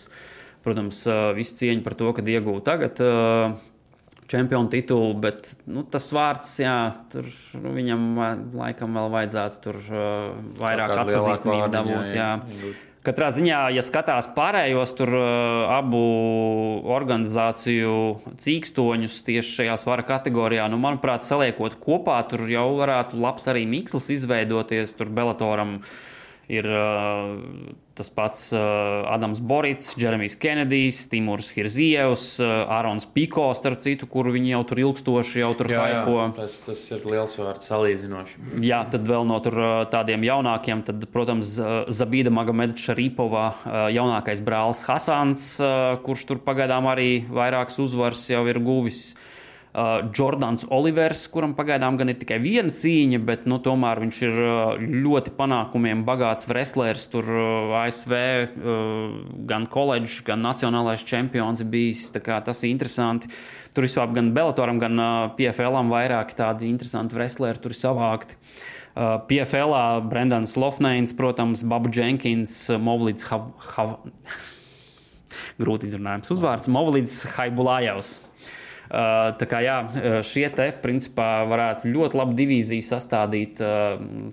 Protams, 0.64 1.02
uh, 1.10 1.34
visu 1.36 1.58
cieņu 1.60 1.84
par 1.84 1.98
to, 2.00 2.08
kad 2.16 2.30
iegūta 2.32 2.70
tagad 2.70 3.02
uh, 3.04 3.58
čempionu 4.34 4.72
titulu, 4.74 5.12
bet 5.24 5.54
nu, 5.70 5.86
tas 5.86 6.10
vārds, 6.16 6.56
jā, 6.64 6.78
tur 7.14 7.30
nu, 7.62 7.76
viņam 7.78 8.08
uh, 8.18 8.32
laikam 8.64 8.98
vēl 8.98 9.14
vajadzētu 9.14 9.62
tur 9.68 9.78
uh, 9.92 10.34
vairāk 10.60 10.98
atpazīstamību 11.04 11.70
dabūt. 11.78 12.10
jā, 12.18 12.34
Jā. 12.34 12.34
jā. 12.64 12.74
Katrā 13.04 13.34
ziņā, 13.36 13.58
ja 13.76 13.82
skatās 13.84 14.30
pārējos 14.32 14.94
tur 14.96 15.10
uh, 15.18 15.72
abu 15.76 16.00
organizāciju 16.96 17.96
cīkstoņus 18.40 19.18
tieši 19.28 19.58
šajā 19.58 19.76
svara 19.82 20.06
kategorijā, 20.08 20.70
nu, 20.72 20.80
manuprāt, 20.80 21.26
saliekot 21.28 21.76
kopā, 21.84 22.22
tur 22.32 22.46
jau 22.48 22.70
varētu 22.80 23.20
labs 23.20 23.50
arī 23.52 23.66
miksls 23.68 24.08
izveidoties. 24.16 24.96
Tur 24.96 25.12
Belatoram 25.12 25.82
ir 26.52 26.68
uh, 26.68 27.40
tas 27.96 28.10
pats 28.12 28.52
uh, 28.56 28.60
Adams 29.14 29.40
Borits, 29.40 29.94
Jeremijs 30.00 30.36
Kenedijs, 30.40 31.04
Timurs 31.12 31.52
Hirzievs, 31.56 32.26
uh, 32.44 32.66
Ārons 32.74 33.08
Piko, 33.14 33.46
starp 33.56 33.80
citu, 33.84 34.10
kuru 34.12 34.34
viņi 34.36 34.54
jau 34.56 34.62
tur 34.72 34.82
ilgstoši 34.84 35.44
jau 35.44 35.52
tur 35.60 35.72
haipo. 35.72 36.18
tas, 36.38 36.58
tas 36.66 36.84
ir 36.92 37.06
liels 37.08 37.36
vārds 37.40 37.70
salīdzinoši. 37.72 38.40
Jā, 38.66 38.84
tad 38.92 39.08
vēl 39.08 39.28
no 39.30 39.40
tur, 39.46 39.60
ā, 39.60 39.74
tādiem 39.94 40.26
jaunākiem, 40.28 40.84
tad, 40.88 41.06
protams, 41.14 41.56
Zabīda 41.94 42.34
Magomeda 42.34 42.76
Šarīpova 42.80 43.46
ā, 43.46 43.84
jaunākais 43.96 44.44
brālis 44.44 44.84
Hasans, 44.90 45.46
ā, 45.64 45.76
kurš 46.04 46.28
tur 46.32 46.44
pagaidām 46.44 46.90
arī 46.92 47.12
vairākas 47.32 47.80
uzvaras 47.84 48.26
jau 48.34 48.44
ir 48.50 48.60
guvis. 48.64 49.14
Uh, 49.14 49.30
Jordans 50.14 50.68
Olivers, 50.70 51.24
kuram 51.34 51.56
pagaidām 51.58 51.96
gan 51.98 52.12
ir 52.12 52.20
tikai 52.22 52.38
viena 52.44 52.70
cīņa, 52.70 53.18
bet 53.26 53.48
nu, 53.50 53.58
tomēr 53.64 54.04
viņš 54.04 54.18
ir 54.22 54.36
uh, 54.38 54.74
ļoti 54.78 55.34
panākumiem 55.34 56.04
bagāts 56.06 56.46
wrestlers. 56.46 57.08
Tur 57.10 57.26
uh, 57.34 57.74
ASV 57.80 58.14
uh, 58.14 59.16
gan 59.50 59.66
koledžas, 59.66 60.20
gan 60.28 60.46
nacionālais 60.46 61.02
čempions 61.10 61.64
ir 61.66 61.72
bijis. 61.74 62.06
Tas 62.14 62.62
ir 62.62 62.70
interesanti. 62.70 63.32
Tur 63.74 63.88
vispār 63.88 64.14
gan 64.14 64.30
Belatoram, 64.36 64.78
gan 64.78 65.02
uh, 65.02 65.14
PFL-am 65.40 65.90
vairāk 65.90 66.36
tādi 66.38 66.70
interesanti 66.70 67.18
wrestleri 67.18 67.62
tur 67.64 67.74
ir 67.74 67.80
savākti. 67.80 68.38
Uh, 68.94 69.18
PFL, 69.26 69.74
Brendans 70.06 70.54
Lofneins, 70.54 71.16
protams, 71.18 71.64
Babu 71.66 71.90
Jenkins, 71.90 72.68
Movlīds 72.78 73.26
Hav... 73.32 73.50
Hav... 73.74 73.98
Grūti 75.62 75.90
izrunājums. 75.90 76.30
Uzvārds 76.34 76.70
Movlīds 76.70 77.24
Haibulājevs. 77.34 78.20
Tā 78.92 79.48
kā 79.50 79.62
jā, 79.64 79.78
šie 80.28 80.46
te 80.54 80.68
principā 80.84 81.46
varētu 81.50 81.90
ļoti 81.90 82.20
labi 82.20 82.38
divīziju 82.42 82.86
sastādīt, 82.86 83.62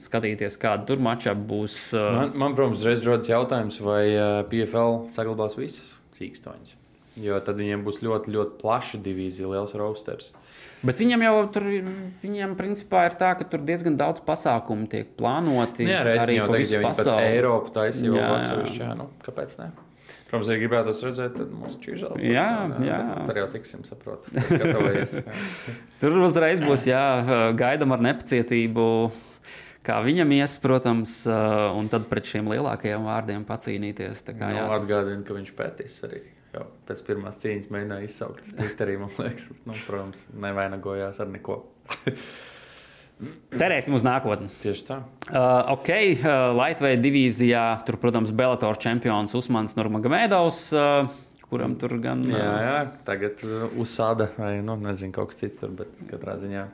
skatīties, 0.02 0.58
kāda 0.60 0.88
tur 0.88 1.00
mačā 1.00 1.32
būs. 1.34 1.78
Man, 1.94 2.34
man 2.42 2.58
protams, 2.58 2.84
reiz 2.88 3.06
rodas 3.06 3.30
jautājums, 3.30 3.80
vai 3.84 4.02
PFL 4.50 5.06
saglabās 5.14 5.56
visas 5.56 5.94
cīkstoņas. 6.18 6.76
Jo 7.20 7.40
tad 7.44 7.58
viņiem 7.60 7.82
būs 7.84 8.00
ļoti, 8.04 8.32
ļoti 8.32 8.58
plaša 8.60 9.00
divīzija, 9.04 9.50
liels 9.50 9.74
roasters. 9.78 10.30
Bet 10.86 11.00
viņam 11.02 11.24
jau 11.26 11.34
tur 11.52 11.66
viņam 12.22 12.54
principā 12.56 13.04
ir 13.10 13.16
tā, 13.20 13.34
ka 13.36 13.44
tur 13.48 13.60
diezgan 13.68 13.98
daudz 14.00 14.22
pasākumu 14.24 14.88
tiek 14.88 15.10
plānoti. 15.18 15.84
Jā, 15.90 16.00
arī 16.22 16.38
jau 16.38 16.48
visu 16.54 16.78
ja 16.78 16.80
viņi 16.80 16.96
pat. 17.02 17.12
Eiropu 17.26 17.74
taisīja 17.74 18.16
jā. 18.16 18.30
atsevišķi, 18.38 18.90
nu, 18.96 19.10
kāpēc 19.26 19.58
ne? 19.60 19.68
Protams, 20.30 20.46
ja 20.52 20.56
gribētu 20.60 20.92
redzēt, 20.94 21.32
tad 21.34 21.50
mūsu 21.50 21.80
čīžā. 21.82 22.12
Jā, 22.22 22.46
jā. 22.86 22.98
Tad 23.26 23.38
jau 23.40 23.48
tiksim, 23.50 23.82
saprot. 23.88 24.28
Gatavojies. 24.30 25.16
jā. 25.18 25.34
Tur 26.02 26.18
uzreiz 26.22 26.62
būs 26.62 26.84
jā, 26.86 27.02
gaidām 27.58 27.96
ar 27.96 28.04
nepacietību. 28.10 28.86
Kā 29.82 29.96
viņam 30.04 30.30
ies, 30.36 30.54
protams, 30.60 31.14
un 31.26 31.88
tad 31.90 32.04
pret 32.10 32.28
šiem 32.28 32.50
lielākajiem 32.52 33.06
vārdiem 33.08 33.46
pacīnīties. 33.48 34.20
Tā 34.28 34.34
kā, 34.36 34.52
Nu, 34.52 34.60
jā, 34.60 34.66
tas- 34.68 34.84
Atgādinu, 34.84 35.24
ka 35.26 35.34
viņš 35.38 35.50
pētīs 35.58 35.96
arī. 36.06 36.20
Jau 36.54 36.64
pēc 36.86 37.00
pirmās 37.06 37.36
cīņas 37.40 37.68
mēģināja 37.70 38.06
izsaukt 38.08 38.48
Twitterī, 38.58 38.96
man 38.98 39.10
liekas, 39.22 39.44
nu, 39.66 39.74
protams, 39.86 40.24
nevainagojās 40.34 41.20
ar 41.22 41.28
neko. 41.30 41.60
Cerēsim 43.52 43.96
uz 43.98 44.04
nākotni. 44.06 44.48
Tieši 44.62 44.84
tā. 44.86 44.98
Uh, 45.28 45.72
ok, 45.76 45.90
uh, 45.90 46.30
Latvijas 46.56 47.02
divīzijā, 47.04 47.64
tur, 47.88 47.98
protams, 48.00 48.32
Bellator 48.32 48.78
čempions 48.80 49.34
Usmans 49.36 49.76
Nurmagomedovs, 49.76 50.60
uh, 50.72 51.10
kuram 51.50 51.76
tur 51.80 51.98
gan. 52.00 52.24
uh, 52.24 52.36
Jā, 52.38 52.50
jā, 52.64 52.76
tagad 53.04 53.44
uh, 53.44 53.66
uzsāda, 53.82 54.30
vai 54.40 54.56
nu, 54.64 54.78
nezinu, 54.80 55.12
kaut 55.16 55.34
kas 55.34 55.42
cits 55.44 55.60
tur, 55.60 55.74
bet 55.76 56.00
katrā 56.10 56.38
ziņā 56.40 56.68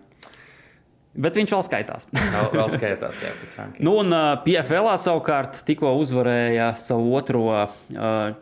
Bet 1.17 1.37
viņš 1.39 1.53
vēl 1.55 1.63
skaitās. 1.65 2.07
vēl, 2.13 2.49
vēl 2.53 2.69
skaitās, 2.75 3.23
jā, 3.25 3.31
pēc 3.41 3.55
rankiem. 3.59 3.85
Nu, 3.87 3.95
un 4.03 4.13
uh, 4.13 4.35
PFL 4.45 4.91
savukārt 5.01 5.63
tikko 5.65 5.95
uzvarēja 6.03 6.71
savu 6.77 7.15
otro 7.17 7.45
uh, 7.49 7.71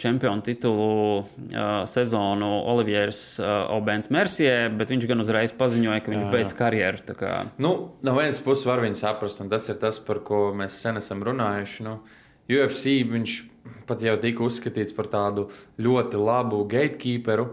čempionu 0.00 0.42
titulu 0.42 0.88
uh, 1.20 1.24
sezonu 1.86 2.48
Olivieris 2.74 3.20
uh, 3.38 3.70
Obens 3.76 4.10
Mercier, 4.10 4.68
bet 4.74 4.90
viņš 4.90 5.06
gan 5.10 5.22
uzreiz 5.22 5.54
paziņoja, 5.54 6.00
ka 6.02 6.10
viņš 6.14 6.22
Jā, 6.24 6.28
jā. 6.28 6.34
beidz 6.34 6.56
karjeru. 6.58 7.14
kā- 7.18 7.44
Nu, 7.62 7.72
no 8.02 8.16
vienas 8.18 8.40
puses 8.42 8.66
var 8.66 8.82
viņu 8.82 8.98
saprast, 8.98 9.40
un 9.44 9.48
tas 9.52 9.68
ir 9.70 9.78
tas, 9.82 9.98
par 10.02 10.18
ko 10.26 10.48
mēs 10.56 10.76
sen 10.82 10.96
esam 11.00 11.22
runājuši. 11.26 11.86
Nu, 11.86 11.98
UFC 12.50 12.98
viņš 13.08 13.36
pat 13.88 14.02
jau 14.04 14.16
tika 14.20 14.42
uzskatīts 14.44 14.92
par 14.96 15.06
tādu 15.12 15.46
ļoti 15.80 16.18
labu 16.20 16.64
gatekeeperu, 16.68 17.46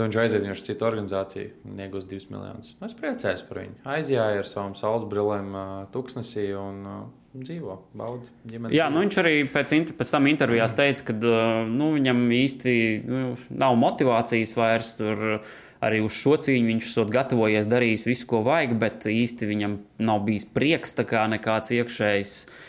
un 0.00 0.08
viņš 0.08 0.20
aiziet 0.20 0.46
uz 0.50 0.62
citu 0.66 0.86
organizāciju 0.86 1.70
un 1.70 1.82
iegūst 1.84 2.10
2 2.10 2.30
miljonus. 2.32 2.72
Nu, 2.80 2.88
es 2.88 2.96
priecājos 2.98 3.44
par 3.48 3.62
viņu. 3.62 3.76
Aizjāja 3.96 4.42
ar 4.42 4.48
savām 4.48 4.74
saules 4.78 5.06
brillēm 5.10 5.54
tuksnesī 5.94 6.46
un 6.58 6.80
uh, 6.88 7.02
dzīvo, 7.34 7.78
ģimeni. 8.50 8.74
Jā, 8.76 8.90
nu 8.92 9.04
viņš 9.04 9.20
arī 9.22 9.34
pēc, 9.50 9.74
pēc 9.98 10.14
tam 10.16 10.30
intervijās 10.30 10.76
teica, 10.76 11.10
ka 11.10 11.16
nu, 11.70 11.92
viņam 11.98 12.24
īsti 12.38 12.74
nu, 13.08 13.22
nav 13.54 13.78
motivācijas 13.80 14.56
vairs 14.60 14.96
tur. 15.00 15.40
Arī 15.84 15.98
uz 16.00 16.14
šo 16.16 16.38
cīņu 16.40 16.70
viņš 16.70 16.84
esot 16.86 17.10
gatavojies, 17.12 17.66
darījis 17.68 18.06
visu, 18.08 18.24
ko 18.30 18.38
vajag, 18.46 18.70
bet 18.80 19.02
īsti 19.10 19.48
viņam 19.50 19.74
nav 20.06 20.22
bijis 20.24 20.46
prieks, 20.48 20.94
tā 20.96 21.04
kā 21.04 21.26
nekāds 21.28 21.74
iekšējs. 21.76 22.32
Uh, 22.46 22.62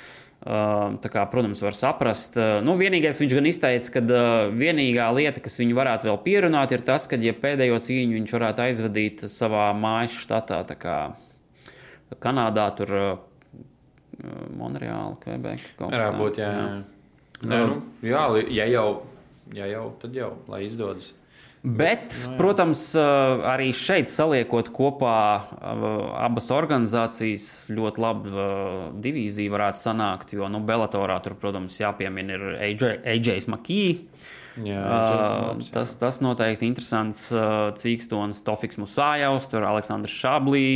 kā, 0.45 1.23
protams, 1.31 1.61
var 1.65 1.73
saprast. 1.77 2.37
Nu, 2.65 2.75
vienīgais 2.77 3.17
viņš 3.21 3.35
gan 3.37 3.49
izteica, 3.49 3.93
ka 3.95 4.19
vienīgā 4.53 5.07
lieta, 5.17 5.41
kas 5.41 5.57
viņu 5.61 5.77
varētu 5.77 6.09
vēl 6.11 6.19
pierunāt, 6.25 6.75
ir 6.75 6.83
tas, 6.85 7.07
ka, 7.09 7.17
ja 7.17 7.33
pēdējo 7.33 7.79
cīņu 7.81 8.19
viņš 8.19 8.35
varētu 8.37 8.65
aizvadīt 8.67 9.25
savā 9.31 9.71
mājas 9.77 10.19
štatā, 10.21 10.61
tā 10.69 10.77
kā 10.77 10.97
Kanādā, 12.21 12.67
tur 12.77 12.93
Monreāla, 14.55 15.17
kas 15.19 15.41
Varētu 15.81 16.21
būt, 16.21 16.37
jā. 16.39 16.51
jā. 16.53 16.69
jā. 16.69 17.49
Nē, 17.49 17.57
nu, 17.67 17.81
jā, 18.05 18.21
li- 18.31 18.47
ja 18.55 18.69
jau 18.71 18.87
ja 19.53 19.67
jau, 19.69 19.89
tad 20.01 20.15
jau, 20.15 20.31
lai 20.49 20.63
izdodas. 20.65 21.11
Bet, 21.65 22.11
no, 22.13 22.35
protams, 22.37 22.81
arī 22.95 23.71
šeit 23.73 24.11
saliekot 24.11 24.69
kopā 24.75 25.17
abas 26.21 26.51
organizācijas, 26.53 27.47
ļoti 27.73 28.03
labi 28.03 28.47
divīzija 29.01 29.53
varētu 29.53 29.81
sanākt. 29.81 30.35
Jo 30.37 30.49
nu, 30.51 30.61
Bellatorā 30.65 31.17
tur, 31.25 31.33
protams, 31.41 31.79
jāpiemina 31.81 32.37
ir 32.37 32.45
AJs 33.01 33.49
Makī. 33.49 33.85
Jā, 34.63 34.79
uh, 34.79 35.65
tas, 35.73 35.97
tas 35.99 36.21
noteikti 36.23 36.69
interesants 36.69 37.27
uh, 37.33 37.73
cīkstons, 37.75 38.39
Tofiks 38.45 38.79
Musājovs, 38.79 39.49
tur 39.51 39.67
Aleksandrs 39.67 40.15
Šablī. 40.15 40.67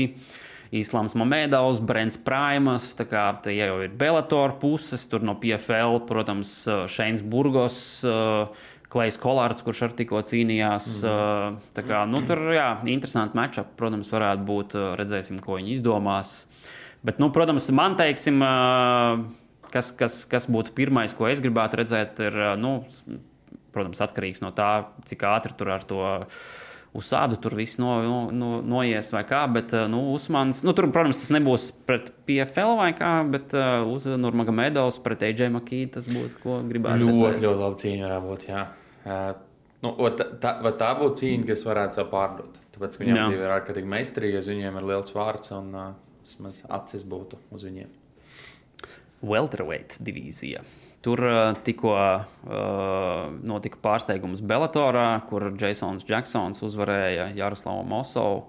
Islāms 0.76 1.16
Mamedovs, 1.18 1.80
Brents 1.82 2.20
Primas, 2.22 2.92
tā 2.94 3.08
kā 3.10 3.24
tie 3.42 3.56
jau 3.56 3.80
ir 3.82 3.94
Bellator 3.98 4.52
puses, 4.62 5.08
tur 5.10 5.24
no 5.26 5.34
PFL, 5.42 6.04
protams, 6.06 6.52
Šeins 6.94 7.24
Burgos, 7.26 7.80
Klais 8.90 9.20
Kolārds, 9.22 9.62
kurš 9.66 9.84
ar 9.86 9.94
tikko 9.98 10.24
cīnījās. 10.26 10.88
Mm. 11.06 11.60
Tā 11.78 11.84
kā, 11.86 12.02
nu, 12.10 12.24
tur 12.26 12.42
jā, 12.56 12.72
interesanti 12.90 13.38
matčup, 13.38 13.76
protams, 13.78 14.10
varētu 14.14 14.46
būt. 14.48 14.78
Redzēsim, 14.98 15.38
ko 15.46 15.60
viņi 15.60 15.76
izdomās. 15.76 16.32
Bet, 17.06 17.22
nu, 17.22 17.30
protams, 17.36 17.70
man 17.76 17.96
teiksim, 18.00 18.42
kas, 19.70 19.92
kas, 20.00 20.24
kas 20.30 20.50
būtu 20.52 20.74
pirmais, 20.78 21.14
ko 21.16 21.30
es 21.30 21.44
gribētu 21.44 21.84
redzēt, 21.84 22.24
ir, 22.26 22.40
nu, 22.60 22.80
protams, 23.76 24.02
atkarīgs 24.04 24.42
no 24.44 24.50
tā, 24.58 24.72
cik 25.08 25.24
ātri 25.30 25.56
tur 25.60 25.72
ar 25.78 25.86
to 25.88 26.02
uz 26.96 27.10
sādu 27.10 27.38
tur 27.42 27.54
viss 27.58 27.80
no, 27.82 27.92
no, 28.06 28.20
no, 28.34 28.50
noies 28.66 29.12
vai 29.14 29.24
kā. 29.28 29.44
Bet, 29.54 29.76
nu, 29.92 30.02
Usmans, 30.16 30.64
nu, 30.66 30.74
tur, 30.78 30.90
protams, 30.94 31.22
tas 31.22 31.32
nebūs 31.36 31.70
pret 31.88 32.12
PFL 32.28 32.78
vai 32.80 32.90
kā, 32.98 33.12
bet 33.30 33.54
uh, 33.58 33.84
uz 33.90 34.08
Nurmagomedovs 34.10 35.02
pret 35.06 35.28
AJ 35.30 35.52
Makī 35.56 35.84
tas 35.94 36.10
būtu, 36.10 36.42
ko 36.44 36.58
gribētu 36.70 37.06
ļoti, 37.06 37.22
redzēt. 37.28 37.46
Ļoti 37.46 37.64
labi 37.64 37.84
cīņa 37.84 38.08
varētu 38.08 38.32
būt, 38.32 38.48
jā. 38.50 38.66
Uh, 39.06 39.30
nu, 39.86 39.94
tā, 40.18 40.30
tā, 40.42 40.56
tā 40.82 40.92
būtu 41.00 41.24
cīņa, 41.24 41.48
kas 41.52 41.66
varētu 41.70 42.00
sev 42.00 42.12
pārdot. 42.14 42.60
Tāpēc, 42.76 43.00
viņiem 43.02 43.24
divi 43.36 43.46
ir 43.46 43.56
ārkārtīgi 43.60 43.94
meistarīgi, 43.96 44.44
viņiem 44.54 44.82
ir 44.82 44.92
liels 44.94 45.16
vārds 45.16 45.56
un 45.58 45.74
uh, 45.78 46.54
acis 46.80 47.06
būtu 47.10 47.42
uz 47.56 47.66
viņiem. 47.68 47.98
Welterweight 49.20 49.98
divīzija. 50.00 50.64
Tur 51.00 51.22
uh, 51.24 51.54
tikko 51.64 51.93
uh, 51.95 52.24
notika 53.47 53.80
pārsteigums 53.80 54.41
Bellatorā, 54.43 55.22
kur 55.30 55.47
Jasons 55.56 56.04
Jacksons 56.08 56.60
uzvarēja 56.66 57.30
Jaroslavu 57.38 57.86
Mosovu. 57.88 58.41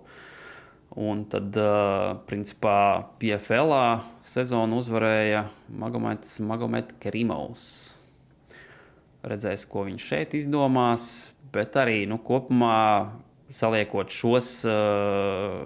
Un 0.98 1.22
tad, 1.30 1.54
uh, 1.54 2.16
principā, 2.26 3.06
PFL 3.22 3.76
sezonu 4.26 4.80
uzvarēja 4.82 5.44
Magomeds, 5.78 6.40
Magomeds 6.42 6.96
Kerimovs. 6.98 7.66
Redzēs, 9.22 9.68
ko 9.70 9.84
viņš 9.86 10.06
šeit 10.10 10.34
izdomās, 10.34 11.04
bet 11.54 11.76
arī 11.78 12.02
nu, 12.10 12.18
kopumā 12.24 13.12
saliekot 13.54 14.10
šos 14.10 14.48
uh, 14.66 15.62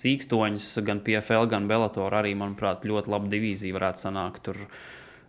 cīkstoņus, 0.00 0.70
gan 0.86 1.02
PFL, 1.04 1.48
gan 1.50 1.68
Bellator, 1.68 2.14
arī, 2.16 2.32
manuprāt, 2.38 2.86
ļoti 2.88 3.12
laba 3.12 3.28
divīzija 3.32 3.76
varētu 3.76 4.04
sanākt. 4.06 4.42
Tur 4.48 4.62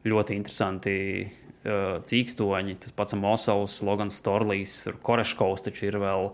ļoti 0.08 0.38
interesanti 0.39 0.95
uh, 1.26 1.99
cīkstoņi. 2.08 2.80
Tas 2.86 2.95
pats 2.97 3.18
Mosovs, 3.18 3.82
Logans 3.86 4.18
Storlijs, 4.22 4.80
Koreškovs 5.06 5.68
taču 5.68 5.91
ir 5.91 6.02
vēl. 6.02 6.34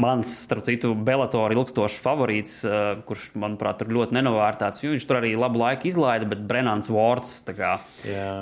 Mans, 0.00 0.30
starp 0.46 0.64
citu, 0.64 0.94
Bellatora 0.96 1.52
ilgstošs 1.52 1.98
favorīts, 2.00 2.54
uh, 2.64 3.02
kurš, 3.04 3.26
manuprāt, 3.36 3.82
ir 3.84 3.90
ļoti 3.92 4.16
nenovērtēts. 4.16 4.80
Viņš 4.86 5.04
tur 5.04 5.18
arī 5.18 5.34
labu 5.36 5.60
laiku 5.60 5.90
izlaida, 5.90 6.24
bet 6.30 6.46
Brennans 6.48 6.88
Vorts. 6.88 7.34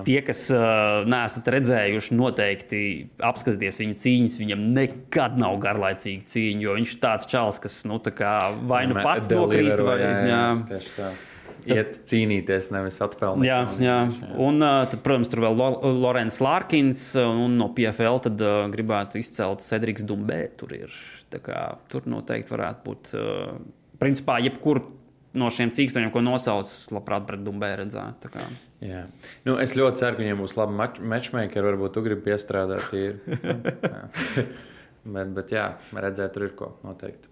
Tie, 0.06 0.20
kas 0.22 0.44
uh, 0.54 1.02
neesat 1.10 1.50
redzējuši, 1.50 2.14
noteikti 2.14 2.82
apskatieties 3.18 3.82
viņa 3.82 3.98
cīņas. 4.04 4.38
Viņam 4.44 4.62
nekad 4.78 5.40
nav 5.42 5.58
garlaicīga 5.64 6.30
cīņa, 6.30 6.62
jo 6.68 6.78
viņš 6.78 6.94
ir 6.94 7.02
tāds 7.02 7.26
čels, 7.34 7.58
kas 7.66 7.80
nu, 7.90 7.98
kā, 7.98 8.36
vai 8.70 8.84
nu 8.86 9.00
pats 9.02 9.26
nokrīt, 9.34 9.74
vai 9.82 9.98
jā. 10.30 11.10
Iet 11.70 12.00
cīnīties, 12.08 12.70
nevis 12.74 13.00
atpelnīt. 13.04 13.48
Jā, 13.48 13.58
jā. 13.82 13.96
Un, 14.40 14.62
tad, 14.62 14.96
protams, 15.04 15.30
tur 15.32 15.44
vēl 15.44 15.60
Lorenz 16.00 16.40
Lārkins 16.44 17.02
un 17.20 17.58
no 17.60 17.70
PFL 17.76 18.22
tad, 18.26 18.40
uh, 18.44 18.62
gribētu 18.72 19.20
izcelt 19.20 19.64
Cedriks 19.64 20.06
Dumbē. 20.06 20.40
Tur, 20.60 20.74
ir, 20.78 20.96
kā, 21.44 21.66
tur 21.92 22.08
noteikti 22.10 22.56
varētu 22.56 22.86
būt. 22.86 23.12
Uh, 23.16 23.60
principā, 24.00 24.40
jebkur 24.44 24.82
no 25.38 25.50
šiem 25.54 25.70
cīkstoņiem, 25.74 26.10
ko 26.14 26.22
nosauc, 26.24 26.70
labprāt, 26.94 27.26
pret 27.28 27.44
Dumbē 27.46 27.72
redzētu. 27.84 28.32
Jā. 28.80 29.04
Nu, 29.46 29.56
es 29.60 29.76
ļoti 29.76 30.00
ceru, 30.00 30.16
ka 30.16 30.24
viņiem 30.24 30.40
būs 30.40 30.56
labi 30.58 30.78
matchmakeri. 31.12 31.66
Varbūt 31.68 31.96
tu 31.96 32.04
gribi 32.06 32.30
piestrādāt. 32.30 32.88
bet, 35.14 35.34
bet 35.36 35.52
jā, 35.54 35.66
redzēt, 35.94 36.32
tur 36.34 36.48
ir 36.48 36.54
ko 36.58 36.72
noteikti. 36.86 37.28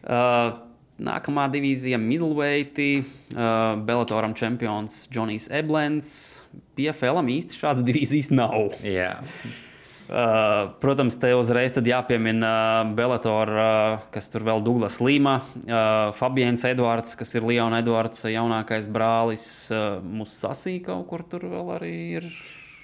Uh, 0.00 0.69
Nākamā 1.00 1.46
divīzija- 1.52 1.96
middleweight, 2.10 2.78
uh, 3.00 3.80
Bellatoram 3.86 4.34
čempions 4.36 5.06
Džonijs 5.08 5.48
Eblens. 5.50 6.12
PFL 6.76 7.24
īsti 7.38 7.56
šādas 7.56 7.84
divīzijas 7.88 8.30
nav. 8.34 8.76
Yeah. 8.84 9.24
Uh, 10.10 10.72
protams, 10.82 11.14
te 11.22 11.28
uzreiz 11.38 11.76
jāpiemina 11.86 12.50
uh, 12.82 12.94
Bellator, 12.98 13.52
uh, 13.54 14.06
kas 14.10 14.26
tur 14.32 14.42
vēl 14.42 14.64
Douglas 14.66 14.98
Līma, 14.98 15.36
uh, 15.38 16.10
Fabians 16.18 16.64
Edvards, 16.66 17.14
kas 17.14 17.36
ir 17.38 17.46
Leona 17.46 17.78
Edvards 17.78 18.26
jaunākais 18.26 18.90
brālis. 18.90 19.44
Uh, 19.70 20.02
Mūsu 20.02 20.34
sasīja 20.34 20.88
kaut 20.90 21.06
kur 21.12 21.22
tur 21.22 21.46
vēl 21.52 21.76
arī 21.76 21.94
ir. 22.18 22.26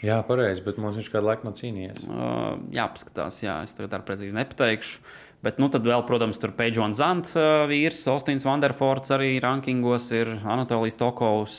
Jā, 0.07 0.21
pareizi, 0.27 0.63
bet 0.63 0.81
mums 0.81 0.99
viņš 1.01 1.13
kādu 1.13 1.31
laiku 1.31 1.49
nav 1.49 1.57
cīnījies. 1.59 2.05
Uh, 2.07 2.59
jāpaskatās, 2.75 3.41
jā, 3.43 3.61
es 3.67 3.75
tagad 3.79 3.99
ar 3.99 4.05
precīzi 4.07 4.37
nepateikšu. 4.37 5.01
Bet, 5.45 5.59
nu, 5.63 5.69
tad 5.71 5.85
vēl, 5.87 6.01
protams, 6.09 6.39
tur 6.43 6.55
Pēģons 6.57 6.99
Zants, 6.99 7.35
uh, 7.39 7.65
vīrs, 7.71 8.01
Ostins 8.11 8.47
Vanderfords 8.47 9.13
arī 9.15 9.35
rankingos 9.43 10.09
ir 10.17 10.31
Anatolijas 10.43 10.99
Tokovs. 10.99 11.59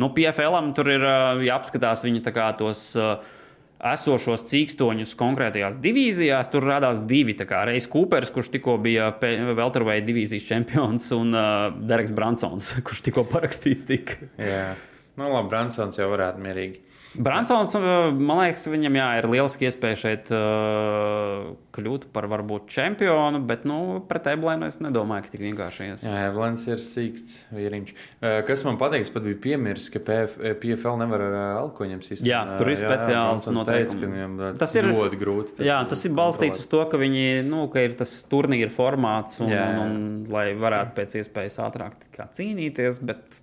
Nu, 0.00 0.12
PFL-am 0.14 0.72
tur 0.78 0.90
ir 0.94 1.04
uh, 1.04 1.42
jāapskatās 1.44 2.06
viņa 2.06 2.32
kā 2.34 2.52
tos. 2.60 2.92
Uh, 2.98 3.34
esošos 3.78 4.42
cīkstoņus 4.48 5.14
konkrētajās 5.18 5.78
divīzijās. 5.82 6.50
Tur 6.50 6.66
radās 6.66 6.98
divi. 7.06 7.36
Reizes 7.38 7.88
Coopers, 7.92 8.32
kurš 8.34 8.50
tikko 8.56 8.74
bija 8.82 9.12
Velterveida 9.20 10.06
divīzijas 10.08 10.48
čempions, 10.48 11.10
un 11.14 11.30
uh, 11.30 11.68
Dereks 11.78 12.14
Bransons, 12.16 12.74
kurš 12.86 13.04
tikko 13.06 13.26
parakstīts. 13.30 13.86
Tika. 13.88 14.18
Jā, 14.42 14.72
nu, 15.18 15.28
labi, 15.32 15.50
Bransons 15.50 15.98
jau 15.98 16.08
varētu 16.12 16.42
mierīgi. 16.44 16.84
Bransons, 17.18 17.72
man 17.78 18.42
liekas, 18.42 18.66
viņam 18.68 18.98
jā, 18.98 19.06
ir 19.18 19.26
lieliski 19.32 19.66
iespēja 19.68 19.98
šeit 19.98 20.30
uh, 20.34 21.48
kļūt 21.74 22.08
par 22.14 22.28
varbūt 22.30 22.68
čempionu, 22.70 23.40
bet 23.48 23.64
nu, 23.68 23.98
pret 24.08 24.28
Eblēnu 24.34 24.68
es 24.68 24.78
nedomāju, 24.84 25.24
ka 25.24 25.32
tik 25.32 25.44
vienkārši 25.46 25.88
ies. 25.88 26.04
Jā, 26.04 26.26
Eblēns 26.28 26.66
ir 26.68 26.82
sīksts 26.84 27.38
vīriņš. 27.56 27.92
Uh, 27.94 28.38
kas 28.48 28.64
man 28.68 28.78
pateiks, 28.80 29.12
pat 29.14 29.24
bija 29.26 29.40
piemirsts, 29.48 29.92
ka 29.94 30.02
PF, 30.04 30.36
PFL 30.62 31.00
nevar 31.00 31.24
ar 31.26 31.38
alkoņiem 31.64 32.02
sistēmu. 32.04 32.30
Jā, 32.30 32.42
tur 32.60 32.72
ir 32.72 32.80
speciāls 32.82 33.48
noteikums. 33.56 34.58
Tas 34.60 34.76
ir 34.78 34.90
ļoti 34.92 35.20
grūti. 35.20 35.56
Tas 35.58 35.70
jā, 35.70 35.78
tas 35.88 36.04
ir 36.04 36.16
balstīts 36.18 36.62
uz 36.62 36.68
to, 36.70 36.82
ka 36.92 37.00
viņi, 37.00 37.24
nu, 37.48 37.64
ka 37.72 37.86
ir 37.88 37.96
tas 37.98 38.12
turnīra 38.30 38.70
formāts 38.74 39.40
un, 39.42 39.54
jā, 39.54 39.64
jā. 39.64 39.86
un, 39.86 39.96
un, 39.96 40.10
un 40.26 40.34
lai 40.34 40.50
varētu 40.58 40.94
pēc 40.98 41.18
iespējas 41.22 41.58
ātrāk 41.64 41.96
cīnīties, 42.36 43.00
bet 43.08 43.40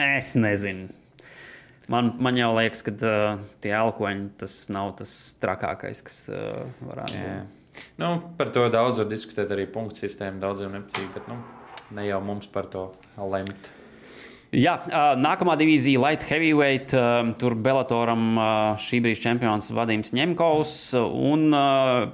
es 0.00 0.34
nezinu. 0.38 0.88
Man, 1.90 2.12
man 2.22 2.36
jau 2.38 2.52
liekas, 2.54 2.84
ka 2.86 2.92
uh, 2.94 3.40
tie 3.62 3.72
elkoņi 3.74 4.28
tas 4.38 4.54
nav 4.70 4.92
tas 5.00 5.12
trakākais, 5.42 6.04
kas 6.06 6.22
uh, 6.30 6.68
varētu 6.86 7.18
būt. 7.18 7.82
Nu, 7.98 8.12
par 8.38 8.52
to 8.54 8.68
daudz 8.70 9.00
var 9.02 9.08
diskutēt 9.10 9.50
arī 9.50 9.64
punktu 9.70 10.04
sistēmu. 10.04 10.38
Daudziem 10.42 10.76
nepatīk, 10.76 11.10
bet 11.16 11.26
nu, 11.30 11.40
ne 11.96 12.06
jau 12.06 12.20
mums 12.22 12.46
par 12.52 12.70
to 12.70 12.86
lemt. 13.18 13.72
Jā, 14.54 14.76
uh, 14.86 15.12
nākamā 15.18 15.56
divīzija, 15.58 15.98
Light 16.04 16.30
Heavyweight. 16.30 16.94
Uh, 16.94 17.34
tur 17.42 17.58
Bellatoram 17.58 18.24
uh, 18.38 18.46
šī 18.78 19.02
brīža 19.02 19.26
čempions 19.26 19.70
Vadims 19.74 20.14
Ņemkovs 20.14 20.78
un 21.02 21.50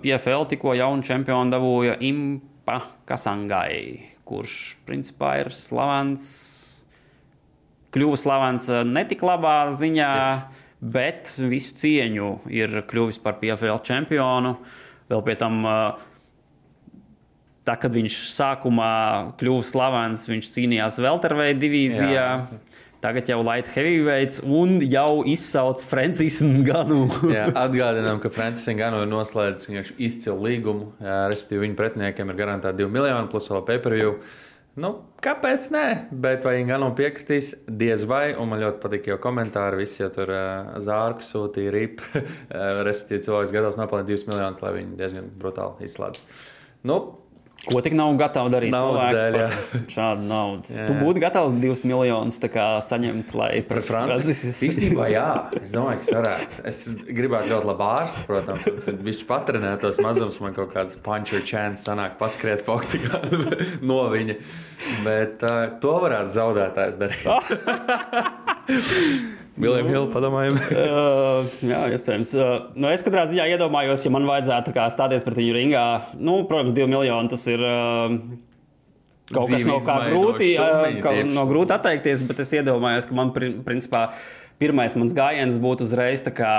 PFL 0.00 0.48
tikko 0.56 0.72
jaunu 0.80 1.04
čempionu 1.04 1.52
dabūja 1.52 2.00
Impa 2.04 2.80
Kasangai, 3.08 4.06
kurš 4.24 4.76
principā 4.88 5.36
ir 5.44 5.52
slavens 5.52 6.55
kļuvis 7.96 8.26
slavens 8.26 8.68
eh, 8.68 8.84
ne 8.84 9.04
tik 9.08 9.24
labā 9.24 9.56
ziņā, 9.76 10.12
bet 10.84 11.32
visu 11.40 11.76
cieņu 11.80 12.32
ir 12.52 12.82
kļuvis 12.90 13.22
par 13.24 13.40
PFL 13.40 13.80
čempionu. 13.86 14.56
Vēl 15.10 15.24
pie 15.24 15.36
tam, 15.40 15.62
eh, 15.64 16.06
tā, 17.66 17.78
kad 17.80 17.94
viņš 17.96 18.20
sākumā 18.36 18.92
kļuva 19.40 19.66
slavens, 19.66 20.28
viņš 20.28 20.52
cīnījās 20.52 21.00
Velterveida 21.02 21.60
divīzijā. 21.62 22.28
Jā. 22.36 22.74
Tagad 23.06 23.28
jau 23.28 23.42
Light 23.44 23.68
Heavyweights 23.70 24.40
un 24.40 24.80
jau 24.80 25.20
izsauc 25.28 25.82
Francijas 25.84 26.40
Ganu. 26.66 27.04
jā, 27.36 27.44
atgādinām, 27.66 28.18
ka 28.22 28.32
Francijas 28.32 28.78
Ganu 28.78 29.04
ir 29.04 29.10
noslēdzis 29.12 29.92
izcilu 29.94 30.40
līgumu. 30.48 30.88
Jā, 31.04 31.26
respektīvi, 31.30 31.68
viņa 31.68 31.78
pretiniekiem 31.78 32.32
ir 32.32 32.40
garantēta 32.40 32.74
2 32.80 32.90
miljoni 32.96 33.30
plus 33.30 33.48
vēl 33.52 33.62
pay-per-view. 33.68 34.16
Nu, 34.76 34.90
kāpēc 35.24 35.70
nē? 35.72 35.84
Bet 36.12 36.42
vai 36.44 36.58
Ingūna 36.60 36.90
piekritīs? 36.96 37.54
Diez 37.64 38.02
vai. 38.08 38.34
Un 38.36 38.50
man 38.50 38.60
ļoti 38.60 38.82
patīk 38.82 39.06
jau 39.08 39.16
komentāri. 39.24 39.80
Visi 39.80 40.02
jau 40.02 40.10
tur 40.12 40.32
uh, 40.34 40.74
zārku 40.84 41.24
sūtīja 41.24 41.72
rip. 41.72 42.02
uh, 42.12 42.26
respektīvi, 42.88 43.24
cilvēks 43.24 43.54
gatavs 43.56 43.80
nopelnīt 43.80 44.12
2 44.12 44.28
miljonus, 44.28 44.60
lai 44.64 44.74
viņi 44.76 44.98
diezgan 45.00 45.30
brutāli 45.40 45.88
izslēdz. 45.88 46.20
Nu, 46.86 46.98
Ko 47.66 47.80
tik 47.82 47.96
nav 47.98 48.12
gatavs 48.18 48.52
darīt? 48.52 48.70
Naudas 48.70 49.10
dēļ, 49.10 49.36
par 49.36 49.84
Šādu 49.90 50.26
naudu. 50.28 50.70
Tu 50.70 50.94
būtu 51.00 51.22
gatavs 51.22 51.54
divus 51.58 51.82
miljonus 51.88 52.38
saņemt, 52.86 53.34
lai 53.38 53.50
Par 53.66 53.80
Franciju. 53.82 54.36
Īstenībā, 54.68 55.08
jā, 55.10 55.26
es 55.58 55.72
domāju, 55.74 55.98
ka 55.98 56.04
es 56.06 56.12
varētu. 56.14 56.62
Es 56.70 56.82
gribētu 57.18 57.50
ļoti 57.54 57.70
labi 57.72 57.88
ārstu, 57.88 58.22
protams. 58.28 58.68
Es 58.70 58.86
viņš 59.08 59.24
patrenētos 59.26 59.98
mazums, 60.04 60.38
man 60.44 60.54
kaut 60.56 60.70
kāds 60.74 60.98
puncher 61.02 61.42
chance 61.46 61.82
sanāk 61.86 62.18
paskriet 62.20 62.62
pa 62.66 62.78
oktigānu 62.78 63.42
no 63.90 64.02
viņa. 64.14 64.38
Bet 65.06 65.42
uh, 65.46 65.66
to 65.82 65.96
varētu 66.04 66.36
zaudētājs 66.36 67.00
darīt. 67.02 67.26
Viljams 69.56 69.88
Hilda 69.90 70.12
padomājam. 70.12 70.58
Uh, 70.86 71.54
jā, 71.64 71.78
iespējams. 71.96 72.32
Uh, 72.36 72.56
nu, 72.76 72.88
es 72.92 73.04
katrā 73.04 73.24
ziņā 73.30 73.46
iedomājos, 73.54 74.04
ja 74.06 74.12
man 74.12 74.26
vajadzētu 74.28 74.74
kā 74.76 74.86
stāties 74.92 75.24
pret 75.26 75.38
viņu 75.40 75.54
ringā. 75.56 75.84
Nu, 76.20 76.38
protams, 76.48 76.74
divi 76.76 76.88
miljoni 76.92 77.32
tas 77.32 77.46
ir. 77.50 77.62
Uh, 77.64 78.18
Kaut 79.26 79.48
kas 79.48 79.56
Dzīvi 79.56 79.66
no 79.66 79.78
kā 79.82 79.96
izmainoša 79.96 80.10
grūti, 80.12 80.48
uh, 80.54 80.66
summiņa 80.70 81.02
ka, 81.02 81.14
no 81.34 81.44
grūti 81.50 81.74
atteikties, 81.74 82.20
bet 82.28 82.42
es 82.44 82.52
iedomājos, 82.54 83.08
ka 83.08 83.16
man 83.18 83.32
pri- 83.34 83.56
principā 83.66 84.04
pirmais 84.62 84.94
mans 84.96 85.14
gājiens 85.16 85.58
būtu 85.60 85.82
uzreiz 85.88 86.22
kā 86.36 86.52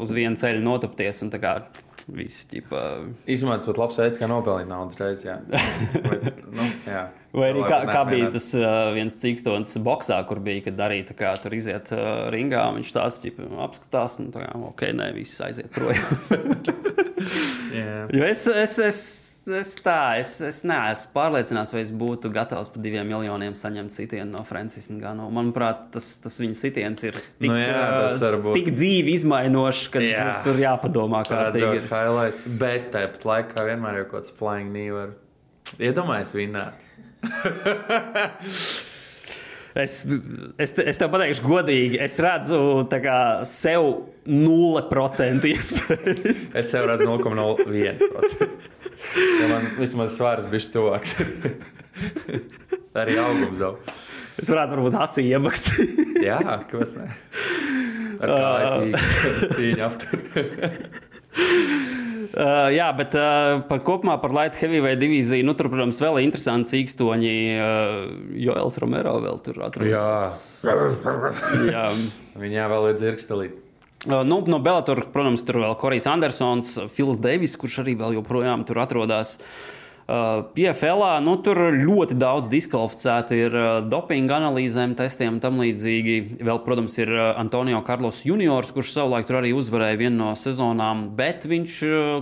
uz 0.00 0.14
vienu 0.14 0.38
ceļu 0.40 0.62
notupties 0.64 1.20
un 1.26 1.34
tā 1.34 1.42
kā 1.42 1.52
viss. 2.12 2.46
Īsumā 2.50 3.58
tas 3.58 3.68
būtu 3.68 3.80
labs 3.80 3.98
veids, 4.00 4.20
kā 4.20 4.28
nopelnīt 4.30 4.68
naudas 4.70 4.98
reizes. 5.00 5.24
Jā. 5.26 5.38
Bet, 6.04 6.42
nu, 6.50 6.68
jā. 6.88 7.04
Vai 7.34 7.48
arī 7.50 7.64
kā, 7.66 7.80
kā 7.88 8.04
bija 8.06 8.28
tas 8.34 8.46
uh, 8.54 8.92
viens 8.94 9.16
cīkstons 9.18 9.74
boxā, 9.82 10.20
kur 10.28 10.38
bija, 10.44 10.62
kad 10.68 10.84
arī 10.86 11.00
kā 11.18 11.32
tur 11.42 11.56
iziet 11.56 11.90
uh, 11.96 12.28
ringā, 12.34 12.62
un 12.70 12.78
viņš 12.78 12.92
tāds 12.94 13.18
ķipa, 13.24 13.48
apskatās, 13.66 14.20
un 14.22 14.30
tā 14.34 14.44
kā, 14.44 14.52
ok, 14.70 14.86
nē, 15.00 15.10
viss 15.16 15.42
aiziet 15.42 15.72
projām. 15.74 16.54
Jā. 17.78 18.04
Jo 18.14 18.26
es, 18.28 18.46
es, 18.46 18.78
es, 18.84 19.00
es, 19.50 19.74
tā, 19.84 20.16
es, 20.20 20.36
es 20.44 20.62
neesmu 20.66 21.10
pārliecināts, 21.14 21.72
vai 21.74 21.82
es 21.84 21.90
būtu 21.94 22.30
gatavs 22.34 22.70
par 22.72 22.82
diviem 22.84 23.08
miljoniem 23.10 23.54
saņemt 23.58 23.92
sitienu 23.92 24.30
no 24.32 24.44
Francis 24.48 24.88
Gano. 25.00 25.26
Manuprāt, 25.34 25.88
tas, 25.94 26.06
tas 26.22 26.38
viņa 26.40 26.56
sitiens 26.58 27.04
ir 27.04 27.18
tik, 27.18 27.50
Nu 27.50 27.58
jā, 27.58 27.82
tas 28.06 28.20
ā, 28.20 28.30
var 28.30 28.38
būt. 28.44 28.56
tik 28.60 28.72
dzīvi 28.76 29.16
izmainošs, 29.18 29.90
ka 29.94 30.02
Jā. 30.04 30.30
tur 30.46 30.56
jāpadomā, 30.62 31.24
kā 31.28 31.50
tas 31.50 31.60
ir. 31.60 31.84
highlights, 31.90 32.48
bet 32.62 32.90
tāpat 32.94 33.28
laikā 33.28 33.68
vienmēr 33.68 34.00
jau 34.02 34.08
kaut 34.12 34.16
kāds 34.22 34.34
flying 34.40 34.72
knee 34.72 34.94
var. 34.94 35.14
Iedomājies, 35.80 36.34
vinnēt. 36.36 36.74
Es, 39.74 40.04
es, 40.54 40.70
es 40.78 41.00
tev 41.00 41.08
pateikšu, 41.10 41.42
godīgi, 41.50 41.96
es 42.04 42.14
redzu 42.22 42.58
kā 43.02 43.42
sev 43.42 43.88
0% 44.30 45.48
iespēju. 45.50 46.34
Es 46.54 46.70
sev 46.70 46.86
redzu 46.92 47.08
0,01%. 47.10 48.70
Ja 49.14 49.50
man 49.50 49.68
vismaz 49.78 50.16
svars 50.16 50.48
bija 50.50 50.72
tuvāks. 50.74 51.16
Arī 52.98 53.16
augums 53.22 53.60
daudz. 53.60 53.94
Es 54.40 54.50
varētu 54.50 54.76
varbūt 54.76 54.98
acī 54.98 55.26
iemakt. 55.30 55.70
Jā, 56.24 56.40
kāpēc 56.70 56.96
ne? 56.98 57.10
Ar 58.24 58.32
kājas 58.34 59.54
cīņu 59.54 59.84
aptur. 59.86 60.24
Uh, 62.34 62.66
jā, 62.74 62.88
bet 62.98 63.12
uh, 63.14 63.60
par 63.68 63.82
kopumā 63.86 64.16
par 64.18 64.32
light 64.34 64.56
heavyweight 64.58 64.98
divīziju, 64.98 65.46
nu, 65.46 65.54
tur, 65.54 65.68
protams, 65.70 66.00
vēl 66.02 66.18
ir 66.18 66.26
interesanti 66.26 66.72
cīkstoņi. 66.72 67.34
Uh, 67.62 68.38
Joels 68.42 68.78
Romero 68.82 69.12
vēl 69.22 69.38
tur 69.44 69.60
atrodas. 69.62 69.92
jā. 71.70 71.84
Viņā 72.42 72.66
vēl 72.72 72.88
ir 72.90 72.98
dzirkstelīt. 72.98 73.60
Nu, 74.04 74.40
no 74.46 74.58
Bellator, 74.60 75.06
protams, 75.12 75.44
tur 75.46 75.62
vēl 75.62 75.78
Korijs 75.80 76.06
Andersons, 76.10 76.74
Fils 76.92 77.20
Devis, 77.22 77.56
kurš 77.60 77.80
arī 77.84 77.96
vēl 77.96 78.18
joprojām 78.18 78.66
tur 78.68 78.82
atrodas. 78.84 79.38
Uh, 80.04 80.42
PFL, 80.52 81.00
nu, 81.24 81.38
tur 81.40 81.56
ļoti 81.72 82.18
daudz 82.20 82.50
diskvalificēti 82.52 83.38
ir 83.46 83.54
uh, 83.56 83.68
dopinga 83.88 84.36
analīzēm, 84.36 84.92
testiem 84.98 85.38
un 85.38 85.40
tam 85.40 85.56
līdzīgi. 85.62 86.42
Vēl, 86.44 86.60
protams, 86.66 86.98
ir 87.00 87.08
uh, 87.08 87.30
Antonio 87.40 87.80
Carlos 87.86 88.20
Juniors, 88.28 88.74
kurš 88.76 88.92
savulaik 88.92 89.24
tur 89.30 89.40
arī 89.40 89.54
uzvarēja 89.56 90.02
vienu 90.02 90.18
no 90.18 90.34
sezonām, 90.36 91.06
bet 91.16 91.48
viņš 91.48 91.78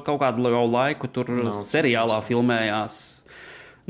kaut 0.07 0.23
kādu 0.23 0.55
laiku 0.71 1.11
tur 1.11 1.35
no. 1.41 1.57
seriālā 1.67 2.21
filmējās. 2.23 3.01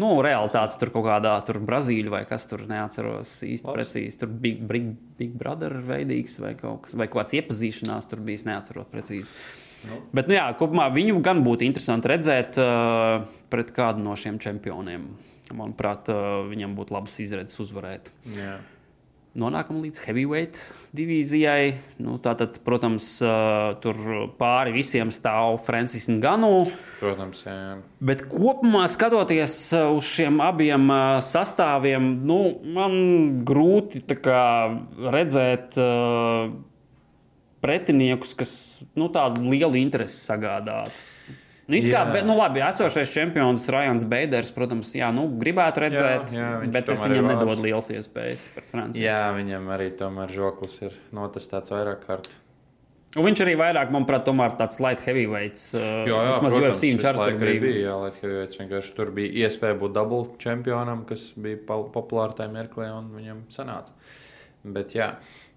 Nu, 0.01 0.09
realitātes 0.25 0.79
tur 0.81 0.89
kaut 0.95 1.05
kādā 1.05 1.35
tur 1.45 1.59
Brazīļā 1.69 2.13
vai 2.13 2.23
kas 2.29 2.47
tur 2.49 2.63
neatceros 2.69 3.35
īsti 3.45 3.69
Labs. 3.69 3.77
precīzi. 3.77 4.21
Tur 4.23 4.31
bija 4.33 4.69
Big, 4.71 4.87
Big 5.19 5.35
Brother 5.37 5.75
veidīgs 5.85 6.39
vai 6.41 6.55
kaut 6.57 6.87
kas, 6.87 6.97
vai 6.97 7.11
kaut 7.13 7.27
kāds 7.27 7.37
iepazīšanās 7.37 8.09
tur 8.09 8.23
bijis, 8.25 8.47
neatceros 8.49 8.89
precīzi. 8.93 9.35
Nu. 9.83 9.99
Bet, 10.15 10.29
nu 10.31 10.37
jā, 10.37 10.47
kopumā 10.57 10.87
viņu 10.95 11.19
gan 11.27 11.43
būtu 11.45 11.67
interesanti 11.67 12.09
redzēt 12.13 12.59
uh, 12.63 13.25
pret 13.53 13.73
kādu 13.75 14.05
no 14.05 14.15
šiem 14.17 14.39
čempioniem. 14.41 15.09
Manuprāt, 15.53 16.09
uh, 16.09 16.45
viņam 16.49 16.77
būtu 16.79 16.95
labs 16.95 17.19
izredzes 17.21 17.59
uzvarēt. 17.61 18.13
Jā. 18.39 18.61
Nonākam 19.43 19.81
līdz 19.83 20.05
heavyweight 20.07 20.61
divīzijai. 20.97 21.75
Nu, 22.05 22.17
tātad, 22.23 22.63
protams, 22.65 23.17
uh, 23.25 23.75
tur 23.83 23.99
pāri 24.39 24.73
visiem 24.77 25.13
stāv 25.13 25.59
Francis 25.67 26.07
Ganu. 26.23 26.71
Protams, 27.03 27.41
jā. 27.43 27.55
Bet 27.99 28.21
kopumā 28.31 28.85
skatoties 28.91 29.57
uz 29.75 30.07
šiem 30.07 30.39
abiem 30.45 30.87
sastāviem, 31.27 32.13
nu, 32.29 32.37
man 32.77 32.93
grūti 33.49 34.05
kā, 34.23 34.43
redzēt 35.11 35.75
uh, 35.83 36.53
pretiniekus, 37.63 38.37
kas 38.39 38.53
nu, 38.99 39.09
tādu 39.11 39.43
lielu 39.51 39.81
interesi 39.83 40.21
sagādātu. 40.23 40.95
Nu, 41.71 41.79
kā, 41.87 42.03
bet, 42.11 42.25
nu, 42.27 42.35
labi, 42.37 42.61
esošais 42.67 43.11
čempions 43.15 43.65
Rajans 43.71 44.05
Beiders, 44.11 44.51
protams, 44.53 44.91
jā, 44.99 45.09
nu, 45.15 45.29
gribētu 45.41 45.85
redzēt, 45.85 46.35
Jā, 46.35 46.49
jā, 46.59 46.71
bet 46.75 46.91
ir 46.91 46.99
viņam 46.99 47.29
nedodu 47.31 47.63
liels 47.63 47.89
iespējas 47.95 48.49
pret 48.53 48.67
Franciju. 48.73 49.05
jā, 49.07 49.21
viņam 49.39 49.71
arī 49.73 49.87
tomēr 49.97 50.35
žoklis 50.35 50.75
ir 50.89 50.97
notestēts 51.15 51.73
vairāk 51.73 52.03
kārt. 52.09 52.29
Un 53.13 53.27
viņš 53.27 53.43
arī 53.45 53.55
vairāk, 53.61 53.91
manuprāt, 53.93 54.23
tomēr 54.25 54.55
tāds 54.57 54.79
light 54.81 55.03
heavyweights. 55.05 55.67
Uh, 55.77 56.07
vismaz 56.09 56.55
UFC 56.57 56.87
viņš 56.87 57.03
visu 57.03 57.09
arī 57.11 57.19
laiku 57.21 57.37
tur 57.37 57.45
bija. 57.45 57.61
bija. 57.61 57.81
Jā, 57.83 57.97
Light 58.01 58.23
heavyweights 58.23 58.61
vienkārši 58.61 58.95
tur 58.97 59.11
bija 59.19 59.33
iespēja 59.45 59.77
būt 59.83 59.93
dubult 59.99 60.39
čempionam, 60.41 61.03
kas 61.09 61.27
bija 61.37 61.61
populāri 61.69 62.39
tajā 62.39 62.53
mirklī, 62.55 62.87
un 62.89 63.11
viņam 63.13 63.43
sanāca. 63.53 63.93
Bet, 64.63 64.95
jā, 64.97 65.09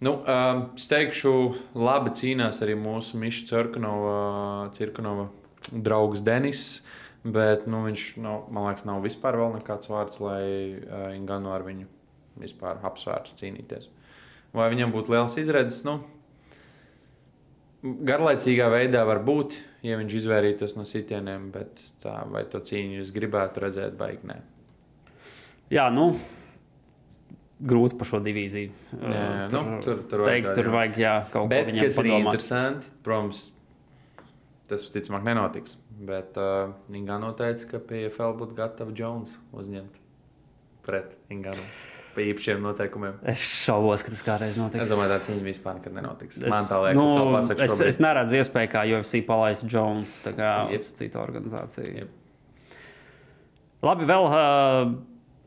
nu, 0.03 0.17
um, 0.19 0.61
es 0.75 0.89
teikšu, 0.91 1.31
labi 1.77 2.11
cīnās 2.17 2.59
arī 2.65 2.75
mūsu 2.81 3.21
Miša 3.21 3.47
Cirkunova, 3.53 4.17
Cirkunova 4.75 5.29
draugs 5.71 6.25
Denis. 6.25 6.65
Bet 7.25 7.63
nu, 7.71 7.85
viņš, 7.87 8.01
nav, 8.21 8.49
man 8.53 8.67
liekas, 8.67 8.83
nav 8.85 8.99
vispār 9.05 9.37
vēl 9.39 9.55
nekāds 9.55 9.89
vārds, 9.89 10.19
lai 10.21 10.43
uh, 10.75 11.07
Ingūnu 11.15 11.53
ar 11.55 11.63
viņu 11.65 11.87
vispār 12.41 12.83
apsvērtu 12.85 13.37
cīnīties. 13.39 13.87
Vai 14.55 14.67
viņam 14.73 14.91
būtu 14.93 15.15
liels 15.15 15.39
izredzes? 15.39 15.81
Nu, 15.87 16.01
Garlaicīgā 17.85 18.65
veidā 18.73 19.03
var 19.05 19.19
būt, 19.25 19.55
ja 19.85 19.97
viņš 19.99 20.15
izvairītos 20.21 20.73
no 20.77 20.85
sitieniem, 20.89 21.51
bet 21.53 21.81
tā, 22.01 22.15
vai 22.31 22.41
to 22.49 22.61
cīņu 22.65 22.99
jūs 23.01 23.11
gribētu 23.13 23.61
redzēt, 23.61 23.93
baigi 23.99 24.25
nē. 24.31 24.39
Jā, 25.73 25.87
nu. 25.93 26.07
Grūti 27.65 27.95
par 27.97 28.09
šo 28.09 28.19
divīziju. 28.25 28.71
Jā, 28.99 29.21
Uh, 29.45 29.53
nu, 29.53 29.79
tur- 29.85 30.01
tur 30.09 30.25
vajag 30.25 30.31
teikt, 30.33 30.47
vēl, 30.49 30.55
tur 30.57 30.65
jā. 30.65 30.73
vajag 30.75 30.97
jā, 30.99 31.13
kaut 31.31 31.49
Bet, 31.49 31.65
ko 31.69 31.71
viņam 31.71 31.85
kas 31.85 31.99
ir 32.01 32.09
interesanti, 32.11 32.91
protams, 33.05 33.43
tas 34.67 34.83
visticamāk 34.83 35.23
nenotiks. 35.29 35.77
Bet 36.05 36.35
uh, 36.41 36.73
Ingūna 36.91 37.31
teica, 37.39 37.69
ka 37.71 37.79
PFL 37.79 38.35
būtu 38.41 38.57
gatava 38.57 38.91
Jones 38.97 39.37
uzņemt 39.55 40.01
pret 40.85 41.15
Ingūnu 41.31 41.69
pa 42.15 42.23
īpašiem 42.23 42.61
noteikumiem. 42.63 43.17
Es 43.27 43.41
šaubos, 43.65 44.03
ka 44.05 44.13
tas 44.13 44.21
kādreiz 44.25 44.59
notiks. 44.59 44.85
Es 44.85 44.91
domāju, 44.93 45.11
tā 45.11 45.19
cīņa 45.27 45.43
vispār 45.45 45.79
nekad 45.79 45.95
nenotiks. 45.97 46.39
Es- 46.39 46.51
Man 46.51 46.67
tā 46.69 46.79
liekas, 46.83 46.99
nu, 47.01 47.07
tas 47.09 47.17
nav 47.19 47.33
pasakts. 47.35 47.63
es, 47.67 47.81
es 47.93 47.99
neredzu 48.03 48.39
iespēju, 48.39 48.71
kā 48.71 48.85
UFC 48.89 49.21
palaist 49.27 49.67
Jones 49.67 50.13
uz 50.25 50.93
citu 50.97 51.19
organizāciju. 51.19 51.91
Jep. 51.99 52.13
Labi, 53.85 54.07
vēl 54.09 54.25
uh, 54.25 54.93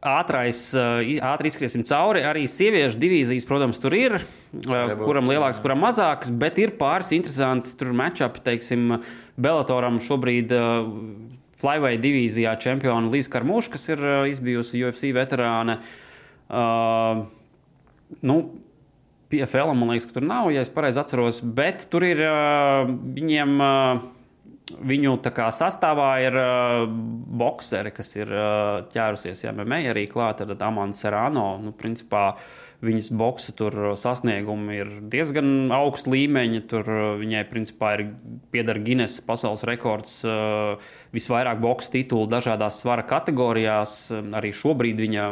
ātrais, 0.06 0.60
uh, 0.78 1.00
ātri 1.32 1.50
izskriesim 1.50 1.82
cauri. 1.88 2.22
Arī 2.28 2.44
sieviešu 2.46 3.00
divīzijas, 3.00 3.46
protams, 3.48 3.80
tur 3.82 3.96
ir. 3.98 4.18
Uh, 4.68 4.92
kuram 5.02 5.26
lielāks, 5.26 5.58
kuram 5.64 5.80
mazāks, 5.82 6.30
bet 6.30 6.60
ir 6.62 6.76
pāris 6.78 7.10
interesantas 7.16 7.74
tur 7.78 7.90
matčupi, 7.96 8.44
teiksim, 8.44 9.00
Belatoram 9.40 9.98
šobrīd. 9.98 10.54
Flyweight 11.58 11.98
divīzijā 11.98 12.52
čempiona 12.62 13.10
Līsija 13.10 13.32
Karmuša, 13.34 13.72
kas 13.72 13.88
ir 13.90 13.98
izbijusi 14.30 14.78
UFC 14.86 15.08
veterāne. 15.16 15.80
Uh, 15.80 15.96
nu, 16.48 18.36
PFL 19.28 19.74
man 19.76 19.92
liekas, 19.92 20.08
ka 20.08 20.18
tur 20.18 20.28
nav, 20.28 20.52
ja 20.54 20.62
es 20.64 20.72
pareizi 20.72 21.02
atceros, 21.02 21.42
bet 21.42 21.88
tur 21.92 22.06
ir 22.08 22.22
uh, 22.24 22.86
viņiem. 23.18 23.58
Uh, 23.58 24.14
viņu 24.68 25.14
kā 25.32 25.46
sastāvā 25.54 26.10
ir 26.20 26.34
uh, 26.36 26.82
boxeri, 27.40 27.88
kas 27.94 28.10
ir 28.18 28.28
uh, 28.28 28.82
ķērusies 28.92 29.46
MMA 29.54 29.78
arī 29.94 30.04
klāt, 30.12 30.42
tad 30.44 30.60
Amanda 30.60 30.96
Serrano. 30.96 31.54
Nu, 31.62 31.72
principā, 31.72 32.34
Viņas 32.78 33.08
boxa 33.18 33.50
sasniegumi 33.98 34.76
ir 34.78 34.90
diezgan 35.10 35.72
augsta 35.74 36.12
līmeņa. 36.12 36.60
Tur 36.70 36.86
uh, 36.86 37.06
viņai 37.18 37.40
principā 37.50 37.96
ir 37.96 38.04
pieder 38.54 38.78
Guinness 38.86 39.18
pasaules 39.26 39.64
rekords. 39.66 40.20
Uh, 40.22 40.78
visvairāk 41.10 41.58
boxa 41.58 41.90
titulu 41.96 42.28
dažādās 42.30 42.78
svara 42.78 43.02
kategorijās. 43.02 44.12
Arī 44.14 44.52
šobrīd 44.54 45.02
viņa 45.02 45.24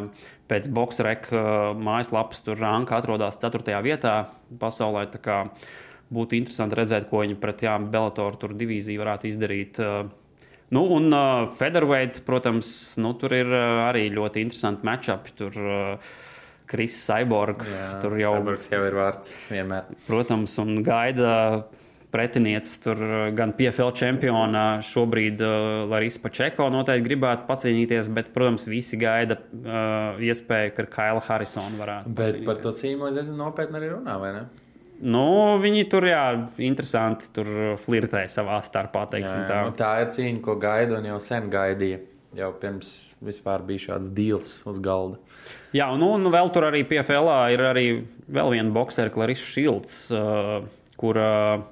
pēc 0.50 0.68
boxreka 0.72 1.72
mājaslapas 1.78 2.44
tur 2.46 2.60
ranka 2.60 3.00
atrodas 3.00 3.38
4. 3.42 3.80
vietā 3.86 4.18
pasaulē. 4.60 5.08
Būtu 6.06 6.36
interesanti 6.38 6.78
redzēt, 6.78 7.08
ko 7.10 7.24
viņi 7.24 7.34
pret 7.42 7.64
jā, 7.66 7.74
Belatoru 7.82 8.54
divīziju 8.54 9.02
varētu 9.02 9.26
izdarīt. 9.32 9.82
Uh, 9.82 10.06
Nu, 10.68 10.82
un 10.90 11.12
uh, 11.14 11.46
Featherweight, 11.54 12.24
protams, 12.26 12.96
nu, 12.98 13.12
tur 13.14 13.30
ir 13.36 13.46
uh, 13.46 13.84
arī 13.86 14.08
ļoti 14.10 14.42
interesanti 14.42 14.86
matčupi. 14.86 15.34
Tur 15.38 15.58
uh, 15.62 16.14
Kris 16.66 16.96
Cyborg, 17.06 17.62
Jā, 17.70 17.90
tur 18.02 18.16
jau, 18.18 18.32
Cyborgs 18.40 18.72
jau 18.72 18.80
ir 18.88 18.96
vārds 18.98 19.36
vienmēr. 19.46 19.86
protams, 20.08 20.56
un 20.58 20.80
gaida 20.82 21.36
pretinieces 22.16 22.80
tur 22.80 23.00
uh, 23.04 23.14
gan 23.36 23.52
PFL 23.56 23.92
čempiona. 24.00 24.66
Šobrīd 24.84 25.44
uh, 25.44 25.84
Larisa 25.92 26.24
Pačeko 26.24 26.70
noteikti 26.72 27.10
gribētu 27.10 27.44
pacīnīties, 27.50 28.08
bet, 28.16 28.32
protams, 28.34 28.66
visi 28.72 28.98
gaida 29.00 29.36
uh, 29.38 30.20
iespēju, 30.24 30.76
ka 30.78 30.90
Kaila 30.98 31.24
Harrisona 31.28 31.76
varētu. 31.78 32.14
Bet 32.16 32.40
par 32.46 32.62
pacīnīties. 32.62 32.62
to 32.64 32.78
cīņu 32.80 33.12
es 33.20 33.34
nopietni 33.36 33.82
arī 33.82 33.92
runā, 33.98 34.16
vai 34.22 34.32
ne? 34.40 34.46
Nu, 34.96 35.58
viņi 35.60 35.84
tur, 35.92 36.06
jā, 36.08 36.24
interesanti 36.64 37.28
tur 37.36 37.48
flirtēja 37.82 38.30
savā 38.32 38.56
starpā, 38.64 39.04
teiksim 39.12 39.42
Jā, 39.42 39.48
tā. 39.50 39.58
nu, 39.68 39.74
tā 39.76 39.90
ir 40.00 40.12
cīņa, 40.16 40.40
ko 40.44 40.56
gaida 40.60 41.00
un 41.02 41.10
jau 41.10 41.18
sen 41.20 41.50
gaidīja. 41.52 42.00
Jau 42.36 42.50
pirms 42.60 42.92
vispār 43.24 43.62
bija 43.64 43.84
šāds 43.86 44.10
deals 44.12 44.58
uz 44.68 44.80
galda. 44.84 45.20
Jā, 45.76 45.86
un, 45.92 46.02
un 46.04 46.28
vēl 46.32 46.50
tur 46.52 46.66
arī 46.68 46.82
pie 46.88 47.00
FLA 47.04 47.38
ir 47.54 47.62
arī 47.64 47.86
vēl 48.32 48.56
viena 48.56 48.72
boxera, 48.72 49.12
Clarissa 49.12 49.48
Šilds, 49.52 49.94
uh, 50.12 50.66
kur 51.00 51.20
uh, 51.20 51.64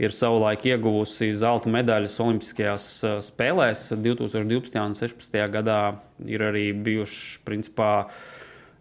ir 0.00 0.14
savulaik 0.16 0.64
ieguvusi 0.70 1.30
zelta 1.36 1.70
medaļas 1.72 2.18
Olimpiskajās 2.24 2.88
uh, 3.04 3.16
spēlēs 3.24 3.90
2012. 3.92 4.76
un 4.80 4.96
2016. 4.96 5.40
gadā. 5.52 5.80
Ir 6.28 6.44
arī 6.44 6.70
bijuši 6.76 7.40
principā 7.46 7.90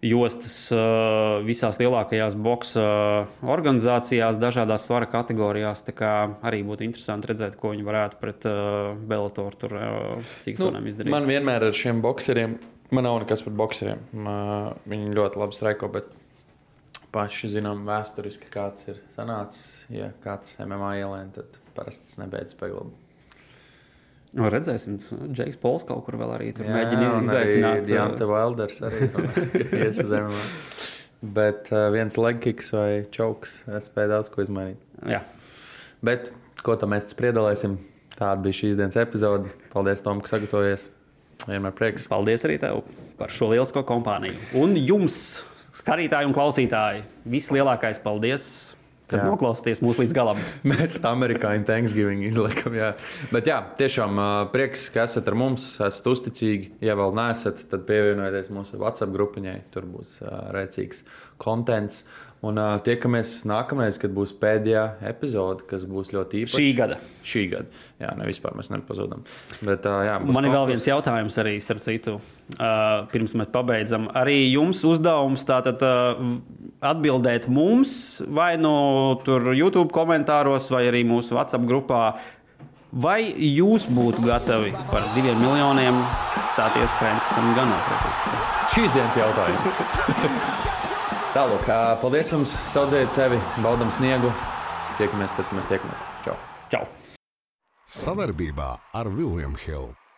jostas 0.03 0.55
uh, 0.71 1.39
visās 1.43 1.79
lielākajās 1.81 2.37
boxa 2.39 2.85
organizācijās, 3.43 4.39
dažādās 4.39 4.87
svara 4.87 5.09
kategorijās. 5.11 5.83
Tā 5.87 5.95
kā 5.95 6.13
arī 6.45 6.63
būtu 6.67 6.87
interesanti 6.87 7.31
redzēt, 7.31 7.59
ko 7.59 7.73
viņi 7.75 7.87
varētu 7.87 8.19
pret 8.23 8.47
Bellatoru 9.09 9.59
tur 9.59 9.75
nu, 9.75 10.21
izdarīt. 10.87 11.11
man 11.11 11.27
vienmēr 11.27 11.67
ar 11.67 11.75
šiem 11.75 12.03
boxeriem, 12.03 12.59
man 12.95 13.07
nav 13.07 13.21
nekas 13.25 13.43
par 13.47 13.59
boxeriem. 13.59 14.07
Viņi 14.87 15.15
ļoti 15.19 15.43
labi 15.43 15.59
streiko, 15.59 15.91
bet 15.91 16.15
paši 17.19 17.51
zinām 17.59 17.83
vēsturiski, 17.87 18.47
kāds 18.53 18.87
ir 18.89 19.03
sanācis. 19.13 19.83
Ja 19.91 20.09
kāds 20.23 20.55
MMA 20.63 20.95
ielēna, 21.03 21.29
tad 21.35 21.59
parasti 21.75 22.07
tas 22.09 22.19
nebeidz 22.23 22.55
paglabu. 22.59 22.95
Nu, 24.37 24.45
redzēsim, 24.53 24.99
Džeks 25.33 25.57
Pols 25.57 25.83
kaut 25.89 26.03
kur 26.05 26.19
vēl 26.21 26.35
arī 26.35 26.51
tur 26.53 26.67
mēģina 26.69 27.15
izaicināt. 27.25 27.79
uh, 27.81 27.87
Dianta 27.87 28.27
Wilders 28.29 28.77
arī 28.85 29.07
ies 29.83 30.01
uz 30.03 30.11
MMA. 30.13 30.43
Bet 31.35 31.71
uh, 31.73 31.87
viens 31.91 32.15
legkiks 32.15 32.69
vai 32.75 32.91
čauks 33.11 33.63
spēja 33.83 34.13
daudz 34.13 34.29
ko 34.31 34.45
izmainīt. 34.45 34.77
Jā, 35.09 35.23
Bet 36.05 36.29
ko 36.63 36.77
tam 36.79 36.93
mēs 36.93 37.09
spriedalēsim? 37.11 37.73
Tāda 38.15 38.39
bija 38.43 38.55
šīs 38.61 38.77
dienas 38.79 38.95
epizode. 38.99 39.49
Paldies, 39.73 40.03
Tom, 40.05 40.21
ka 40.23 40.31
sagatavojies. 40.31 40.85
Vienmēr 41.47 41.73
prieks. 41.75 42.05
paldies 42.11 42.43
arī 42.47 42.57
tev 42.59 42.81
par 43.19 43.31
šo 43.31 43.49
lielisko 43.51 43.81
kompāniju. 43.87 44.35
Un 44.59 44.75
jums, 44.79 45.17
skatītāji 45.79 46.27
un 46.27 46.35
klausītāji, 46.35 47.05
vislielākais 47.29 48.01
paldies, 48.03 48.49
ka 49.09 49.17
Jā. 49.17 49.25
noklausāties 49.25 49.81
mūs 49.81 49.99
līdz 50.03 50.13
galam. 50.13 50.39
Mēs 50.69 50.99
amerikāņu 51.07 51.65
Thanksgiving 51.65 52.21
izliekam. 52.27 52.75
Jā. 52.77 52.91
Bet 53.33 53.49
jā, 53.49 53.57
tiešām 53.79 54.21
prieks, 54.53 54.87
ka 54.93 55.07
esat 55.07 55.29
ar 55.31 55.37
mums, 55.39 55.71
esat 55.81 56.09
uzticīgi. 56.11 56.75
Ja 56.85 56.97
vēl 56.99 57.15
neesat, 57.17 57.63
tad 57.71 57.87
pievienojieties 57.89 58.51
mūsu 58.53 58.79
WhatsApp 58.81 59.15
grupiņai. 59.15 59.57
Tur 59.73 59.89
būs 59.89 60.19
rēcīgs 60.55 61.05
kontents. 61.41 62.03
Un 62.39 62.55
ā, 62.55 62.67
tiekamies 62.79 63.41
nākamreiz, 63.49 63.97
kad 63.99 64.13
būs 64.15 64.31
pēdējā 64.39 64.83
epizode, 65.09 65.65
kas 65.67 65.83
būs 65.87 66.13
ļoti 66.15 66.45
īpaša. 66.45 66.61
Šī 66.61 66.69
gada. 66.77 66.99
Šī 67.27 67.41
gada. 67.51 67.81
Jā, 67.99 68.13
ne 68.15 68.27
vispār 68.29 68.55
mēs 68.55 68.71
nepazudām. 68.71 69.25
Bet, 69.59 69.83
ā, 69.83 69.97
jā, 70.07 70.13
Man 70.23 70.47
ir 70.47 70.55
vēl 70.55 70.69
viens 70.71 70.87
jautājums, 70.87 71.35
arī 71.43 71.57
starp 71.59 71.83
citu, 71.83 72.15
uh, 72.55 73.03
pirms 73.11 73.35
mēs 73.35 73.51
pabeidzam. 73.51 74.07
Arī 74.15 74.37
jums 74.53 74.85
uzdevums 74.87 75.43
tātad 75.49 75.83
uh, 75.83 76.23
atbildēt 76.79 77.49
mums, 77.51 77.91
vai 78.31 78.53
no 78.55 79.19
tur 79.27 79.51
YouTube 79.51 79.91
komentāros, 79.91 80.71
vai 80.71 80.85
arī 80.87 81.03
mūsu 81.11 81.35
WhatsApp 81.35 81.67
grupā. 81.67 82.03
Vai 82.89 83.19
jūs 83.35 83.83
būtu 83.91 84.23
gatavi 84.25 84.71
par 84.89 85.11
diviem 85.13 85.43
miljoniem 85.43 85.99
stāties 86.55 86.95
Francisam 87.03 87.51
Ganam? 87.59 87.83
Šīs 88.71 88.95
dienas 88.95 89.19
jautājums. 89.19 90.77
Tālāk, 91.29 91.67
paldies 92.01 92.31
jums, 92.33 92.55
saudzējiet 92.73 93.13
sevi, 93.13 93.37
baudam 93.61 93.91
sniegu. 93.93 94.31
Tiekamies, 94.97 95.35
tad 95.37 95.51
mēs 95.53 95.67
tiekamies. 95.69 96.01
Čau! 96.25 96.33
Čau! 96.73 96.81
Savarbībā 97.85 98.71
ar 98.97 99.09
Vilniņu 99.13 99.61
Hildu. 99.61 100.08